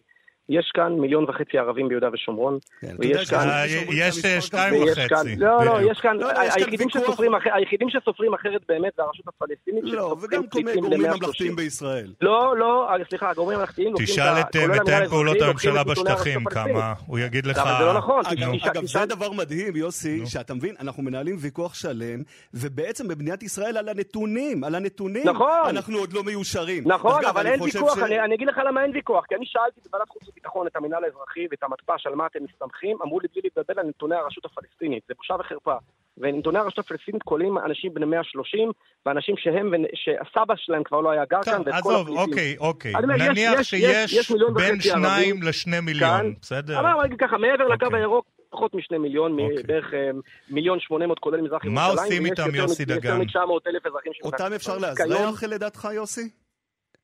יש 0.49 0.71
כאן 0.73 0.93
מיליון 0.93 1.23
וחצי 1.23 1.57
ערבים 1.57 1.87
ביהודה 1.87 2.09
ושומרון, 2.13 2.57
כן, 2.81 2.95
ויש 2.99 3.29
כאן... 3.29 3.49
אה, 3.49 3.65
יש 3.91 4.25
אה, 4.25 4.41
שתיים 4.41 4.73
ויש 4.73 4.97
וחצי. 4.97 5.35
לא, 5.35 5.65
לא. 5.65 5.91
יש 5.91 5.99
כאן... 5.99 6.17
לא, 6.17 6.33
לא, 6.33 6.43
יש 6.43 6.53
כאן 6.55 7.33
היחידים. 7.53 7.89
שסופרים 7.89 8.33
אחרת 8.33 8.61
באמת 8.67 8.93
זה 8.97 9.03
הרשות 9.03 9.27
הפלסטינית, 9.27 9.83
לא, 9.83 9.91
שסופרים 9.91 10.17
וגם 10.23 10.47
כל 10.47 10.57
מיני 10.57 10.71
פליטים 10.71 10.81
גורמים 10.81 11.01
ל-130. 11.01 11.17
ממלכתיים 11.17 11.55
בישראל. 11.55 12.13
לא, 12.21 12.57
לא, 12.57 12.89
אה, 12.89 12.95
סליחה, 13.09 13.29
הגורמים 13.29 13.57
הממלכתיים 13.57 13.93
תשאל 13.97 14.41
את 14.41 14.55
מתאם 14.55 15.07
פעולות 15.09 15.37
הממשלה 15.41 15.83
בשטחים. 15.83 16.43
כמה, 16.43 16.93
הוא 17.05 17.19
יגיד 17.19 17.45
לך... 17.45 17.57
אבל 17.57 17.75
זה 17.79 17.85
לא 17.85 17.93
נכון, 17.93 18.23
אגב, 18.63 18.85
זה 18.85 19.05
דבר 19.05 19.31
מדהים, 19.31 19.75
יוסי, 19.75 20.25
שאתה 20.25 20.53
מבין, 20.53 20.75
אנחנו 20.79 21.03
מנהלים 21.03 21.35
ויכוח 21.39 21.73
שלם, 21.73 22.19
ובעצם 22.53 23.07
במדינת 23.07 23.43
ישראל 23.43 23.77
על 23.77 23.89
הנתונים, 23.89 24.63
על 24.63 24.75
הנתונים, 24.75 25.27
נכון. 25.27 25.69
אנחנו 25.69 25.97
עוד 25.97 26.13
לא 26.13 26.23
מיושרים. 26.23 26.83
נכון, 26.85 27.25
אבל 27.25 27.47
אין 27.47 27.61
ויכוח, 27.61 27.97
אני 27.97 28.35
אגיד 28.35 28.47
לך 28.47 28.57
למה 28.67 28.83
אין 28.83 28.91
ויכוח, 28.93 29.25
כי 29.25 29.35
אני 29.35 29.45
שאלתי 29.45 29.81
בוועדת 29.85 30.09
חוץ 30.09 30.36
וביטחון 30.37 30.67
את 30.67 30.75
המינהל 30.75 31.03
האזרחי 31.03 31.47
ואת 31.51 31.63
המתפ"ש 31.63 32.07
על 32.07 32.15
מה 32.15 32.25
אתם 32.25 32.39
מסתמכים, 32.43 32.97
אמרו 33.03 33.19
לי 33.19 33.27
בלי 33.33 33.41
להתבלבל 33.43 33.79
על 33.79 33.87
נתוני 33.87 34.15
הרשות 34.15 34.45
הפלסטינית, 34.45 35.03
זה 35.07 35.13
בושה 35.17 35.33
וחרפה. 35.39 35.75
ונתוני 36.17 36.59
הרשות 36.59 36.79
הפלסטינית 36.79 37.23
כוללים 37.23 37.57
אנשים 37.57 37.93
בני 37.93 38.05
130, 38.05 38.71
ואנשים 39.05 39.35
שהם, 39.37 39.71
שהסבא 39.95 40.53
שלהם 40.57 40.83
כבר 40.83 41.01
לא 41.01 41.09
היה 41.11 41.25
גר 41.25 41.43
כאן, 41.43 41.61
ואת 41.65 41.83
כל 41.83 41.89
עזוב, 41.89 42.01
הפליטים. 42.07 42.17
אוקיי, 42.29 42.55
אוקיי. 42.59 42.91
יש- 42.91 43.21
נניח 43.21 43.59
יש- 43.59 43.73
יש- 43.73 43.83
יש 43.83 44.11
שיש 44.11 44.31
מיליון 44.31 44.53
בין 44.53 44.81
שניים 44.81 45.43
לשני 45.43 45.79
מיליון. 45.79 46.33
בסדר? 46.41 46.79
אבל 46.79 46.89
אני 46.89 47.05
אגיד 47.07 47.19
ככה, 47.19 47.37
מעבר 47.37 47.67
לקו 47.67 47.85
אוקיי. 47.85 47.99
הירוק, 47.99 48.25
פחות 48.49 48.73
משני 48.73 48.97
מיליון, 48.97 49.37
בערך 49.67 49.93
אה, 49.93 50.09
מיליון 50.49 50.79
שמונה 50.79 51.07
מאות 51.07 51.19
כולל 51.19 51.41
מזרח 51.41 51.65
מה 51.65 51.81
ירושלים. 51.87 52.05
עושים 52.07 52.23
ויש 52.23 52.31
איתם, 52.31 52.55
יוסי 52.55 52.83
מ- 52.85 52.89
יותר 52.89 53.01
דגן? 53.01 53.17
מ-900 53.17 53.67
אלף 53.67 53.85
אזרחים 53.85 54.11
אותם 54.23 54.53
אפשר 54.55 54.77
לאזרח 54.77 55.43
לדעתך, 55.43 55.87
יוסי? 55.93 56.29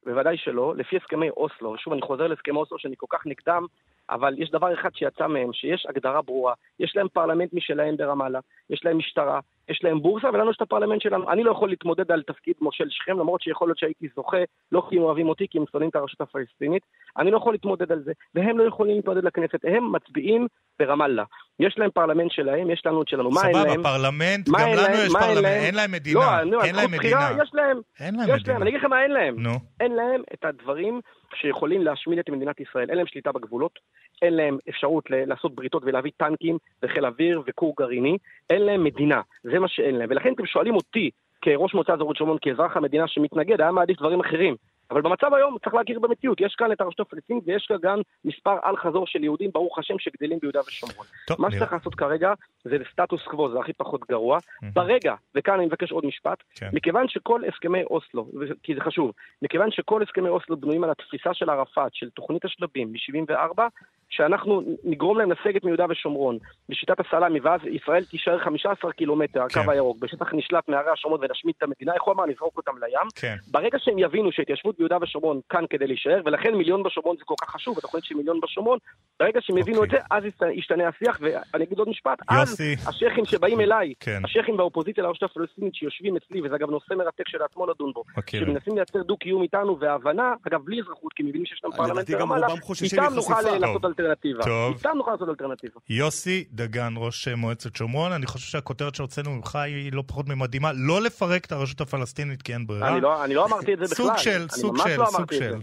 בוודאי 0.06 0.38
שלא, 0.38 0.74
לפי 0.78 0.98
הסכמי 0.98 1.30
אוסלו, 1.30 1.78
שוב 1.78 1.94
אני 1.94 2.02
חוזר 2.02 2.28
להסכמי 2.28 2.58
אוסלו 2.58 2.80
שאני 2.80 2.96
כל 2.98 3.06
כך 3.10 3.26
נגדם, 3.26 3.66
אבל 4.10 4.36
יש 4.38 4.52
דבר 4.52 4.74
אחד 4.74 4.90
שיצא 4.94 5.28
מהם, 5.28 5.54
שיש 5.54 5.86
הגדרה 5.90 6.22
ברורה, 6.22 6.54
יש 6.80 6.96
להם 6.96 7.08
פרלמנט 7.08 7.54
משלהם 7.54 7.98
ברמאללה, 7.98 8.40
יש 8.70 8.86
להם 8.86 8.98
משטרה, 8.98 9.40
יש 9.74 9.84
להם 9.84 10.02
בורסה, 10.02 10.28
ולנו 10.34 10.52
יש 10.52 10.58
את 10.58 10.62
הפרלמנט 10.62 11.02
שלנו. 11.02 11.32
אני 11.32 11.44
לא 11.44 11.52
יכול 11.52 11.70
להתמודד 11.70 12.12
על 12.12 12.22
תפקיד 12.22 12.54
מושל 12.62 12.90
שכם, 12.90 13.20
למרות 13.20 13.42
שיכול 13.42 13.68
להיות 13.68 13.78
שהייתי 13.78 14.08
זוכה, 14.16 14.38
לא 14.72 14.84
כי 14.90 14.98
הם 14.98 15.04
אוהבים 15.04 15.30
אותי, 15.30 15.48
כי 15.50 15.58
הם 15.58 15.64
שונאים 15.72 15.90
את 15.90 15.96
הרשות 15.96 16.22
הפלסטינית, 16.22 16.84
אני 17.18 17.32
לא 17.32 17.38
יכול 17.38 17.54
להתמודד 17.54 17.92
על 17.92 18.02
זה, 18.06 18.12
והם 18.36 18.58
לא 18.58 18.64
יכולים 18.64 18.96
להתמודד 18.96 19.24
לכנסת, 19.24 19.60
הם 19.64 19.92
מצביעים 19.92 20.48
ברמאללה. 20.80 21.24
יש 21.60 21.78
להם 21.78 21.90
פרלמנט 21.92 22.32
שלהם, 22.32 22.70
יש 22.70 22.82
לנו 22.86 23.02
את 23.02 23.08
שלנו. 23.08 23.30
מה 23.32 23.42
אין 23.48 23.56
להם? 23.56 23.70
סבבה, 23.70 23.84
פרלמנט, 23.84 24.50
גם 24.50 24.56
לנו? 24.60 24.96
יש 25.06 25.14
פרלמנט, 25.14 25.44
להם? 25.44 25.64
אין 25.64 25.76
להם 25.76 25.92
מדינה, 25.92 26.44
לא, 26.44 26.64
אין 26.64 26.76
להם 26.76 26.92
מדינה. 26.92 27.30
יש 27.44 27.50
להם. 27.54 27.82
אין 28.00 28.16
להם 28.16 28.30
יש 28.30 28.42
מדינה. 28.42 28.54
להם, 28.54 28.62
אני 28.62 28.70
אגיד 28.70 28.80
לך 28.80 28.86
מה 28.86 29.04
אין 29.04 29.12
להם. 29.12 29.36
נו. 29.40 29.54
אין 29.80 29.92
להם 29.92 30.22
את 30.34 30.46
הדברים 30.46 31.02
שיכולים 31.36 31.82
להשמיד 31.82 32.20
את 32.20 32.30
מדינת 32.30 32.60
ישראל. 32.60 32.90
אין 32.90 32.98
להם 32.98 33.08
שליטה 33.08 33.32
בגבולות, 33.32 33.80
אין 34.24 34.34
להם 34.34 34.58
אפשרות 34.70 35.04
לעשות 35.10 35.56
בריתות 35.56 35.84
ולהביא 35.86 36.12
טנקים 36.18 36.58
וחיל 36.84 37.06
אוויר 37.06 37.42
וכור 37.48 37.74
גרעיני, 37.80 38.18
אין 38.50 38.62
להם 38.62 38.84
מדינה, 38.84 39.22
זה 39.44 39.60
מה 39.60 39.68
שאין 39.68 39.96
להם. 39.96 40.10
ולכן 40.10 40.34
אתם 40.34 40.46
שואלים 40.46 40.76
אותי, 40.76 41.10
כראש 41.42 41.74
מועצה 41.74 41.94
אזורית 41.94 42.18
שומרון, 42.18 42.38
כאזרח 42.42 42.78
המדינה 42.78 43.08
שמתנגד, 43.08 43.62
היה 43.62 43.72
מעדיף 43.72 43.98
דברים 44.00 44.20
אחרים. 44.20 44.56
אבל 44.92 45.02
במצב 45.02 45.34
היום 45.34 45.58
צריך 45.64 45.76
להכיר 45.76 46.00
במציאות, 46.00 46.42
יש 46.42 46.56
כאן 46.58 46.72
את 46.72 46.82
הרשות 46.82 47.00
הפלסטינית 47.00 47.44
ויש 47.48 47.66
כאן 47.66 47.78
גם 47.82 48.02
מספר 48.26 48.56
אל-חזור 48.62 49.08
של 49.08 49.24
יהודים, 49.24 49.50
ברוך 49.54 49.80
השם, 49.80 50.00
שגדלים 50.00 50.40
ביהודה 50.42 50.60
ושומרון. 50.68 51.06
טוב, 51.28 51.42
מה. 51.42 51.52
שצריך 51.52 51.74
לעשות 51.74 51.96
כרגע 51.96 52.34
זה 52.64 52.78
סטטוס 52.92 53.22
קוו, 53.24 53.52
זה 53.52 53.60
הכי 53.60 53.74
פחות 53.74 54.02
גרוע. 54.10 54.38
ברגע, 54.74 55.16
וכאן 55.36 55.54
אני 55.54 55.66
מבקש 55.66 55.92
עוד 55.92 56.06
משפט, 56.06 56.44
כן. 56.56 56.70
מכיוון 56.74 57.08
שכל 57.08 57.42
הסכמי 57.54 57.84
אוסלו, 57.84 58.28
כי 58.64 58.76
זה 58.76 58.82
חשוב, 58.82 59.12
מכיוון 59.42 59.72
שכל 59.72 60.04
הסכמי 60.04 60.30
אוסלו 60.30 60.58
בנויים 60.58 60.84
על 60.84 60.90
התפיסה 60.90 61.34
של 61.34 61.50
ערפאת, 61.50 61.96
של 61.96 62.10
תוכנית 62.10 62.46
השלבים 62.46 62.94
מ-74, 62.94 63.62
שאנחנו 64.10 64.62
נגרום 64.84 65.18
להם 65.18 65.32
לסגת 65.32 65.64
מיהודה 65.64 65.86
ושומרון 65.90 66.38
בשיטת 66.70 67.00
הסלאמי, 67.00 67.40
ואז 67.40 67.62
ישראל 67.72 68.04
תישאר 68.06 68.40
15 68.40 68.92
קילומטר, 68.94 69.42
הקו 69.44 69.54
כן. 69.64 69.70
הירוק, 69.70 69.98
בשטח 70.00 70.34
נשלט 70.34 70.70
מהרי 70.70 70.92
השומרון 70.92 71.20
ונשמיד 71.24 71.56
את 71.58 71.64
המדינה, 71.64 71.94
איך 71.94 72.04
הוא 72.04 72.14
אמר? 72.14 72.26
נזרוק 72.26 72.58
אותם 72.58 72.72
לים. 72.78 73.08
כן. 73.16 73.36
ברגע 73.52 73.78
שהם 73.80 74.00
יבינו 74.00 74.32
שהתיישבות 74.32 74.78
ביהודה 74.78 74.98
ושומרון 75.02 75.40
כאן 75.50 75.66
כדי 75.70 75.88
להישאר, 75.88 76.22
ולכן 76.26 76.56
מיליון 76.56 76.84
בשומרון 76.84 77.16
זה 77.18 77.24
כל 77.26 77.34
כך 77.42 77.50
חשוב, 77.50 77.78
התוכנית 77.78 78.04
של 78.04 78.16
מיליון 78.16 78.40
בשומרון, 78.44 78.78
ברגע 79.20 79.40
שהם 79.42 79.58
יבינו 79.58 79.84
את 79.84 79.90
זה, 79.90 79.98
אז 80.12 80.26
ישת- 80.26 80.52
ישתנה 80.54 80.88
השיח, 80.88 81.20
ואני 81.22 81.64
אגיד 81.64 81.80
עוד 81.80 81.90
משפט, 81.90 82.20
אז 82.30 82.53
השייחים 82.88 83.26
שבאים 83.26 83.62
אליי, 83.62 83.94
כן. 84.00 84.22
השייחים 84.26 84.58
באופוזיציה 84.58 85.04
לרשות 85.04 85.24
הפלסטינית 85.32 85.76
שיושבים 85.76 86.16
אצלי, 86.18 86.42
וזה 86.42 86.56
אגב 86.56 86.70
נושא 86.70 86.94
מרתק 86.94 87.28
שלעצמו 87.28 87.68
לדון 87.68 87.92
בו, 87.94 88.04
מכירים. 88.18 88.48
שמנסים 88.48 88.76
לייצר 88.76 89.02
דו-קיום 89.04 89.42
איתנו 89.42 89.78
והבנה, 89.80 90.34
אגב 90.48 90.60
בלי 90.66 90.82
אזרחות, 90.82 91.14
כי 91.14 91.24
מבינים 91.24 91.46
שיש 91.46 91.62
להם 91.64 91.74
פרלמנט 91.74 92.10
ברמאללה, 92.10 92.48
איתם 92.84 93.14
נוכל 93.16 93.42
לעשות. 93.42 93.86
אלטרנטיבה. 93.86 94.44
טוב. 94.44 94.74
איתם 94.78 94.90
נוכל 94.96 95.12
לעשות 95.12 95.30
אלטרנטיבה. 95.30 95.80
יוסי 95.90 96.44
דגן, 96.52 96.94
ראש 96.98 97.28
מועצת 97.28 97.76
שומרון, 97.76 98.12
אני 98.12 98.26
חושב 98.26 98.48
שהכותרת 98.52 98.96
שהוצאנו 98.96 99.32
ממך 99.32 99.56
היא 99.56 99.92
לא 99.94 100.04
פחות 100.08 100.28
ממדהימה, 100.30 100.72
לא 100.76 101.02
לפרק 101.02 101.46
את 101.46 101.52
הרשות 101.52 101.82
הפלסטינית 101.82 102.42
כי 102.42 102.54
אין 102.54 102.68
ברירה. 102.68 102.90
אני 102.94 103.02
לא- 103.02 103.24
אני 103.24 103.34
לא 103.34 103.46
אמרתי 103.46 103.74
את 103.74 103.80
זה 103.80 103.86
בכלל. 103.86 103.96
סוג 104.06 104.18
של, 104.18 104.50
סוג 104.50 104.78
לא 104.78 104.84
סוג 104.84 105.16
אמרתי 105.16 105.36
של. 105.38 105.54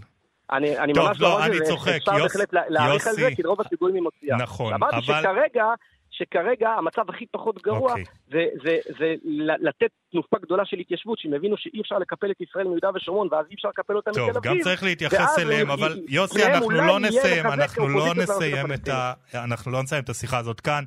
אני, 0.51 0.77
אני 0.79 0.93
טוב, 0.93 1.07
ממש 1.07 1.21
לא, 1.21 1.27
אמרתי 1.37 1.49
אני 1.49 1.57
את 1.57 1.65
זה, 1.65 1.71
צוחק, 1.71 1.91
אפשר 1.97 2.11
יוס- 2.11 2.21
בהחלט 2.21 2.53
לה- 2.53 2.61
להעריך 2.69 3.07
על 3.07 3.13
זה, 3.13 3.21
יוסי. 3.21 3.35
כי 3.35 3.43
רוב 3.43 3.61
הסיכויים 3.61 3.95
היא 3.95 4.03
מוציאה. 4.03 4.37
נכון, 4.37 4.73
אמרתי 4.73 4.95
אבל- 4.95 5.21
שכרגע, 5.21 5.65
שכרגע 6.21 6.69
המצב 6.69 7.01
הכי 7.09 7.25
פחות 7.31 7.61
גרוע, 7.63 7.91
אוקיי. 7.91 8.03
זה, 8.31 8.45
זה, 8.63 8.77
זה 8.99 9.13
לתת 9.59 9.89
תנופה 10.11 10.37
גדולה 10.41 10.65
של 10.65 10.77
התיישבות, 10.79 11.19
שהם 11.19 11.33
יבינו 11.33 11.57
שאי 11.57 11.81
אפשר 11.81 11.97
לקפל 11.97 12.31
את 12.31 12.41
ישראל 12.41 12.67
מיהודה 12.67 12.89
ושומרון, 12.95 13.27
ואז 13.31 13.45
אי 13.49 13.55
אפשר 13.55 13.69
לקפל 13.69 13.95
אותם 13.95 14.11
מתל 14.11 14.19
טוב, 14.19 14.29
אביב. 14.29 14.43
גם 14.51 14.59
צריך 14.63 14.83
להתייחס 14.83 15.39
אליהם, 15.39 15.71
הם- 15.71 15.71
אבל 15.71 15.97
י- 15.97 16.15
יוסי, 16.15 16.39
להם 16.39 16.51
אנחנו 16.53 16.69
לא 16.69 16.99
נסיים, 16.99 17.45
אנחנו 17.45 17.87
לא 17.89 18.15
נסיים 18.15 18.73
את 18.73 18.87
ה... 18.87 19.13
אנחנו 19.33 19.71
לא 19.71 19.83
נסיים 19.83 20.03
את 20.03 20.09
השיחה 20.09 20.37
הזאת 20.37 20.59
כאן. 20.59 20.83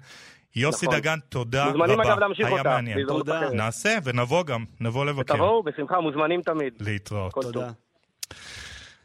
יוסי 0.56 0.86
נכון. 0.86 0.98
דגן, 0.98 1.18
תודה 1.28 1.64
מוזמנים, 1.64 2.00
רבה. 2.00 2.10
אגב, 2.12 2.18
להמשיך 2.18 2.46
היה 2.46 2.58
אותה, 2.58 2.68
מעניין. 2.68 2.96
בהזדמנות 2.96 3.28
אחרת. 3.28 3.52
נעשה, 3.52 3.98
ונבוא 4.04 4.44
גם, 4.44 4.64
נבוא 4.80 5.06
לבקר. 5.06 5.34
תבואו, 5.34 5.62
בשמחה, 5.62 6.00
מוזמנים 6.00 6.42
תמיד. 6.42 6.72
להתראות. 6.80 7.32
כל 7.32 7.42
טוב. 7.52 7.62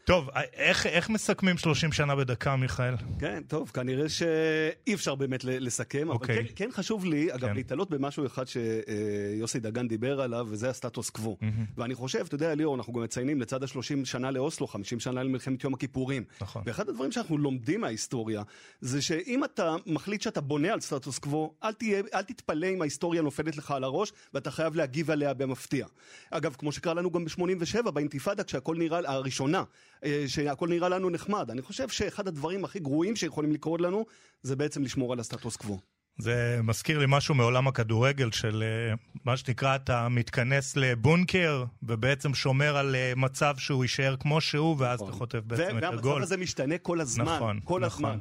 טוב, 0.10 0.30
איך, 0.54 0.86
איך 0.86 1.10
מסכמים 1.10 1.58
30 1.58 1.92
שנה 1.92 2.16
בדקה, 2.16 2.56
מיכאל? 2.56 2.96
כן, 3.20 3.44
טוב, 3.48 3.72
כנראה 3.74 4.10
שאי 4.10 4.94
אפשר 4.94 5.16
באמת 5.16 5.44
לסכם, 5.44 6.10
אוקיי. 6.10 6.40
אבל 6.40 6.48
כן, 6.48 6.54
כן 6.56 6.70
חשוב 6.72 7.06
לי, 7.06 7.34
אגב, 7.34 7.48
כן. 7.48 7.56
להתעלות 7.56 7.90
במשהו 7.90 8.26
אחד 8.26 8.44
שיוסי 8.48 9.60
דגן 9.60 9.88
דיבר 9.88 10.22
עליו, 10.22 10.48
וזה 10.50 10.70
הסטטוס 10.70 11.10
קוו. 11.10 11.38
מהמם. 11.42 11.66
ואני 11.78 11.96
חושב, 11.96 12.24
אתה 12.28 12.36
יודע, 12.36 12.56
ליאור, 12.56 12.76
אנחנו 12.76 12.94
גם 12.94 13.02
מציינים 13.02 13.42
לצד 13.42 13.64
ה-30 13.64 14.06
שנה 14.06 14.32
לאוסלו, 14.32 14.68
50 14.68 15.00
שנה 15.00 15.24
למלחמת 15.24 15.64
יום 15.64 15.74
הכיפורים. 15.74 16.24
נכון. 16.42 16.64
ואחד 16.66 16.90
הדברים 16.90 17.12
שאנחנו 17.12 17.38
לומדים 17.38 17.82
מההיסטוריה, 17.82 18.44
זה 18.82 19.02
שאם 19.02 19.44
אתה 19.44 19.76
מחליט 19.86 20.22
שאתה 20.22 20.42
בונה 20.42 20.74
על 20.74 20.80
סטטוס 20.80 21.20
קוו, 21.20 21.54
אל, 21.64 21.74
תהיה, 21.74 22.02
אל 22.14 22.22
תתפלא 22.22 22.68
אם 22.68 22.82
ההיסטוריה 22.82 23.22
נופלת 23.22 23.58
לך 23.58 23.72
על 23.72 23.84
הראש, 23.84 24.14
ואתה 24.34 24.52
חייב 24.52 24.76
להגיב 24.76 25.12
עליה 25.12 25.34
במפתיע. 25.34 25.86
אגב, 26.32 26.56
כמו 26.60 26.72
שקרה 26.72 26.94
לנו 26.94 27.12
גם 27.12 27.26
ב-87, 27.26 27.92
באינתיפאדה, 27.92 28.44
כשהכל 28.44 28.76
נראה, 28.78 29.00
הראשונה, 29.06 29.64
אה, 29.99 29.99
שהכל 30.28 30.70
נראה 30.70 30.90
לנו 30.90 31.10
נחמד. 31.10 31.52
אני 31.52 31.62
חושב 31.62 31.90
שאחד 31.90 32.28
הדברים 32.28 32.66
הכי 32.66 32.80
גרועים 32.80 33.16
שיכולים 33.16 33.52
לקרות 33.52 33.82
לנו, 33.82 34.06
זה 34.44 34.56
בעצם 34.56 34.84
לשמור 34.84 35.14
על 35.14 35.20
הסטטוס 35.20 35.56
קוו. 35.56 35.80
זה 36.20 36.60
מזכיר 36.64 37.00
לי 37.00 37.06
משהו 37.08 37.36
מעולם 37.36 37.68
הכדורגל 37.68 38.32
של 38.32 38.64
אה, 38.64 38.96
מה 39.26 39.38
שנקרא, 39.38 39.76
אתה 39.76 40.10
מתכנס 40.10 40.78
לבונקר 40.78 41.64
ובעצם 41.84 42.34
שומר 42.34 42.78
על 42.78 42.96
אה, 42.96 43.14
מצב 43.16 43.56
שהוא 43.58 43.84
יישאר 43.84 44.16
כמו 44.20 44.42
שהוא, 44.42 44.76
ואז 44.80 45.02
אתה 45.02 45.12
חוטף 45.12 45.40
בעצם 45.48 45.78
את 45.78 45.84
והמצב 45.84 45.98
הגול. 45.98 46.24
הזה 46.24 46.38
משתנה 46.38 46.78
כל 46.78 47.02
הזמן, 47.02 47.26
נכון, 47.26 47.60
כל 47.64 47.80
נכון, 47.80 48.06
הזמן. 48.06 48.20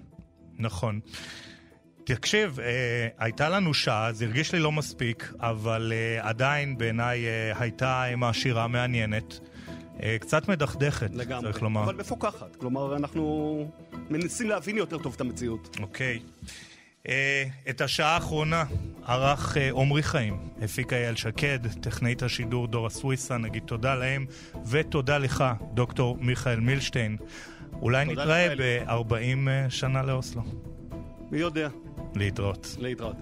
נכון. 0.59 1.01
תקשיב, 2.05 2.61
אה, 2.61 3.09
הייתה 3.19 3.49
לנו 3.49 3.75
שעה, 3.75 4.13
זה 4.13 4.25
הרגיש 4.25 4.53
לי 4.53 4.59
לא 4.59 4.73
מספיק, 4.73 5.33
אבל 5.41 5.93
אה, 5.95 6.29
עדיין 6.29 6.79
בעיניי 6.79 7.27
אה, 7.27 7.53
הייתה 7.61 8.05
אה, 8.11 8.17
מעשירה, 8.17 8.69
מעניינת. 8.69 9.41
אה, 10.03 10.17
קצת 10.21 10.49
מדכדכת, 10.49 11.11
לגמרי, 11.15 11.53
צריך 11.53 11.63
לומר. 11.63 11.85
אבל 11.85 11.95
מפוקחת. 11.95 12.57
כלומר, 12.57 12.97
אנחנו 12.97 13.71
מנסים 14.11 14.49
להבין 14.49 14.77
יותר 14.77 14.99
טוב 14.99 15.15
את 15.15 15.21
המציאות. 15.21 15.77
אוקיי. 15.81 16.21
אה, 17.09 17.45
את 17.71 17.81
השעה 17.81 18.15
האחרונה 18.15 18.65
ערך 19.07 19.57
אה, 19.57 19.71
עמרי 19.71 20.03
חיים, 20.03 20.37
הפיקה 20.63 20.97
אייל 20.97 21.17
שקד, 21.17 21.59
טכנאית 21.81 22.23
השידור 22.23 22.67
דורה 22.67 22.91
סוויסה, 22.91 23.37
נגיד 23.37 23.63
תודה 23.67 23.95
להם, 23.95 24.27
ותודה 24.67 25.19
לך, 25.19 25.45
דוקטור 25.75 26.17
מיכאל 26.21 26.61
מילשטיין. 26.61 27.17
אולי 27.73 28.05
נתראה 28.05 28.47
לך, 28.47 28.61
אלי. 28.61 28.81
ב-40 28.87 29.71
שנה 29.71 30.03
לאוסלו. 30.03 30.43
מי 31.31 31.39
יודע? 31.39 31.69
להתראות. 32.15 32.77
להתראות. 32.79 33.17